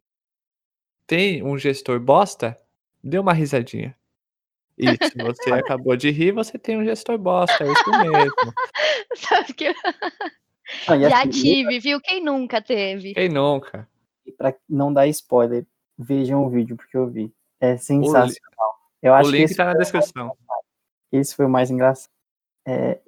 tem 1.06 1.42
um 1.42 1.58
gestor 1.58 1.98
bosta, 1.98 2.56
dê 3.02 3.18
uma 3.18 3.32
risadinha. 3.32 3.96
E 4.78 4.88
se 4.88 5.16
você 5.16 5.52
acabou 5.52 5.96
de 5.96 6.10
rir, 6.10 6.32
você 6.32 6.58
tem 6.58 6.78
um 6.78 6.84
gestor 6.84 7.18
bosta, 7.18 7.64
é 7.64 7.70
isso 7.70 7.90
mesmo. 7.90 8.54
Sabe 9.16 9.52
que... 9.52 9.74
Ah, 10.86 10.98
Já 10.98 11.22
assim, 11.22 11.30
tive, 11.30 11.78
viu? 11.78 12.00
Quem 12.00 12.22
nunca 12.22 12.60
teve? 12.62 13.14
Quem 13.14 13.28
nunca? 13.28 13.88
E 14.24 14.32
pra 14.32 14.54
não 14.68 14.92
dar 14.92 15.06
spoiler, 15.08 15.66
vejam 15.98 16.44
o 16.44 16.50
vídeo, 16.50 16.76
porque 16.76 16.96
eu 16.96 17.08
vi. 17.08 17.32
É 17.60 17.76
sensacional. 17.76 18.72
Eu 19.02 19.14
acho 19.14 19.28
o 19.28 19.32
link 19.32 19.54
tá 19.54 19.66
na 19.66 19.74
descrição. 19.74 20.36
Esse 21.10 21.34
foi 21.34 21.46
o 21.46 21.50
mais 21.50 21.70
engraçado. 21.70 22.10
É, 22.66 23.00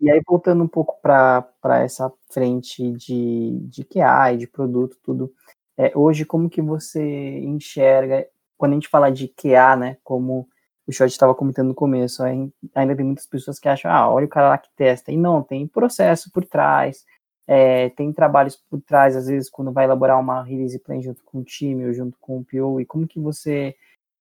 e 0.00 0.10
aí, 0.10 0.20
voltando 0.26 0.62
um 0.62 0.68
pouco 0.68 0.98
para 1.02 1.82
essa 1.82 2.12
frente 2.30 2.90
de, 2.92 3.58
de 3.60 3.84
QA 3.84 4.32
e 4.32 4.38
de 4.38 4.46
produto, 4.46 4.96
tudo. 5.02 5.32
É, 5.76 5.92
hoje, 5.94 6.24
como 6.24 6.48
que 6.48 6.62
você 6.62 7.38
enxerga, 7.40 8.26
quando 8.56 8.72
a 8.72 8.74
gente 8.74 8.88
fala 8.88 9.10
de 9.10 9.28
QA, 9.28 9.76
né, 9.76 9.96
como 10.04 10.48
o 10.90 10.92
Shot 10.92 11.10
estava 11.10 11.34
comentando 11.34 11.68
no 11.68 11.74
começo, 11.74 12.22
ainda 12.22 12.96
tem 12.96 13.04
muitas 13.04 13.26
pessoas 13.26 13.58
que 13.58 13.68
acham, 13.68 13.90
ah, 13.90 14.10
olha 14.10 14.26
o 14.26 14.28
cara 14.28 14.50
lá 14.50 14.58
que 14.58 14.68
testa. 14.76 15.10
E 15.12 15.16
não, 15.16 15.42
tem 15.42 15.66
processo 15.66 16.30
por 16.32 16.44
trás, 16.44 17.04
é, 17.46 17.88
tem 17.90 18.12
trabalhos 18.12 18.56
por 18.56 18.80
trás, 18.82 19.16
às 19.16 19.26
vezes, 19.26 19.48
quando 19.48 19.72
vai 19.72 19.84
elaborar 19.84 20.18
uma 20.20 20.42
release 20.42 20.78
plan 20.78 21.00
junto 21.00 21.24
com 21.24 21.38
o 21.38 21.44
time 21.44 21.86
ou 21.86 21.92
junto 21.92 22.18
com 22.20 22.38
o 22.38 22.44
PO, 22.44 22.80
e 22.80 22.86
como 22.86 23.06
que 23.06 23.18
você 23.18 23.74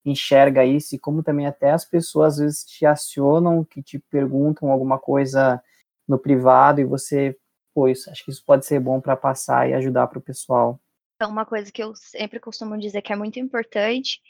enxerga 0.06 0.64
isso, 0.64 0.96
e 0.96 1.00
como 1.00 1.24
também 1.24 1.46
até 1.46 1.72
as 1.72 1.84
pessoas 1.84 2.34
às 2.34 2.40
vezes 2.40 2.64
te 2.64 2.86
acionam, 2.86 3.64
que 3.64 3.82
te 3.84 4.00
perguntam 4.00 4.72
alguma 4.72 4.98
coisa 4.98 5.62
no 6.08 6.18
privado, 6.18 6.82
e 6.82 6.86
você, 6.86 7.36
pô, 7.74 7.86
acho 7.88 8.24
que 8.24 8.32
isso 8.32 8.44
pode 8.46 8.66
ser 8.66 8.80
bom 8.80 9.02
para 9.02 9.16
passar 9.16 9.70
e 9.70 9.74
ajudar 9.74 10.08
para 10.08 10.20
o 10.20 10.22
pessoal. 10.22 10.80
Então, 11.16 11.32
uma 11.32 11.46
coisa 11.46 11.72
que 11.72 11.84
eu 11.84 11.94
sempre 11.96 12.40
costumo 12.40 12.78
dizer 12.78 13.02
que 13.02 13.12
é 13.12 13.16
muito 13.16 13.40
importante 13.40 14.22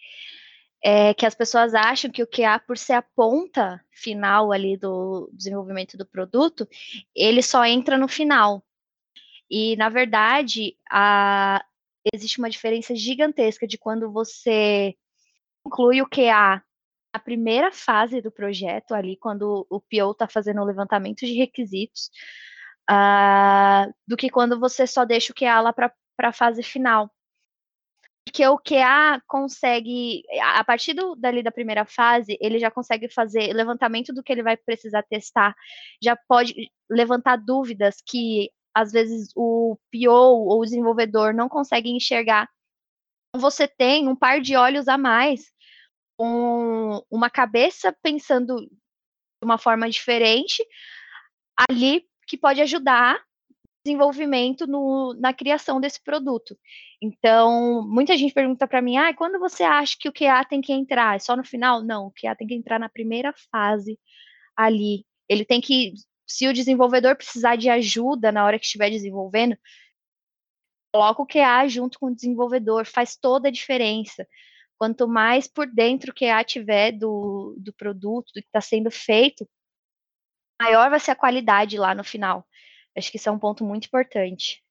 é 0.84 1.14
que 1.14 1.26
as 1.26 1.36
pessoas 1.36 1.74
acham 1.74 2.10
que 2.10 2.24
o 2.24 2.28
QA, 2.28 2.60
por 2.60 2.78
ser 2.78 2.94
a 2.94 3.02
ponta 3.02 3.84
final 3.92 4.52
ali 4.52 4.78
do 4.78 5.30
desenvolvimento 5.34 5.98
do 5.98 6.06
produto, 6.06 6.68
ele 7.16 7.42
só 7.42 7.66
entra 7.66 7.98
no 7.98 8.08
final. 8.08 8.64
E, 9.50 9.76
na 9.76 9.90
verdade, 9.90 10.78
a, 10.90 11.64
existe 12.14 12.40
uma 12.40 12.50
diferença 12.50 12.96
gigantesca 12.96 13.68
de 13.68 13.78
quando 13.78 14.12
você 14.12 14.96
inclui 15.66 16.02
o 16.02 16.08
QA 16.08 16.64
na 17.14 17.20
primeira 17.20 17.72
fase 17.72 18.22
do 18.22 18.32
projeto, 18.32 18.94
ali, 18.94 19.18
quando 19.18 19.66
o 19.70 19.82
PO 19.82 20.12
está 20.12 20.28
fazendo 20.28 20.62
o 20.62 20.66
levantamento 20.66 21.26
de 21.26 21.34
requisitos, 21.34 22.10
uh, 22.90 23.92
do 24.08 24.16
que 24.16 24.30
quando 24.30 24.60
você 24.60 24.86
só 24.86 25.04
deixa 25.04 25.34
o 25.34 25.36
QA 25.36 25.60
lá 25.60 25.74
para 25.74 25.92
a 26.20 26.34
fase 26.34 26.64
final 26.64 27.12
porque 28.26 28.46
o 28.48 28.58
QA 28.58 29.22
consegue, 29.28 30.24
a 30.42 30.64
partir 30.64 30.94
do, 30.94 31.16
dali 31.16 31.42
da 31.42 31.52
primeira 31.52 31.86
fase, 31.86 32.38
ele 32.40 32.60
já 32.60 32.70
consegue 32.70 33.10
fazer 33.10 33.54
levantamento 33.54 34.14
do 34.14 34.24
que 34.24 34.32
ele 34.32 34.44
vai 34.44 34.56
precisar 34.56 35.04
testar, 35.04 35.56
já 36.02 36.16
pode 36.28 36.72
levantar 36.90 37.38
dúvidas 37.38 37.98
que 38.06 38.52
às 38.74 38.92
vezes 38.92 39.32
o 39.36 39.78
PO 39.92 40.12
ou 40.12 40.60
o 40.60 40.64
desenvolvedor 40.64 41.34
não 41.34 41.50
consegue 41.50 41.90
enxergar. 41.90 42.48
Então, 43.30 43.42
você 43.42 43.68
tem 43.68 44.08
um 44.08 44.16
par 44.16 44.40
de 44.40 44.56
olhos 44.56 44.88
a 44.88 44.98
mais, 44.98 45.52
um, 46.20 47.02
uma 47.10 47.30
cabeça 47.30 47.96
pensando 48.04 48.58
de 48.58 48.70
uma 49.44 49.58
forma 49.58 49.90
diferente 49.90 50.64
ali 51.70 52.06
que 52.28 52.38
pode 52.38 52.62
ajudar 52.62 53.20
desenvolvimento 53.84 54.68
no, 54.68 55.14
na 55.20 55.34
criação 55.34 55.80
desse 55.80 56.02
produto. 56.04 56.58
Então, 57.02 57.88
muita 57.88 58.18
gente 58.18 58.34
pergunta 58.34 58.68
para 58.68 58.82
mim, 58.82 58.98
ah, 58.98 59.14
quando 59.14 59.40
você 59.40 59.64
acha 59.64 59.96
que 60.00 60.10
o 60.10 60.14
QA 60.14 60.44
tem 60.46 60.62
que 60.62 60.74
entrar? 60.74 61.16
É 61.16 61.20
só 61.20 61.36
no 61.36 61.44
final? 61.44 61.84
Não, 61.84 62.08
o 62.08 62.12
QA 62.12 62.36
tem 62.36 62.48
que 62.48 62.56
entrar 62.56 62.80
na 62.80 62.90
primeira 62.90 63.34
fase 63.52 63.98
ali. 64.56 65.06
Ele 65.28 65.46
tem 65.46 65.62
que, 65.62 65.94
se 66.28 66.48
o 66.48 66.54
desenvolvedor 66.54 67.16
precisar 67.16 67.56
de 67.56 67.70
ajuda 67.70 68.32
na 68.32 68.46
hora 68.46 68.60
que 68.60 68.66
estiver 68.66 68.90
desenvolvendo, 68.90 69.58
coloca 70.94 71.22
o 71.22 71.28
QA 71.28 71.68
junto 71.68 72.00
com 72.00 72.08
o 72.08 72.16
desenvolvedor, 72.16 72.86
faz 72.86 73.16
toda 73.16 73.48
a 73.48 73.52
diferença. 73.52 74.28
Quanto 74.78 75.08
mais 75.08 75.48
por 75.48 75.68
dentro 75.68 76.12
o 76.12 76.14
QA 76.14 76.44
tiver 76.44 76.92
do, 76.94 77.56
do 77.60 77.74
produto, 77.74 78.32
do 78.34 78.42
que 78.42 78.48
está 78.48 78.62
sendo 78.62 78.90
feito, 78.90 79.48
maior 80.62 80.90
vai 80.90 81.00
ser 81.00 81.12
a 81.12 81.16
qualidade 81.16 81.78
lá 81.78 81.96
no 81.96 82.04
final. 82.04 82.46
Acho 83.00 83.12
que 83.12 83.18
isso 83.18 83.30
é 83.30 83.32
um 83.32 83.40
ponto 83.40 83.64
muito 83.64 83.86
importante. 83.86 84.62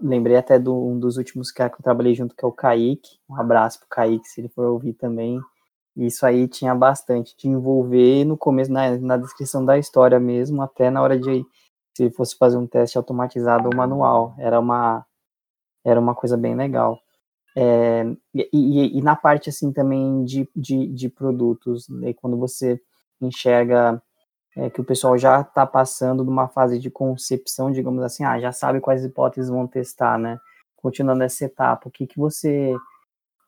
Lembrei 0.00 0.36
até 0.36 0.58
de 0.58 0.68
um 0.68 0.98
dos 0.98 1.16
últimos 1.16 1.50
caras 1.50 1.74
que 1.74 1.80
eu 1.80 1.84
trabalhei 1.84 2.14
junto, 2.14 2.36
que 2.36 2.44
é 2.44 2.48
o 2.48 2.52
Kaique. 2.52 3.18
Um 3.28 3.40
abraço 3.40 3.80
pro 3.80 3.88
Kaique, 3.88 4.28
se 4.28 4.40
ele 4.40 4.48
for 4.48 4.66
ouvir 4.66 4.92
também. 4.92 5.40
Isso 5.96 6.26
aí 6.26 6.46
tinha 6.46 6.74
bastante 6.74 7.34
de 7.36 7.48
envolver 7.48 8.24
no 8.24 8.36
começo, 8.36 8.70
na, 8.70 8.98
na 8.98 9.16
descrição 9.16 9.64
da 9.64 9.78
história 9.78 10.20
mesmo, 10.20 10.60
até 10.60 10.90
na 10.90 11.02
hora 11.02 11.18
de 11.18 11.44
se 11.96 12.10
fosse 12.10 12.36
fazer 12.36 12.58
um 12.58 12.66
teste 12.66 12.98
automatizado 12.98 13.68
ou 13.68 13.74
manual. 13.74 14.34
Era 14.38 14.60
uma, 14.60 15.06
era 15.82 15.98
uma 15.98 16.14
coisa 16.14 16.36
bem 16.36 16.54
legal. 16.54 17.00
É, 17.56 18.04
e, 18.34 18.48
e, 18.52 18.98
e, 18.98 19.02
na 19.02 19.16
parte 19.16 19.48
assim 19.48 19.72
também 19.72 20.22
de, 20.24 20.46
de, 20.54 20.86
de 20.88 21.08
produtos, 21.08 21.88
né, 21.88 22.12
quando 22.12 22.36
você 22.36 22.78
enxerga 23.18 24.02
é, 24.56 24.70
que 24.70 24.80
o 24.80 24.84
pessoal 24.84 25.18
já 25.18 25.42
está 25.42 25.66
passando 25.66 26.24
de 26.24 26.30
uma 26.30 26.48
fase 26.48 26.78
de 26.78 26.90
concepção, 26.90 27.70
digamos 27.70 28.02
assim, 28.02 28.24
ah, 28.24 28.40
já 28.40 28.50
sabe 28.52 28.80
quais 28.80 29.04
hipóteses 29.04 29.50
vão 29.50 29.66
testar, 29.66 30.18
né? 30.18 30.38
Continuando 30.74 31.22
essa 31.22 31.44
etapa, 31.44 31.88
o 31.88 31.90
que, 31.92 32.06
que 32.06 32.18
você 32.18 32.74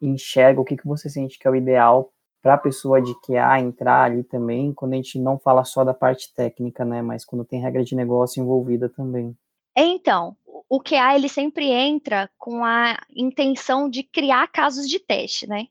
enxerga, 0.02 0.60
o 0.60 0.64
que, 0.64 0.76
que 0.76 0.86
você 0.86 1.08
sente 1.08 1.38
que 1.38 1.48
é 1.48 1.50
o 1.50 1.56
ideal 1.56 2.10
para 2.42 2.54
a 2.54 2.58
pessoa 2.58 3.00
de 3.00 3.14
QA 3.20 3.58
entrar 3.58 4.04
ali 4.04 4.22
também, 4.22 4.72
quando 4.72 4.92
a 4.92 4.96
gente 4.96 5.18
não 5.18 5.38
fala 5.38 5.64
só 5.64 5.82
da 5.82 5.94
parte 5.94 6.32
técnica, 6.34 6.84
né, 6.84 7.02
mas 7.02 7.24
quando 7.24 7.44
tem 7.44 7.60
regra 7.60 7.82
de 7.82 7.96
negócio 7.96 8.40
envolvida 8.40 8.88
também. 8.88 9.36
Então, 9.76 10.36
o 10.68 10.80
QA 10.80 11.14
ele 11.14 11.28
sempre 11.28 11.70
entra 11.70 12.30
com 12.38 12.64
a 12.64 12.98
intenção 13.14 13.88
de 13.88 14.02
criar 14.02 14.46
casos 14.48 14.88
de 14.88 14.98
teste, 14.98 15.48
né? 15.48 15.66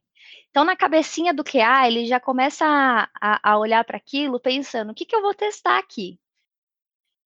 Então, 0.57 0.65
na 0.65 0.75
cabecinha 0.75 1.35
do 1.35 1.43
QA, 1.43 1.85
ele 1.85 2.07
já 2.07 2.19
começa 2.19 2.65
a, 2.65 3.07
a, 3.21 3.51
a 3.51 3.59
olhar 3.59 3.83
para 3.83 3.97
aquilo 3.97 4.39
pensando: 4.39 4.89
o 4.89 4.95
que, 4.95 5.05
que 5.05 5.15
eu 5.15 5.21
vou 5.21 5.31
testar 5.31 5.77
aqui? 5.77 6.19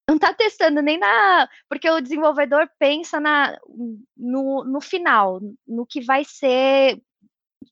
Não 0.06 0.18
está 0.18 0.34
testando 0.34 0.82
nem 0.82 0.98
na. 0.98 1.48
Porque 1.70 1.90
o 1.90 2.02
desenvolvedor 2.02 2.70
pensa 2.78 3.22
na, 3.22 3.58
no, 4.18 4.66
no 4.66 4.82
final, 4.82 5.40
no 5.66 5.86
que 5.86 6.02
vai 6.02 6.26
ser 6.26 7.02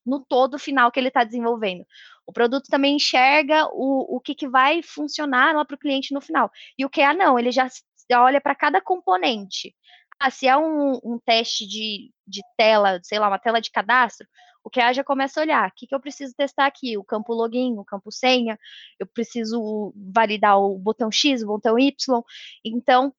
no 0.05 0.23
todo 0.23 0.57
final 0.57 0.93
que 0.93 0.97
ele 0.97 1.09
está 1.09 1.25
desenvolvendo. 1.25 1.85
O 2.25 2.31
produto 2.31 2.67
também 2.69 2.95
enxerga 2.95 3.67
o, 3.73 4.15
o 4.15 4.21
que, 4.21 4.33
que 4.33 4.47
vai 4.47 4.81
funcionar 4.81 5.53
lá 5.53 5.65
para 5.65 5.75
o 5.75 5.79
cliente 5.79 6.13
no 6.13 6.21
final. 6.21 6.49
E 6.77 6.85
o 6.85 6.89
QA 6.89 7.13
não, 7.13 7.37
ele 7.37 7.51
já, 7.51 7.67
já 8.09 8.23
olha 8.23 8.39
para 8.39 8.55
cada 8.55 8.79
componente. 8.79 9.75
Ah, 10.17 10.31
se 10.31 10.47
é 10.47 10.55
um, 10.55 10.93
um 11.03 11.19
teste 11.19 11.67
de, 11.67 12.13
de 12.25 12.41
tela, 12.57 13.01
sei 13.03 13.19
lá, 13.19 13.27
uma 13.27 13.39
tela 13.39 13.59
de 13.59 13.69
cadastro, 13.71 14.25
o 14.63 14.69
QA 14.69 14.93
já 14.93 15.03
começa 15.03 15.39
a 15.39 15.43
olhar, 15.43 15.69
o 15.69 15.73
que, 15.75 15.87
que 15.87 15.95
eu 15.95 15.99
preciso 15.99 16.33
testar 16.35 16.65
aqui? 16.65 16.97
O 16.97 17.03
campo 17.03 17.33
login, 17.33 17.77
o 17.77 17.85
campo 17.85 18.11
senha, 18.11 18.59
eu 18.99 19.07
preciso 19.07 19.93
validar 19.95 20.59
o 20.59 20.77
botão 20.77 21.11
X, 21.11 21.41
o 21.43 21.47
botão 21.47 21.77
Y. 21.79 22.23
Então, 22.63 23.13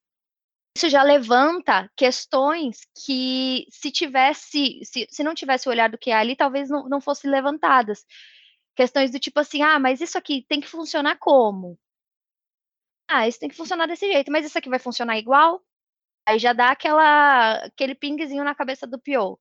isso 0.77 0.89
já 0.89 1.03
levanta 1.03 1.91
questões 1.97 2.81
que 3.05 3.67
se 3.71 3.91
tivesse, 3.91 4.81
se, 4.85 5.07
se 5.11 5.23
não 5.23 5.35
tivesse 5.35 5.69
o 5.69 5.71
olhar 5.71 5.91
do 5.91 5.99
QA 5.99 6.19
ali, 6.19 6.37
talvez 6.37 6.69
não, 6.71 6.89
não 6.89 7.01
fossem 7.01 7.31
levantadas. 7.31 8.05
Questões 8.77 9.11
do 9.11 9.19
tipo 9.19 9.41
assim, 9.41 9.63
ah, 9.63 9.79
mas 9.79 10.01
isso 10.01 10.17
aqui 10.19 10.45
tem 10.49 10.61
que 10.61 10.69
funcionar 10.69 11.19
como? 11.19 11.79
Ah, 13.09 13.27
isso 13.27 13.39
tem 13.41 13.49
que 13.49 13.57
funcionar 13.57 13.87
desse 13.87 14.11
jeito, 14.11 14.31
mas 14.31 14.47
isso 14.47 14.57
aqui 14.57 14.69
vai 14.69 14.79
funcionar 14.79 15.19
igual? 15.19 15.63
Aí 16.27 16.39
já 16.39 16.53
dá 16.53 16.71
aquela, 16.71 17.55
aquele 17.65 17.95
pingzinho 17.95 18.45
na 18.45 18.55
cabeça 18.55 18.87
do 18.87 18.99
PO. 19.01 19.39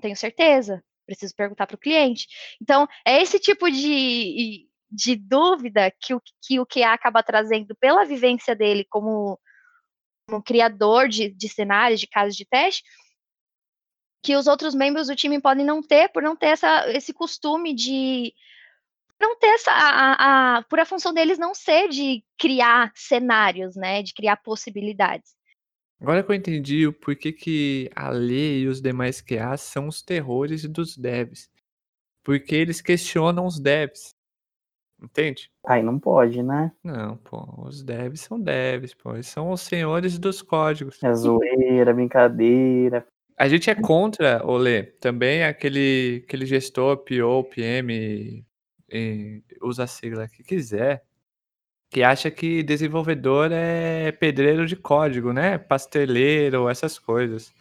Tenho 0.00 0.16
certeza, 0.16 0.82
preciso 1.06 1.34
perguntar 1.34 1.66
para 1.66 1.76
o 1.76 1.78
cliente. 1.78 2.26
Então, 2.60 2.86
é 3.04 3.20
esse 3.20 3.38
tipo 3.38 3.70
de, 3.70 4.68
de 4.90 5.16
dúvida 5.16 5.92
que 6.00 6.14
o, 6.14 6.22
que 6.42 6.60
o 6.60 6.66
QA 6.66 6.92
acaba 6.92 7.22
trazendo 7.22 7.74
pela 7.76 8.04
vivência 8.04 8.54
dele 8.54 8.86
como, 8.88 9.38
como 10.26 10.42
criador 10.42 11.08
de, 11.08 11.30
de 11.30 11.48
cenários, 11.48 12.00
de 12.00 12.06
casos 12.06 12.36
de 12.36 12.44
teste, 12.44 12.82
que 14.22 14.36
os 14.36 14.46
outros 14.46 14.74
membros 14.74 15.06
do 15.08 15.16
time 15.16 15.40
podem 15.40 15.64
não 15.64 15.82
ter, 15.82 16.08
por 16.10 16.22
não 16.22 16.36
ter 16.36 16.48
essa, 16.48 16.90
esse 16.90 17.12
costume 17.12 17.74
de 17.74 18.34
não 19.20 19.38
ter 19.38 19.48
essa 19.48 19.70
a, 19.70 20.56
a, 20.56 20.62
por 20.62 20.80
a 20.80 20.86
função 20.86 21.12
deles 21.12 21.38
não 21.38 21.54
ser 21.54 21.88
de 21.88 22.24
criar 22.38 22.90
cenários, 22.94 23.76
né, 23.76 24.02
de 24.02 24.14
criar 24.14 24.36
possibilidades. 24.38 25.34
Agora 26.00 26.22
que 26.22 26.30
eu 26.30 26.34
entendi 26.34 26.86
o 26.86 26.92
porquê 26.92 27.30
que 27.32 27.90
a 27.94 28.08
lei 28.08 28.62
e 28.62 28.68
os 28.68 28.80
demais 28.80 29.20
QAs 29.20 29.60
são 29.60 29.86
os 29.86 30.00
terrores 30.00 30.66
dos 30.66 30.96
devs. 30.96 31.50
Porque 32.24 32.54
eles 32.54 32.80
questionam 32.80 33.44
os 33.44 33.60
devs. 33.60 34.14
Entende? 35.02 35.50
Aí 35.66 35.82
não 35.82 35.98
pode, 35.98 36.42
né? 36.42 36.72
Não, 36.82 37.16
pô, 37.16 37.66
os 37.66 37.82
devs 37.82 38.20
são 38.20 38.40
devs, 38.40 38.94
pô. 38.94 39.14
Eles 39.14 39.26
são 39.26 39.50
os 39.50 39.60
senhores 39.62 40.18
dos 40.18 40.42
códigos. 40.42 41.02
É 41.02 41.12
zoeira, 41.14 41.92
brincadeira. 41.92 43.06
A 43.36 43.48
gente 43.48 43.70
é 43.70 43.74
contra, 43.74 44.42
Olê, 44.44 44.82
também 44.82 45.44
aquele, 45.44 46.22
aquele 46.26 46.44
gestor, 46.44 46.98
PO, 46.98 47.44
PM, 47.44 48.44
usa 49.62 49.84
a 49.84 49.86
sigla 49.86 50.28
que 50.28 50.42
quiser, 50.42 51.02
que 51.90 52.02
acha 52.04 52.30
que 52.30 52.62
desenvolvedor 52.62 53.50
é 53.50 54.12
pedreiro 54.12 54.64
de 54.64 54.76
código, 54.76 55.32
né? 55.32 55.58
Pasteleiro, 55.58 56.68
essas 56.68 56.98
coisas. 56.98 57.52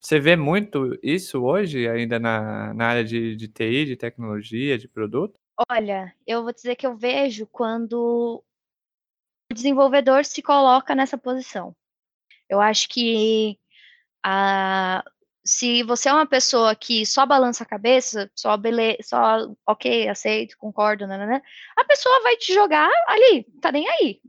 Você 0.00 0.18
vê 0.18 0.36
muito 0.36 0.98
isso 1.02 1.42
hoje, 1.42 1.86
ainda 1.86 2.18
na, 2.18 2.72
na 2.72 2.86
área 2.86 3.04
de, 3.04 3.36
de 3.36 3.48
TI, 3.48 3.84
de 3.84 3.96
tecnologia, 3.96 4.78
de 4.78 4.88
produto? 4.88 5.38
Olha, 5.70 6.14
eu 6.26 6.42
vou 6.42 6.52
dizer 6.52 6.76
que 6.76 6.86
eu 6.86 6.96
vejo 6.96 7.46
quando 7.46 8.42
o 9.50 9.54
desenvolvedor 9.54 10.24
se 10.24 10.40
coloca 10.40 10.94
nessa 10.94 11.18
posição. 11.18 11.74
Eu 12.48 12.60
acho 12.60 12.88
que 12.88 13.58
a, 14.24 15.04
se 15.48 15.82
você 15.82 16.10
é 16.10 16.12
uma 16.12 16.26
pessoa 16.26 16.76
que 16.76 17.06
só 17.06 17.24
balança 17.24 17.64
a 17.64 17.66
cabeça, 17.66 18.30
só 18.34 18.54
beleza, 18.54 18.98
só 19.02 19.18
ok, 19.66 20.06
aceito, 20.06 20.58
concordo, 20.58 21.06
né, 21.06 21.16
né, 21.16 21.24
né, 21.26 21.42
a 21.74 21.84
pessoa 21.84 22.22
vai 22.22 22.36
te 22.36 22.52
jogar 22.52 22.90
ali, 23.06 23.44
tá 23.58 23.72
nem 23.72 23.88
aí. 23.88 24.20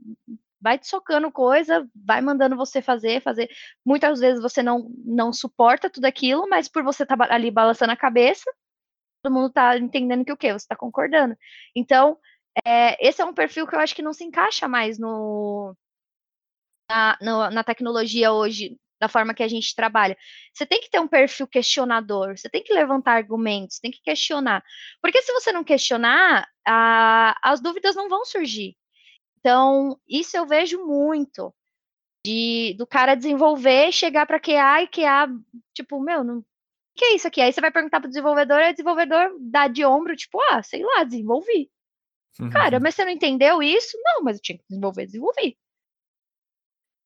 Vai 0.58 0.78
te 0.78 0.86
socando 0.88 1.30
coisa, 1.30 1.86
vai 1.94 2.22
mandando 2.22 2.56
você 2.56 2.80
fazer, 2.80 3.22
fazer. 3.22 3.50
Muitas 3.84 4.18
vezes 4.20 4.40
você 4.42 4.62
não, 4.62 4.90
não 5.04 5.30
suporta 5.32 5.90
tudo 5.90 6.06
aquilo, 6.06 6.48
mas 6.48 6.68
por 6.68 6.82
você 6.82 7.02
estar 7.02 7.16
tá 7.18 7.34
ali 7.34 7.50
balançando 7.50 7.92
a 7.92 7.96
cabeça, 7.96 8.50
todo 9.22 9.32
mundo 9.32 9.50
tá 9.50 9.76
entendendo 9.78 10.24
que 10.24 10.32
o 10.32 10.36
quê? 10.36 10.52
Você 10.54 10.66
tá 10.68 10.76
concordando. 10.76 11.36
Então, 11.76 12.18
é, 12.66 12.96
esse 13.06 13.20
é 13.22 13.24
um 13.26 13.34
perfil 13.34 13.66
que 13.66 13.74
eu 13.76 13.80
acho 13.80 13.94
que 13.94 14.02
não 14.02 14.12
se 14.14 14.24
encaixa 14.24 14.68
mais 14.68 14.98
no, 14.98 15.74
na, 16.88 17.50
na 17.50 17.64
tecnologia 17.64 18.32
hoje, 18.32 18.78
da 19.00 19.08
forma 19.08 19.34
que 19.34 19.42
a 19.42 19.48
gente 19.48 19.74
trabalha. 19.74 20.16
Você 20.52 20.66
tem 20.66 20.80
que 20.80 20.90
ter 20.90 21.00
um 21.00 21.08
perfil 21.08 21.46
questionador, 21.46 22.36
você 22.36 22.48
tem 22.48 22.62
que 22.62 22.74
levantar 22.74 23.12
argumentos, 23.12 23.80
tem 23.80 23.90
que 23.90 24.02
questionar. 24.02 24.62
Porque 25.00 25.22
se 25.22 25.32
você 25.32 25.50
não 25.50 25.64
questionar, 25.64 26.46
a, 26.66 27.34
as 27.42 27.60
dúvidas 27.60 27.96
não 27.96 28.08
vão 28.08 28.24
surgir. 28.24 28.76
Então, 29.38 29.98
isso 30.06 30.36
eu 30.36 30.46
vejo 30.46 30.84
muito. 30.86 31.52
De, 32.22 32.74
do 32.76 32.86
cara 32.86 33.14
desenvolver, 33.14 33.90
chegar 33.92 34.26
para 34.26 34.38
QA 34.38 34.82
e 34.82 34.88
QA, 34.88 35.26
tipo, 35.72 35.98
meu, 35.98 36.22
não, 36.22 36.44
que 36.94 37.06
é 37.06 37.14
isso 37.14 37.26
aqui? 37.26 37.40
Aí 37.40 37.50
você 37.50 37.62
vai 37.62 37.70
perguntar 37.70 37.98
pro 37.98 38.10
desenvolvedor, 38.10 38.60
e 38.60 38.68
o 38.68 38.72
desenvolvedor 38.72 39.34
dá 39.40 39.66
de 39.68 39.82
ombro, 39.86 40.14
tipo, 40.14 40.38
ah, 40.50 40.62
sei 40.62 40.84
lá, 40.84 41.02
desenvolvi. 41.02 41.70
Uhum. 42.38 42.50
Cara, 42.50 42.78
mas 42.78 42.94
você 42.94 43.06
não 43.06 43.12
entendeu 43.12 43.62
isso? 43.62 43.96
Não, 44.04 44.22
mas 44.22 44.36
eu 44.36 44.42
tinha 44.42 44.58
que 44.58 44.64
desenvolver, 44.68 45.06
desenvolvi. 45.06 45.56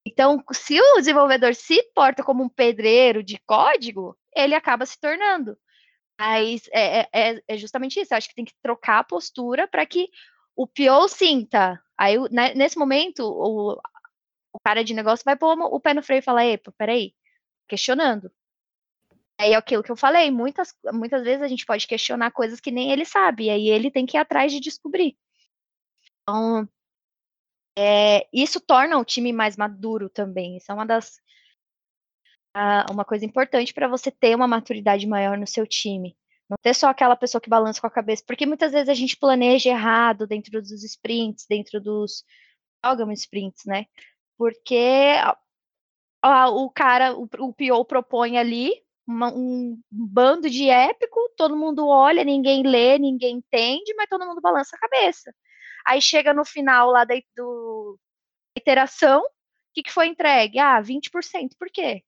Então, 0.06 0.42
se 0.52 0.78
o 0.78 0.96
desenvolvedor 0.96 1.54
se 1.54 1.82
porta 1.94 2.22
como 2.22 2.44
um 2.44 2.48
pedreiro 2.48 3.22
de 3.22 3.38
código, 3.46 4.16
ele 4.34 4.54
acaba 4.54 4.84
se 4.84 5.00
tornando. 5.00 5.56
Mas 6.18 6.68
é, 6.72 7.00
é, 7.00 7.08
é, 7.12 7.42
é 7.48 7.56
justamente 7.56 7.98
isso. 7.98 8.12
Eu 8.12 8.18
acho 8.18 8.28
que 8.28 8.34
tem 8.34 8.44
que 8.44 8.54
trocar 8.62 8.98
a 8.98 9.04
postura 9.04 9.66
para 9.66 9.84
que 9.86 10.08
o 10.54 10.66
PO 10.66 11.08
sinta. 11.08 11.82
Aí, 11.98 12.16
né, 12.30 12.54
nesse 12.54 12.78
momento, 12.78 13.20
o, 13.24 13.80
o 14.52 14.60
cara 14.60 14.84
de 14.84 14.94
negócio 14.94 15.24
vai 15.24 15.36
pôr 15.36 15.58
o 15.58 15.80
pé 15.80 15.94
no 15.94 16.02
freio 16.02 16.20
e 16.20 16.22
falar: 16.22 16.46
Epa, 16.46 16.72
peraí, 16.76 17.14
questionando. 17.68 18.30
Aí 19.38 19.52
é 19.52 19.56
aquilo 19.56 19.82
que 19.82 19.90
eu 19.90 19.96
falei, 19.96 20.30
muitas, 20.30 20.72
muitas 20.92 21.24
vezes 21.24 21.42
a 21.42 21.48
gente 21.48 21.66
pode 21.66 21.88
questionar 21.88 22.30
coisas 22.30 22.60
que 22.60 22.70
nem 22.70 22.92
ele 22.92 23.04
sabe, 23.04 23.46
e 23.46 23.50
aí 23.50 23.68
ele 23.68 23.90
tem 23.90 24.06
que 24.06 24.16
ir 24.16 24.20
atrás 24.20 24.52
de 24.52 24.60
descobrir. 24.60 25.16
Então, 26.22 26.68
é, 27.76 28.26
isso 28.32 28.60
torna 28.60 28.98
o 28.98 29.04
time 29.04 29.32
mais 29.32 29.56
maduro 29.56 30.08
também. 30.08 30.56
Isso 30.56 30.70
é 30.70 30.74
uma 30.74 30.86
das 30.86 31.20
uh, 32.56 32.92
uma 32.92 33.04
coisa 33.04 33.24
importante 33.24 33.74
para 33.74 33.88
você 33.88 34.10
ter 34.10 34.34
uma 34.34 34.46
maturidade 34.46 35.06
maior 35.06 35.36
no 35.36 35.46
seu 35.46 35.66
time. 35.66 36.16
Não 36.48 36.56
ter 36.62 36.74
só 36.74 36.88
aquela 36.88 37.16
pessoa 37.16 37.40
que 37.40 37.50
balança 37.50 37.80
com 37.80 37.86
a 37.86 37.90
cabeça, 37.90 38.22
porque 38.26 38.46
muitas 38.46 38.72
vezes 38.72 38.88
a 38.88 38.94
gente 38.94 39.16
planeja 39.16 39.70
errado 39.70 40.26
dentro 40.26 40.60
dos 40.60 40.84
sprints, 40.84 41.46
dentro 41.48 41.80
dos 41.80 42.24
programa 42.82 43.14
sprints, 43.14 43.64
né? 43.64 43.86
Porque 44.36 45.14
uh, 46.24 46.48
o 46.54 46.70
cara, 46.70 47.14
o, 47.16 47.24
o 47.24 47.52
PO 47.52 47.84
propõe 47.86 48.38
ali 48.38 48.72
uma, 49.06 49.32
um 49.34 49.80
bando 49.90 50.48
de 50.50 50.68
épico, 50.68 51.18
todo 51.36 51.56
mundo 51.56 51.86
olha, 51.88 52.24
ninguém 52.24 52.62
lê, 52.62 52.98
ninguém 52.98 53.36
entende, 53.36 53.94
mas 53.96 54.08
todo 54.08 54.26
mundo 54.26 54.40
balança 54.40 54.76
a 54.76 54.78
cabeça. 54.78 55.34
Aí 55.86 56.00
chega 56.00 56.32
no 56.32 56.44
final 56.44 56.90
lá 56.90 57.04
da, 57.04 57.14
do, 57.36 57.98
iteração, 58.56 59.20
o 59.20 59.28
que, 59.74 59.82
que 59.82 59.92
foi 59.92 60.06
entregue? 60.06 60.58
Ah, 60.58 60.80
20%. 60.80 61.56
Por 61.58 61.68
quê? 61.70 62.02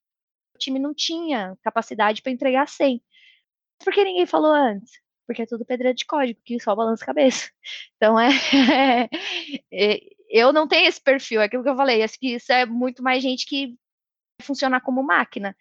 O 0.54 0.58
time 0.58 0.78
não 0.78 0.94
tinha 0.94 1.56
capacidade 1.62 2.22
para 2.22 2.32
entregar 2.32 2.66
100%. 2.66 3.02
Por 3.84 3.92
que 3.92 4.04
ninguém 4.04 4.26
falou 4.26 4.52
antes? 4.52 5.00
Porque 5.26 5.42
é 5.42 5.46
tudo 5.46 5.66
pedreira 5.66 5.94
de 5.94 6.06
código, 6.06 6.40
que 6.44 6.58
só 6.60 6.74
balança 6.74 7.04
a 7.04 7.06
cabeça. 7.06 7.50
Então 7.96 8.18
é, 8.18 8.30
é, 9.72 10.00
Eu 10.30 10.52
não 10.52 10.68
tenho 10.68 10.88
esse 10.88 11.00
perfil, 11.00 11.40
é 11.40 11.44
aquilo 11.44 11.62
que 11.62 11.68
eu 11.68 11.76
falei. 11.76 12.02
Acho 12.02 12.18
que 12.18 12.34
isso 12.36 12.52
é 12.52 12.64
muito 12.64 13.02
mais 13.02 13.22
gente 13.22 13.46
que 13.46 13.76
funcionar 14.42 14.80
como 14.80 15.02
máquina. 15.02 15.56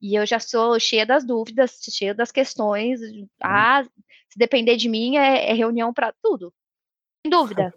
E 0.00 0.14
eu 0.18 0.24
já 0.24 0.38
sou 0.38 0.78
cheia 0.80 1.04
das 1.04 1.24
dúvidas, 1.24 1.78
cheia 1.90 2.14
das 2.14 2.32
questões. 2.32 3.00
Uhum. 3.00 3.28
Ah, 3.42 3.84
se 3.84 4.38
depender 4.38 4.76
de 4.76 4.88
mim, 4.88 5.16
é, 5.16 5.50
é 5.50 5.52
reunião 5.52 5.92
para 5.92 6.14
tudo. 6.22 6.54
Sem 7.24 7.30
dúvida. 7.30 7.74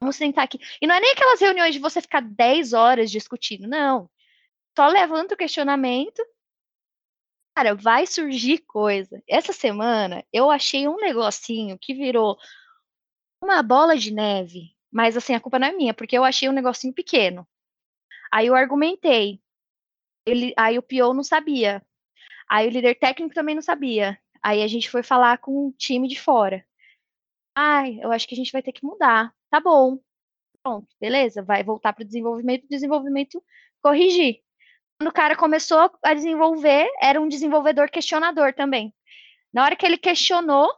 Vamos 0.00 0.16
sentar 0.16 0.44
aqui. 0.44 0.58
E 0.80 0.86
não 0.86 0.94
é 0.94 1.00
nem 1.00 1.12
aquelas 1.12 1.40
reuniões 1.40 1.74
de 1.74 1.80
você 1.80 2.00
ficar 2.00 2.20
10 2.20 2.72
horas 2.72 3.10
discutindo, 3.10 3.66
não. 3.66 4.10
Só 4.76 4.86
levanta 4.88 5.34
o 5.34 5.36
questionamento. 5.36 6.22
Cara, 7.56 7.74
vai 7.74 8.06
surgir 8.06 8.58
coisa. 8.58 9.22
Essa 9.26 9.52
semana 9.52 10.22
eu 10.32 10.50
achei 10.50 10.86
um 10.86 10.96
negocinho 10.96 11.78
que 11.78 11.94
virou 11.94 12.36
uma 13.42 13.62
bola 13.62 13.96
de 13.96 14.12
neve. 14.12 14.76
Mas 14.92 15.16
assim, 15.16 15.34
a 15.34 15.40
culpa 15.40 15.58
não 15.58 15.68
é 15.68 15.72
minha, 15.72 15.94
porque 15.94 16.16
eu 16.16 16.24
achei 16.24 16.48
um 16.48 16.52
negocinho 16.52 16.92
pequeno. 16.92 17.46
Aí 18.30 18.46
eu 18.46 18.54
argumentei. 18.54 19.40
Ele, 20.26 20.52
aí 20.56 20.78
o 20.78 20.82
PO 20.82 21.14
não 21.14 21.22
sabia. 21.22 21.82
Aí 22.48 22.66
o 22.68 22.70
líder 22.70 22.96
técnico 22.96 23.34
também 23.34 23.54
não 23.54 23.62
sabia. 23.62 24.18
Aí 24.42 24.62
a 24.62 24.68
gente 24.68 24.90
foi 24.90 25.02
falar 25.02 25.38
com 25.38 25.68
o 25.68 25.72
time 25.72 26.06
de 26.08 26.20
fora. 26.20 26.64
Ai, 27.56 27.98
eu 28.02 28.12
acho 28.12 28.28
que 28.28 28.34
a 28.34 28.36
gente 28.36 28.52
vai 28.52 28.62
ter 28.62 28.72
que 28.72 28.84
mudar. 28.84 29.32
Tá 29.50 29.58
bom. 29.60 29.98
Pronto, 30.62 30.88
beleza. 31.00 31.42
Vai 31.42 31.64
voltar 31.64 31.92
para 31.92 32.02
o 32.02 32.06
desenvolvimento, 32.06 32.66
desenvolvimento 32.68 33.42
corrigir. 33.82 34.42
Quando 34.98 35.10
o 35.10 35.14
cara 35.14 35.36
começou 35.36 35.90
a 36.02 36.14
desenvolver, 36.14 36.88
era 37.00 37.20
um 37.20 37.28
desenvolvedor 37.28 37.90
questionador 37.90 38.54
também. 38.54 38.94
Na 39.52 39.64
hora 39.64 39.76
que 39.76 39.86
ele 39.86 39.98
questionou, 39.98 40.70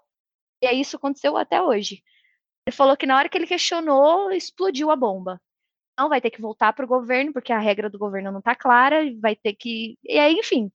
e 0.63 0.67
é 0.67 0.75
isso 0.75 0.97
aconteceu 0.97 1.37
até 1.37 1.63
hoje. 1.63 2.03
Ele 2.67 2.77
falou 2.77 2.97
que 2.97 3.07
na 3.07 3.17
hora 3.17 3.29
que 3.29 3.39
ele 3.39 3.47
questionou, 3.47 4.31
explodiu 4.33 4.91
a 4.91 4.97
bomba. 4.97 5.41
Não 5.99 6.09
vai 6.09 6.21
ter 6.21 6.31
que 6.31 6.41
voltar 6.41 6.73
para 6.73 6.85
o 6.85 6.89
governo, 6.89 7.33
porque 7.33 7.53
a 7.53 7.59
regra 7.59 7.91
do 7.91 7.99
governo 7.99 8.31
não 8.33 8.41
está 8.41 8.55
clara, 8.55 9.05
vai 9.21 9.35
ter 9.37 9.55
que. 9.55 9.99
E 10.05 10.19
aí, 10.19 10.35
enfim. 10.35 10.71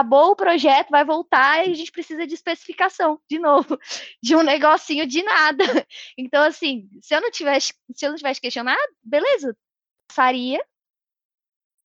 Acabou 0.00 0.30
o 0.30 0.36
projeto, 0.36 0.88
vai 0.88 1.04
voltar 1.04 1.66
e 1.66 1.72
a 1.72 1.74
gente 1.74 1.92
precisa 1.92 2.26
de 2.26 2.32
especificação, 2.32 3.20
de 3.28 3.38
novo, 3.38 3.78
de 4.22 4.34
um 4.34 4.42
negocinho 4.42 5.06
de 5.06 5.22
nada. 5.22 5.62
Então, 6.16 6.42
assim, 6.42 6.88
se 7.02 7.14
eu 7.14 7.20
não 7.20 7.30
tivesse, 7.30 7.74
se 7.94 8.06
eu 8.06 8.10
não 8.10 8.16
tivesse 8.16 8.40
questionado, 8.40 8.80
beleza, 9.02 9.54
passaria, 10.08 10.64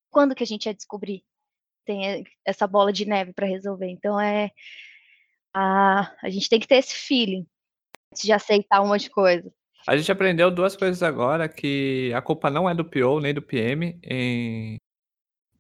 quando 0.10 0.34
que 0.34 0.44
a 0.44 0.48
gente 0.48 0.66
ia 0.66 0.74
descobrir? 0.74 1.26
Tem 1.86 2.24
essa 2.46 2.66
bola 2.66 2.94
de 2.94 3.06
neve 3.06 3.34
para 3.34 3.48
resolver. 3.48 3.90
Então 3.90 4.20
é 4.20 4.50
a, 5.54 6.16
a 6.24 6.30
gente 6.30 6.48
tem 6.48 6.60
que 6.60 6.68
ter 6.68 6.76
esse 6.76 6.96
feeling 6.96 7.46
de 8.14 8.32
aceitar 8.32 8.82
um 8.82 8.88
monte 8.88 9.04
de 9.04 9.10
coisa. 9.10 9.54
A 9.86 9.98
gente 9.98 10.10
aprendeu 10.10 10.50
duas 10.50 10.78
coisas 10.78 11.04
agora, 11.04 11.50
que 11.50 12.14
a 12.16 12.22
culpa 12.22 12.50
não 12.50 12.70
é 12.70 12.74
do 12.74 12.86
PO 12.86 13.20
nem 13.20 13.34
do 13.34 13.42
PM 13.42 14.00
em, 14.02 14.78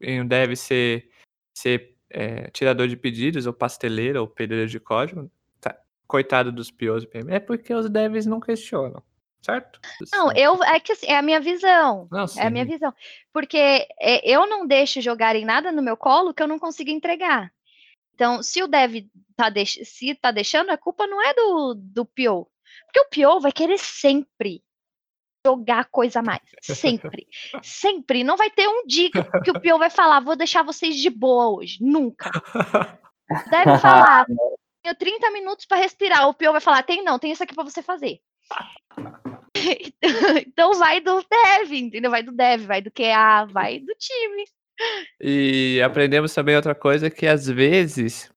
em 0.02 0.26
deve 0.26 0.56
ser, 0.56 1.10
ser 1.54 1.95
é, 2.16 2.50
tirador 2.52 2.88
de 2.88 2.96
pedidos, 2.96 3.46
ou 3.46 3.52
pasteleiro, 3.52 4.22
ou 4.22 4.28
pedreiro 4.28 4.70
de 4.70 4.80
código. 4.80 5.30
Tá. 5.60 5.78
Coitado 6.08 6.50
dos 6.50 6.72
POs 6.72 7.04
e 7.04 7.08
PM. 7.08 7.34
É 7.34 7.40
porque 7.40 7.74
os 7.74 7.90
devs 7.90 8.26
não 8.26 8.40
questionam 8.40 9.04
certo? 9.42 9.80
Não, 10.12 10.32
eu 10.32 10.64
é 10.64 10.80
que 10.80 10.92
assim, 10.92 11.06
é 11.06 11.18
a 11.18 11.22
minha 11.22 11.40
visão. 11.40 12.08
Não, 12.12 12.26
é 12.36 12.48
a 12.48 12.50
minha 12.50 12.66
visão. 12.66 12.92
Porque 13.32 13.88
é, 14.00 14.28
eu 14.28 14.48
não 14.48 14.66
deixo 14.66 15.00
jogarem 15.02 15.46
nada 15.46 15.72
no 15.72 15.84
meu 15.84 15.96
colo 15.96 16.34
que 16.34 16.42
eu 16.42 16.48
não 16.48 16.58
consigo 16.58 16.90
entregar. 16.90 17.54
Então, 18.16 18.42
se 18.42 18.64
o 18.64 18.68
dev 18.68 19.06
tá, 19.36 19.50
deix 19.50 19.78
se 19.84 20.16
tá 20.16 20.32
deixando, 20.32 20.72
a 20.72 20.78
culpa 20.78 21.06
não 21.06 21.22
é 21.22 21.32
do, 21.36 21.76
do 21.76 22.06
PO. 22.06 22.50
Porque 22.86 23.00
o 23.00 23.10
PO 23.10 23.40
vai 23.40 23.52
querer 23.52 23.78
sempre 23.78 24.64
jogar 25.46 25.86
coisa 25.86 26.20
a 26.20 26.24
mais. 26.24 26.42
Sempre. 26.62 27.28
sempre. 27.62 28.24
Não 28.24 28.36
vai 28.36 28.50
ter 28.50 28.68
um 28.68 28.86
dia 28.88 29.10
que 29.12 29.52
o 29.52 29.62
PO 29.62 29.78
vai 29.78 29.90
falar, 29.90 30.20
vou 30.20 30.36
deixar 30.36 30.64
vocês 30.64 30.96
de 30.96 31.10
boa 31.10 31.50
hoje. 31.50 31.78
Nunca. 31.82 32.32
Deve 33.52 33.78
falar, 33.80 34.26
tenho 34.82 34.96
30 34.96 35.32
minutos 35.32 35.66
para 35.66 35.78
respirar. 35.78 36.28
O 36.28 36.34
PO 36.34 36.52
vai 36.52 36.62
falar, 36.62 36.84
tem 36.84 37.04
não, 37.04 37.20
tem 37.20 37.32
isso 37.32 37.44
aqui 37.44 37.54
para 37.54 37.64
você 37.64 37.82
fazer. 37.82 38.20
então 40.48 40.74
vai 40.74 41.00
do 41.00 41.24
dev, 41.24 41.74
entendeu? 41.74 42.12
Vai 42.12 42.24
do 42.24 42.32
dev, 42.32 42.66
vai 42.66 42.82
do 42.82 42.92
QA, 42.92 43.46
vai 43.46 43.80
do 43.80 43.94
time. 43.98 44.46
E 45.22 45.82
aprendemos 45.84 46.34
também 46.34 46.56
outra 46.56 46.76
coisa 46.76 47.10
que 47.10 47.26
às 47.26 47.48
vezes 47.48 48.30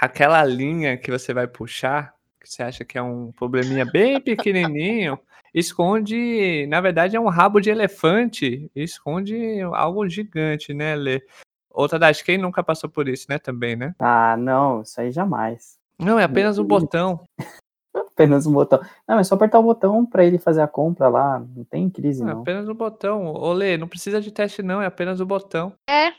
aquela 0.00 0.44
linha 0.44 0.96
que 0.96 1.10
você 1.10 1.32
vai 1.32 1.46
puxar, 1.46 2.14
que 2.40 2.48
você 2.48 2.62
acha 2.62 2.84
que 2.84 2.98
é 2.98 3.02
um 3.02 3.32
probleminha 3.32 3.84
bem 3.84 4.20
pequenininho, 4.20 5.18
esconde, 5.54 6.66
na 6.68 6.80
verdade 6.80 7.16
é 7.16 7.20
um 7.20 7.28
rabo 7.28 7.60
de 7.60 7.70
elefante, 7.70 8.70
esconde 8.74 9.60
algo 9.74 10.08
gigante, 10.08 10.72
né, 10.72 10.94
Lê? 10.94 11.22
Outra 11.70 11.98
das 11.98 12.22
quem 12.22 12.38
nunca 12.38 12.62
passou 12.62 12.90
por 12.90 13.08
isso, 13.08 13.26
né, 13.28 13.38
também, 13.38 13.76
né? 13.76 13.94
Ah, 13.98 14.36
não, 14.36 14.82
isso 14.82 15.00
aí 15.00 15.12
jamais. 15.12 15.78
Não, 15.98 16.18
é 16.18 16.24
apenas 16.24 16.58
um 16.58 16.64
botão. 16.64 17.24
apenas 17.94 18.46
um 18.46 18.52
botão. 18.52 18.80
Não, 19.06 19.18
é 19.18 19.24
só 19.24 19.34
apertar 19.34 19.58
o 19.58 19.64
botão 19.64 20.04
para 20.04 20.24
ele 20.24 20.38
fazer 20.38 20.60
a 20.60 20.68
compra 20.68 21.08
lá. 21.08 21.38
Não 21.38 21.64
tem 21.64 21.88
crise, 21.90 22.22
não. 22.22 22.38
É 22.38 22.40
apenas 22.42 22.68
um 22.68 22.74
botão. 22.74 23.26
Olê, 23.26 23.76
não 23.76 23.88
precisa 23.88 24.20
de 24.20 24.30
teste, 24.32 24.62
não. 24.62 24.82
É 24.82 24.86
apenas 24.86 25.20
o 25.20 25.24
um 25.24 25.26
botão. 25.26 25.72
É. 25.88 26.10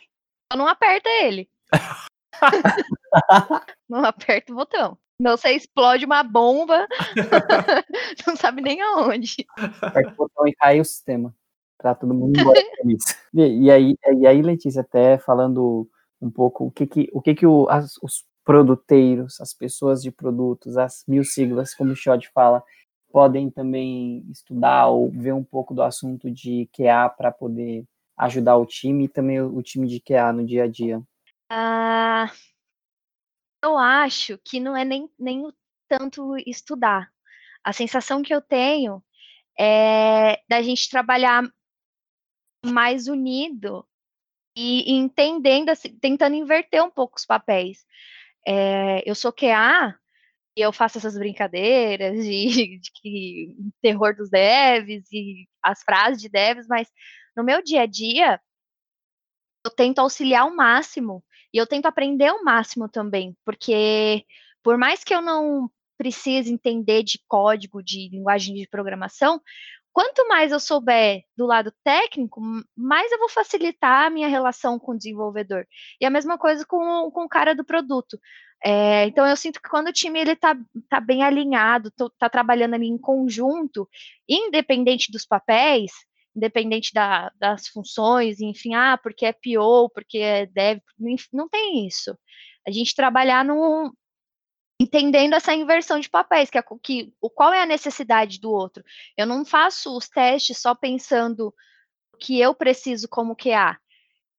Só 0.51 0.57
não 0.57 0.67
aperta 0.67 1.09
ele. 1.09 1.49
não 3.89 4.03
aperta 4.03 4.51
o 4.51 4.55
botão. 4.55 4.97
Não, 5.19 5.35
você 5.35 5.49
explode 5.51 6.05
uma 6.05 6.23
bomba. 6.23 6.87
não 8.25 8.35
sabe 8.35 8.61
nem 8.61 8.81
aonde. 8.81 9.45
Aperta 9.81 10.13
o 10.13 10.15
botão 10.15 10.47
e 10.47 10.53
cai 10.53 10.79
o 10.79 10.85
sistema. 10.85 11.35
Pra 11.77 11.93
todo 11.93 12.13
mundo 12.13 12.39
embora. 12.39 12.59
E, 13.31 13.65
e, 13.65 13.71
aí, 13.71 13.95
e 14.17 14.25
aí, 14.25 14.41
Letícia, 14.41 14.81
até 14.81 15.19
falando 15.19 15.87
um 16.19 16.31
pouco 16.31 16.65
o 16.65 16.71
que 16.71 16.87
que, 16.87 17.07
o 17.13 17.21
que, 17.21 17.35
que 17.35 17.45
o, 17.45 17.69
as, 17.69 17.95
os 18.01 18.25
produteiros, 18.43 19.39
as 19.39 19.53
pessoas 19.53 20.01
de 20.01 20.09
produtos, 20.09 20.77
as 20.77 21.03
mil 21.07 21.23
siglas, 21.23 21.75
como 21.75 21.91
o 21.91 21.95
Shod 21.95 22.27
fala, 22.33 22.63
podem 23.11 23.51
também 23.51 24.25
estudar 24.31 24.87
ou 24.87 25.11
ver 25.11 25.33
um 25.33 25.43
pouco 25.43 25.75
do 25.75 25.83
assunto 25.83 26.31
de 26.31 26.67
QA 26.75 27.07
para 27.09 27.31
poder 27.31 27.85
ajudar 28.17 28.57
o 28.57 28.65
time 28.65 29.05
e 29.05 29.07
também 29.07 29.39
o, 29.39 29.61
time 29.61 29.87
de 29.87 29.99
QA 29.99 30.33
no 30.33 30.43
dia 30.43 30.63
a 30.63 30.67
dia? 30.67 31.01
Ah, 31.49 32.31
eu 33.63 33.77
acho 33.77 34.37
que 34.39 34.59
não 34.59 34.75
é 34.75 34.85
nem, 34.85 35.09
nem 35.17 35.45
o 35.45 35.53
tanto 35.87 36.37
estudar. 36.45 37.11
A 37.63 37.73
sensação 37.73 38.21
que 38.21 38.33
eu 38.33 38.41
tenho 38.41 39.03
é 39.59 40.41
da 40.47 40.61
gente 40.61 40.89
trabalhar 40.89 41.43
mais 42.65 43.07
unido 43.07 43.85
e 44.55 44.91
entendendo, 44.91 45.69
assim, 45.69 45.97
tentando 45.99 46.35
inverter 46.35 46.83
um 46.83 46.91
pouco 46.91 47.17
os 47.17 47.25
papéis. 47.25 47.85
É, 48.47 49.03
eu 49.09 49.15
sou 49.15 49.33
QA 49.33 49.97
e 50.57 50.61
eu 50.61 50.73
faço 50.73 50.97
essas 50.97 51.17
brincadeiras 51.17 52.23
de, 52.23 52.79
de 52.79 52.91
que 52.91 53.55
terror 53.81 54.15
dos 54.15 54.29
devs 54.29 55.11
e 55.11 55.47
as 55.63 55.83
frases 55.83 56.21
de 56.21 56.29
devs, 56.29 56.67
mas 56.67 56.89
no 57.35 57.43
meu 57.43 57.61
dia 57.63 57.81
a 57.83 57.85
dia 57.85 58.41
eu 59.65 59.71
tento 59.71 59.99
auxiliar 59.99 60.45
o 60.47 60.55
máximo 60.55 61.23
e 61.53 61.57
eu 61.57 61.67
tento 61.67 61.85
aprender 61.85 62.31
o 62.31 62.43
máximo 62.43 62.87
também, 62.87 63.35
porque 63.45 64.25
por 64.63 64.77
mais 64.77 65.03
que 65.03 65.13
eu 65.13 65.21
não 65.21 65.69
precise 65.97 66.51
entender 66.51 67.03
de 67.03 67.19
código, 67.27 67.83
de 67.83 68.09
linguagem 68.09 68.55
de 68.55 68.67
programação, 68.67 69.41
quanto 69.91 70.27
mais 70.27 70.51
eu 70.51 70.59
souber 70.59 71.23
do 71.35 71.45
lado 71.45 71.73
técnico, 71.83 72.41
mais 72.75 73.11
eu 73.11 73.19
vou 73.19 73.29
facilitar 73.29 74.05
a 74.05 74.09
minha 74.09 74.27
relação 74.27 74.79
com 74.79 74.93
o 74.93 74.97
desenvolvedor. 74.97 75.65
E 75.99 76.05
a 76.05 76.09
mesma 76.09 76.37
coisa 76.37 76.65
com, 76.65 77.11
com 77.11 77.25
o 77.25 77.29
cara 77.29 77.53
do 77.53 77.65
produto. 77.65 78.17
É, 78.63 79.05
então 79.05 79.25
eu 79.25 79.35
sinto 79.35 79.61
que 79.61 79.69
quando 79.69 79.87
o 79.87 79.93
time 79.93 80.19
ele 80.19 80.35
tá, 80.35 80.55
tá 80.89 80.99
bem 80.99 81.23
alinhado, 81.23 81.91
tá 82.17 82.29
trabalhando 82.29 82.75
ali 82.75 82.87
em 82.87 82.97
conjunto, 82.97 83.87
independente 84.27 85.11
dos 85.11 85.25
papéis, 85.25 85.91
independente 86.35 86.93
da, 86.93 87.31
das 87.37 87.67
funções, 87.67 88.39
enfim, 88.39 88.73
ah, 88.75 88.97
porque 89.01 89.25
é 89.25 89.33
PO, 89.33 89.89
porque 89.93 90.19
é 90.19 90.45
dev, 90.45 90.79
não 91.33 91.49
tem 91.49 91.87
isso. 91.87 92.17
A 92.67 92.71
gente 92.71 92.95
trabalhar 92.95 93.43
num, 93.43 93.91
entendendo 94.79 95.33
essa 95.33 95.53
inversão 95.53 95.99
de 95.99 96.09
papéis, 96.09 96.49
que, 96.49 96.57
é, 96.57 96.63
que 96.81 97.13
o 97.19 97.29
qual 97.29 97.53
é 97.53 97.61
a 97.61 97.65
necessidade 97.65 98.39
do 98.39 98.51
outro. 98.51 98.83
Eu 99.17 99.27
não 99.27 99.43
faço 99.43 99.95
os 99.95 100.07
testes 100.07 100.59
só 100.59 100.73
pensando 100.73 101.53
o 102.13 102.17
que 102.17 102.39
eu 102.39 102.55
preciso 102.55 103.07
como 103.09 103.35
QA. 103.35 103.77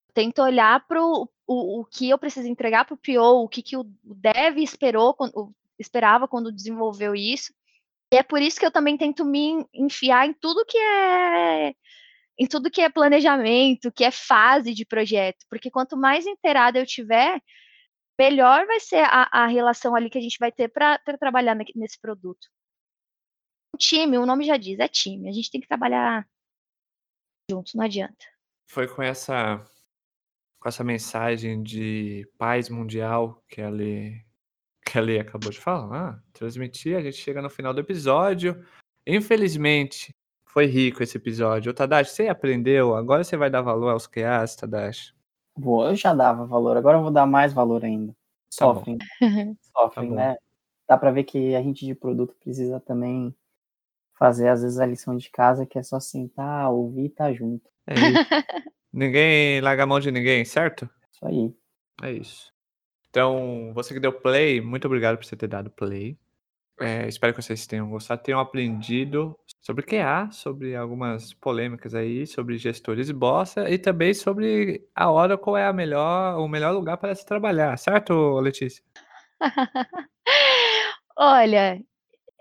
Eu 0.08 0.14
tento 0.14 0.42
olhar 0.42 0.86
para 0.86 1.04
o, 1.04 1.28
o 1.46 1.84
que 1.84 2.08
eu 2.08 2.18
preciso 2.18 2.48
entregar 2.48 2.86
para 2.86 2.94
o 2.94 2.98
PO, 2.98 3.44
o 3.44 3.48
que, 3.48 3.62
que 3.62 3.76
o 3.76 3.84
dev 3.84 4.58
esperou, 4.58 5.12
quando, 5.14 5.54
esperava 5.78 6.26
quando 6.26 6.52
desenvolveu 6.52 7.14
isso. 7.14 7.52
E 8.12 8.16
é 8.16 8.22
por 8.22 8.42
isso 8.42 8.58
que 8.58 8.66
eu 8.66 8.72
também 8.72 8.96
tento 8.96 9.24
me 9.24 9.64
enfiar 9.72 10.26
em 10.26 10.32
tudo 10.32 10.64
que 10.66 10.76
é 10.76 11.74
em 12.38 12.46
tudo 12.46 12.70
que 12.70 12.80
é 12.80 12.88
planejamento, 12.88 13.92
que 13.92 14.02
é 14.02 14.10
fase 14.10 14.72
de 14.72 14.86
projeto, 14.86 15.44
porque 15.50 15.70
quanto 15.70 15.94
mais 15.94 16.26
inteirada 16.26 16.78
eu 16.78 16.86
tiver, 16.86 17.38
melhor 18.18 18.66
vai 18.66 18.80
ser 18.80 19.04
a, 19.04 19.28
a 19.30 19.46
relação 19.46 19.94
ali 19.94 20.08
que 20.08 20.16
a 20.16 20.22
gente 20.22 20.38
vai 20.40 20.50
ter 20.50 20.68
para 20.68 20.98
trabalhar 21.18 21.54
nesse 21.54 22.00
produto. 22.00 22.48
O 23.74 23.78
time, 23.78 24.16
o 24.16 24.24
nome 24.24 24.44
já 24.44 24.56
diz, 24.56 24.78
é 24.78 24.88
time. 24.88 25.28
A 25.28 25.32
gente 25.32 25.50
tem 25.50 25.60
que 25.60 25.68
trabalhar 25.68 26.26
juntos, 27.50 27.74
não 27.74 27.84
adianta. 27.84 28.24
Foi 28.70 28.88
com 28.88 29.02
essa 29.02 29.58
com 30.58 30.68
essa 30.68 30.84
mensagem 30.84 31.62
de 31.62 32.26
paz 32.38 32.68
mundial 32.68 33.42
que 33.48 33.62
Lê, 33.62 34.22
que 34.90 34.98
a 34.98 35.00
Lê 35.00 35.20
acabou 35.20 35.50
de 35.50 35.60
falar, 35.60 36.20
transmitir, 36.32 36.96
a 36.96 37.00
gente 37.00 37.16
chega 37.16 37.40
no 37.40 37.48
final 37.48 37.72
do 37.72 37.80
episódio. 37.80 38.64
Infelizmente, 39.06 40.14
foi 40.44 40.66
rico 40.66 41.02
esse 41.02 41.16
episódio. 41.16 41.70
O 41.70 41.74
Tadashi, 41.74 42.10
você 42.10 42.28
aprendeu? 42.28 42.96
Agora 42.96 43.22
você 43.22 43.36
vai 43.36 43.48
dar 43.48 43.62
valor 43.62 43.90
aos 43.90 44.08
QAs, 44.08 44.56
Tadashi? 44.56 45.14
Vou, 45.56 45.86
eu 45.86 45.94
já 45.94 46.12
dava 46.12 46.44
valor, 46.44 46.76
agora 46.76 46.98
eu 46.98 47.02
vou 47.02 47.10
dar 47.12 47.24
mais 47.24 47.52
valor 47.52 47.84
ainda. 47.84 48.14
Sofrem. 48.50 48.98
Tá 48.98 49.06
Sofrem, 49.76 50.10
tá 50.10 50.16
né? 50.16 50.36
Dá 50.88 50.98
pra 50.98 51.12
ver 51.12 51.22
que 51.22 51.54
a 51.54 51.62
gente 51.62 51.86
de 51.86 51.94
produto 51.94 52.34
precisa 52.42 52.80
também 52.80 53.32
fazer, 54.18 54.48
às 54.48 54.62
vezes, 54.62 54.80
a 54.80 54.86
lição 54.86 55.16
de 55.16 55.30
casa, 55.30 55.64
que 55.64 55.78
é 55.78 55.82
só 55.84 56.00
sentar, 56.00 56.70
ouvir 56.72 57.04
e 57.04 57.10
tá 57.10 57.32
junto. 57.32 57.70
É 57.86 57.94
ninguém 58.92 59.60
larga 59.60 59.84
a 59.84 59.86
mão 59.86 60.00
de 60.00 60.10
ninguém, 60.10 60.44
certo? 60.44 60.90
Isso 61.12 61.24
aí. 61.24 61.54
É 62.02 62.12
isso. 62.12 62.49
Então, 63.10 63.72
você 63.74 63.92
que 63.92 64.00
deu 64.00 64.12
play, 64.12 64.60
muito 64.60 64.86
obrigado 64.86 65.16
por 65.16 65.24
você 65.24 65.36
ter 65.36 65.48
dado 65.48 65.68
play. 65.70 66.16
É, 66.80 67.06
espero 67.06 67.34
que 67.34 67.42
vocês 67.42 67.66
tenham 67.66 67.90
gostado, 67.90 68.22
tenham 68.22 68.40
aprendido 68.40 69.38
sobre 69.60 69.84
QA, 69.84 70.30
sobre 70.32 70.74
algumas 70.74 71.34
polêmicas 71.34 71.94
aí, 71.94 72.26
sobre 72.26 72.56
gestores 72.56 73.10
bossa 73.10 73.68
e 73.68 73.76
também 73.76 74.14
sobre 74.14 74.88
a 74.94 75.10
hora 75.10 75.36
qual 75.36 75.58
é 75.58 75.66
a 75.66 75.72
melhor, 75.74 76.38
o 76.38 76.48
melhor 76.48 76.72
lugar 76.72 76.96
para 76.96 77.14
se 77.14 77.26
trabalhar, 77.26 77.76
certo, 77.76 78.40
Letícia? 78.40 78.82
Olha, 81.14 81.82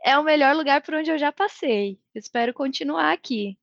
é 0.06 0.18
o 0.18 0.24
melhor 0.24 0.56
lugar 0.56 0.82
por 0.82 0.94
onde 0.94 1.12
eu 1.12 1.18
já 1.18 1.34
passei. 1.34 2.00
Espero 2.16 2.54
continuar 2.54 3.12
aqui. 3.12 3.58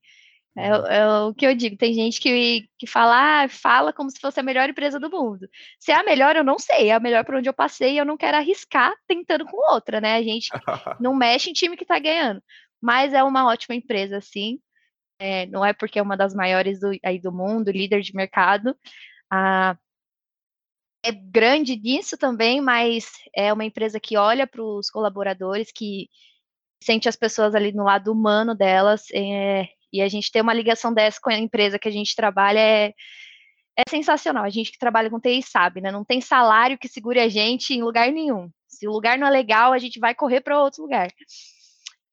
É, 0.56 0.68
é, 0.68 1.06
o 1.20 1.34
que 1.34 1.46
eu 1.46 1.54
digo. 1.54 1.76
Tem 1.76 1.92
gente 1.92 2.20
que, 2.20 2.68
que 2.78 2.86
fala, 2.86 3.44
ah, 3.44 3.48
fala 3.48 3.92
como 3.92 4.10
se 4.10 4.18
fosse 4.18 4.40
a 4.40 4.42
melhor 4.42 4.68
empresa 4.68 4.98
do 4.98 5.10
mundo. 5.10 5.48
Se 5.78 5.92
é 5.92 5.94
a 5.96 6.02
melhor, 6.02 6.34
eu 6.36 6.44
não 6.44 6.58
sei. 6.58 6.88
É 6.88 6.94
a 6.94 7.00
melhor 7.00 7.24
por 7.24 7.34
onde 7.34 7.48
eu 7.48 7.54
passei 7.54 7.94
e 7.94 7.98
eu 7.98 8.04
não 8.04 8.16
quero 8.16 8.36
arriscar 8.38 8.94
tentando 9.06 9.44
com 9.44 9.56
outra, 9.72 10.00
né? 10.00 10.16
A 10.16 10.22
gente 10.22 10.48
não 11.00 11.14
mexe 11.14 11.50
em 11.50 11.52
time 11.52 11.76
que 11.76 11.84
tá 11.84 11.98
ganhando. 11.98 12.42
Mas 12.80 13.12
é 13.12 13.22
uma 13.22 13.46
ótima 13.46 13.74
empresa, 13.74 14.20
sim. 14.20 14.58
É, 15.18 15.46
não 15.46 15.64
é 15.64 15.72
porque 15.72 15.98
é 15.98 16.02
uma 16.02 16.16
das 16.16 16.34
maiores 16.34 16.80
do, 16.80 16.90
aí 17.04 17.18
do 17.20 17.32
mundo, 17.32 17.70
líder 17.70 18.00
de 18.02 18.14
mercado. 18.14 18.76
Ah, 19.30 19.76
é 21.04 21.12
grande 21.12 21.76
disso 21.76 22.16
também, 22.18 22.60
mas 22.60 23.10
é 23.34 23.52
uma 23.52 23.64
empresa 23.64 24.00
que 24.00 24.16
olha 24.16 24.46
para 24.46 24.62
os 24.62 24.90
colaboradores, 24.90 25.70
que 25.72 26.08
sente 26.82 27.08
as 27.08 27.16
pessoas 27.16 27.54
ali 27.54 27.72
no 27.72 27.84
lado 27.84 28.12
humano 28.12 28.54
delas. 28.54 29.04
É, 29.12 29.68
e 29.96 30.02
a 30.02 30.08
gente 30.08 30.30
ter 30.30 30.40
uma 30.40 30.54
ligação 30.54 30.92
dessa 30.92 31.18
com 31.20 31.30
a 31.30 31.38
empresa 31.38 31.78
que 31.78 31.88
a 31.88 31.92
gente 31.92 32.14
trabalha 32.14 32.58
é, 32.58 32.94
é 33.76 33.82
sensacional. 33.88 34.44
A 34.44 34.50
gente 34.50 34.72
que 34.72 34.78
trabalha 34.78 35.10
com 35.10 35.20
TI 35.20 35.42
sabe, 35.42 35.80
né? 35.80 35.90
Não 35.90 36.04
tem 36.04 36.20
salário 36.20 36.78
que 36.78 36.88
segure 36.88 37.20
a 37.20 37.28
gente 37.28 37.74
em 37.74 37.82
lugar 37.82 38.10
nenhum. 38.10 38.50
Se 38.66 38.86
o 38.86 38.92
lugar 38.92 39.18
não 39.18 39.26
é 39.26 39.30
legal, 39.30 39.72
a 39.72 39.78
gente 39.78 39.98
vai 39.98 40.14
correr 40.14 40.40
para 40.40 40.60
outro 40.60 40.82
lugar. 40.82 41.10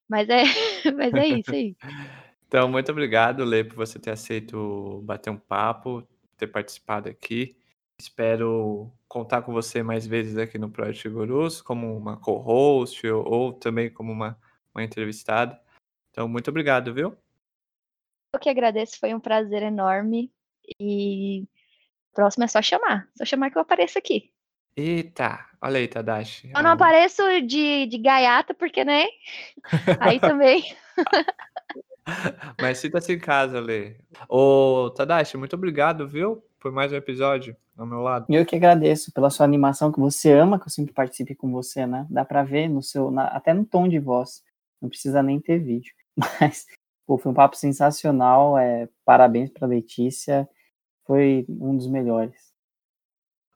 Mas 0.10 0.30
é, 0.30 0.44
mas 0.96 1.14
é 1.14 1.28
isso 1.28 1.52
aí. 1.52 1.76
Então, 2.54 2.70
muito 2.70 2.92
obrigado, 2.92 3.44
Lê, 3.44 3.64
por 3.64 3.76
você 3.78 3.98
ter 3.98 4.12
aceito 4.12 5.02
bater 5.06 5.32
um 5.32 5.38
papo, 5.38 6.08
ter 6.38 6.46
participado 6.46 7.10
aqui. 7.10 7.58
Espero 8.00 8.92
contar 9.08 9.42
com 9.42 9.52
você 9.52 9.82
mais 9.82 10.06
vezes 10.06 10.38
aqui 10.38 10.60
no 10.60 10.70
Project 10.70 11.10
Gurus, 11.10 11.64
como 11.64 11.98
uma 11.98 12.16
co-host 12.16 13.08
ou, 13.08 13.28
ou, 13.28 13.54
também 13.54 13.90
como 13.90 14.12
uma, 14.12 14.38
uma 14.72 14.84
entrevistada. 14.84 15.60
Então, 16.12 16.28
muito 16.28 16.48
obrigado, 16.48 16.94
viu? 16.94 17.18
Eu 18.34 18.40
que 18.40 18.50
agradeço, 18.50 19.00
foi 19.00 19.14
um 19.14 19.20
prazer 19.20 19.62
enorme. 19.62 20.32
E 20.80 21.46
próximo 22.14 22.44
é 22.44 22.48
só 22.48 22.62
chamar. 22.62 23.08
Só 23.16 23.24
chamar 23.24 23.52
que 23.52 23.58
eu 23.58 23.62
apareço 23.62 23.98
aqui. 24.00 24.32
Eita, 24.76 25.46
olha 25.62 25.78
aí, 25.78 25.88
Tadashi. 25.88 26.52
Eu 26.56 26.64
não 26.64 26.72
apareço 26.72 27.22
de, 27.42 27.86
de 27.86 27.98
gaiata, 28.00 28.56
porque, 28.56 28.84
né? 28.84 29.06
Aí 30.00 30.20
também. 30.20 30.64
Mas 32.60 32.80
sinta-se 32.80 33.14
em 33.14 33.20
casa, 33.20 33.60
Lê. 33.60 33.98
Ô, 34.28 34.90
Tadashi, 34.96 35.38
muito 35.38 35.56
obrigado, 35.56 36.08
viu? 36.08 36.44
Por 36.60 36.72
mais 36.72 36.92
um 36.92 36.96
episódio 36.96 37.56
ao 37.78 37.86
meu 37.86 38.00
lado. 38.00 38.26
Eu 38.30 38.46
que 38.48 38.56
agradeço 38.56 39.12
pela 39.12 39.30
sua 39.30 39.46
animação, 39.46 39.92
que 39.92 40.00
você 40.00 40.32
ama 40.32 40.58
que 40.58 40.66
eu 40.66 40.72
sempre 40.72 40.92
participe 40.92 41.36
com 41.36 41.52
você, 41.52 41.86
né? 41.86 42.08
Dá 42.10 42.26
pra 42.26 42.42
ver 42.42 42.68
no 42.68 42.82
seu, 42.82 43.12
na, 43.12 43.28
até 43.28 43.54
no 43.54 43.64
tom 43.64 43.88
de 43.88 44.00
voz. 44.00 44.44
Não 44.82 44.90
precisa 44.90 45.22
nem 45.22 45.40
ter 45.40 45.60
vídeo. 45.60 45.94
Mas 46.42 46.66
Pô, 47.06 47.18
foi 47.18 47.32
um 47.32 47.36
papo 47.36 47.56
sensacional. 47.56 48.58
É, 48.58 48.88
parabéns 49.06 49.50
para 49.50 49.68
Letícia. 49.68 50.48
Foi 51.06 51.46
um 51.50 51.76
dos 51.76 51.88
melhores. 51.88 52.54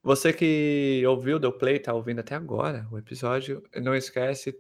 Você 0.04 0.32
que 0.32 1.04
ouviu, 1.06 1.38
deu 1.38 1.52
play, 1.52 1.80
tá 1.80 1.94
ouvindo 1.94 2.20
até 2.20 2.36
agora 2.36 2.88
o 2.92 2.98
episódio, 2.98 3.62
não 3.76 3.94
esquece 3.94 4.58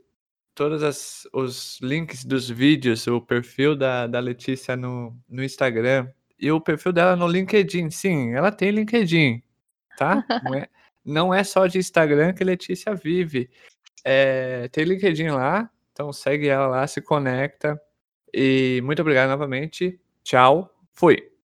todos 0.53 0.81
as, 0.83 1.27
os 1.31 1.79
links 1.81 2.25
dos 2.25 2.49
vídeos, 2.49 3.05
o 3.07 3.21
perfil 3.21 3.75
da, 3.75 4.07
da 4.07 4.19
Letícia 4.19 4.75
no, 4.75 5.15
no 5.29 5.43
Instagram 5.43 6.11
e 6.39 6.51
o 6.51 6.59
perfil 6.59 6.91
dela 6.91 7.15
no 7.15 7.27
LinkedIn. 7.27 7.91
Sim, 7.91 8.33
ela 8.33 8.51
tem 8.51 8.71
LinkedIn, 8.71 9.41
tá? 9.97 10.25
Não 10.43 10.55
é, 10.55 10.67
não 11.05 11.33
é 11.33 11.41
só 11.43 11.67
de 11.67 11.77
Instagram 11.77 12.33
que 12.33 12.43
Letícia 12.43 12.93
vive. 12.93 13.49
É, 14.03 14.67
tem 14.67 14.83
LinkedIn 14.83 15.29
lá, 15.29 15.69
então 15.93 16.11
segue 16.11 16.49
ela 16.49 16.67
lá, 16.67 16.87
se 16.87 17.01
conecta. 17.01 17.81
E 18.33 18.81
muito 18.83 19.01
obrigado 19.01 19.29
novamente. 19.29 19.99
Tchau. 20.23 20.69
Fui. 20.93 21.36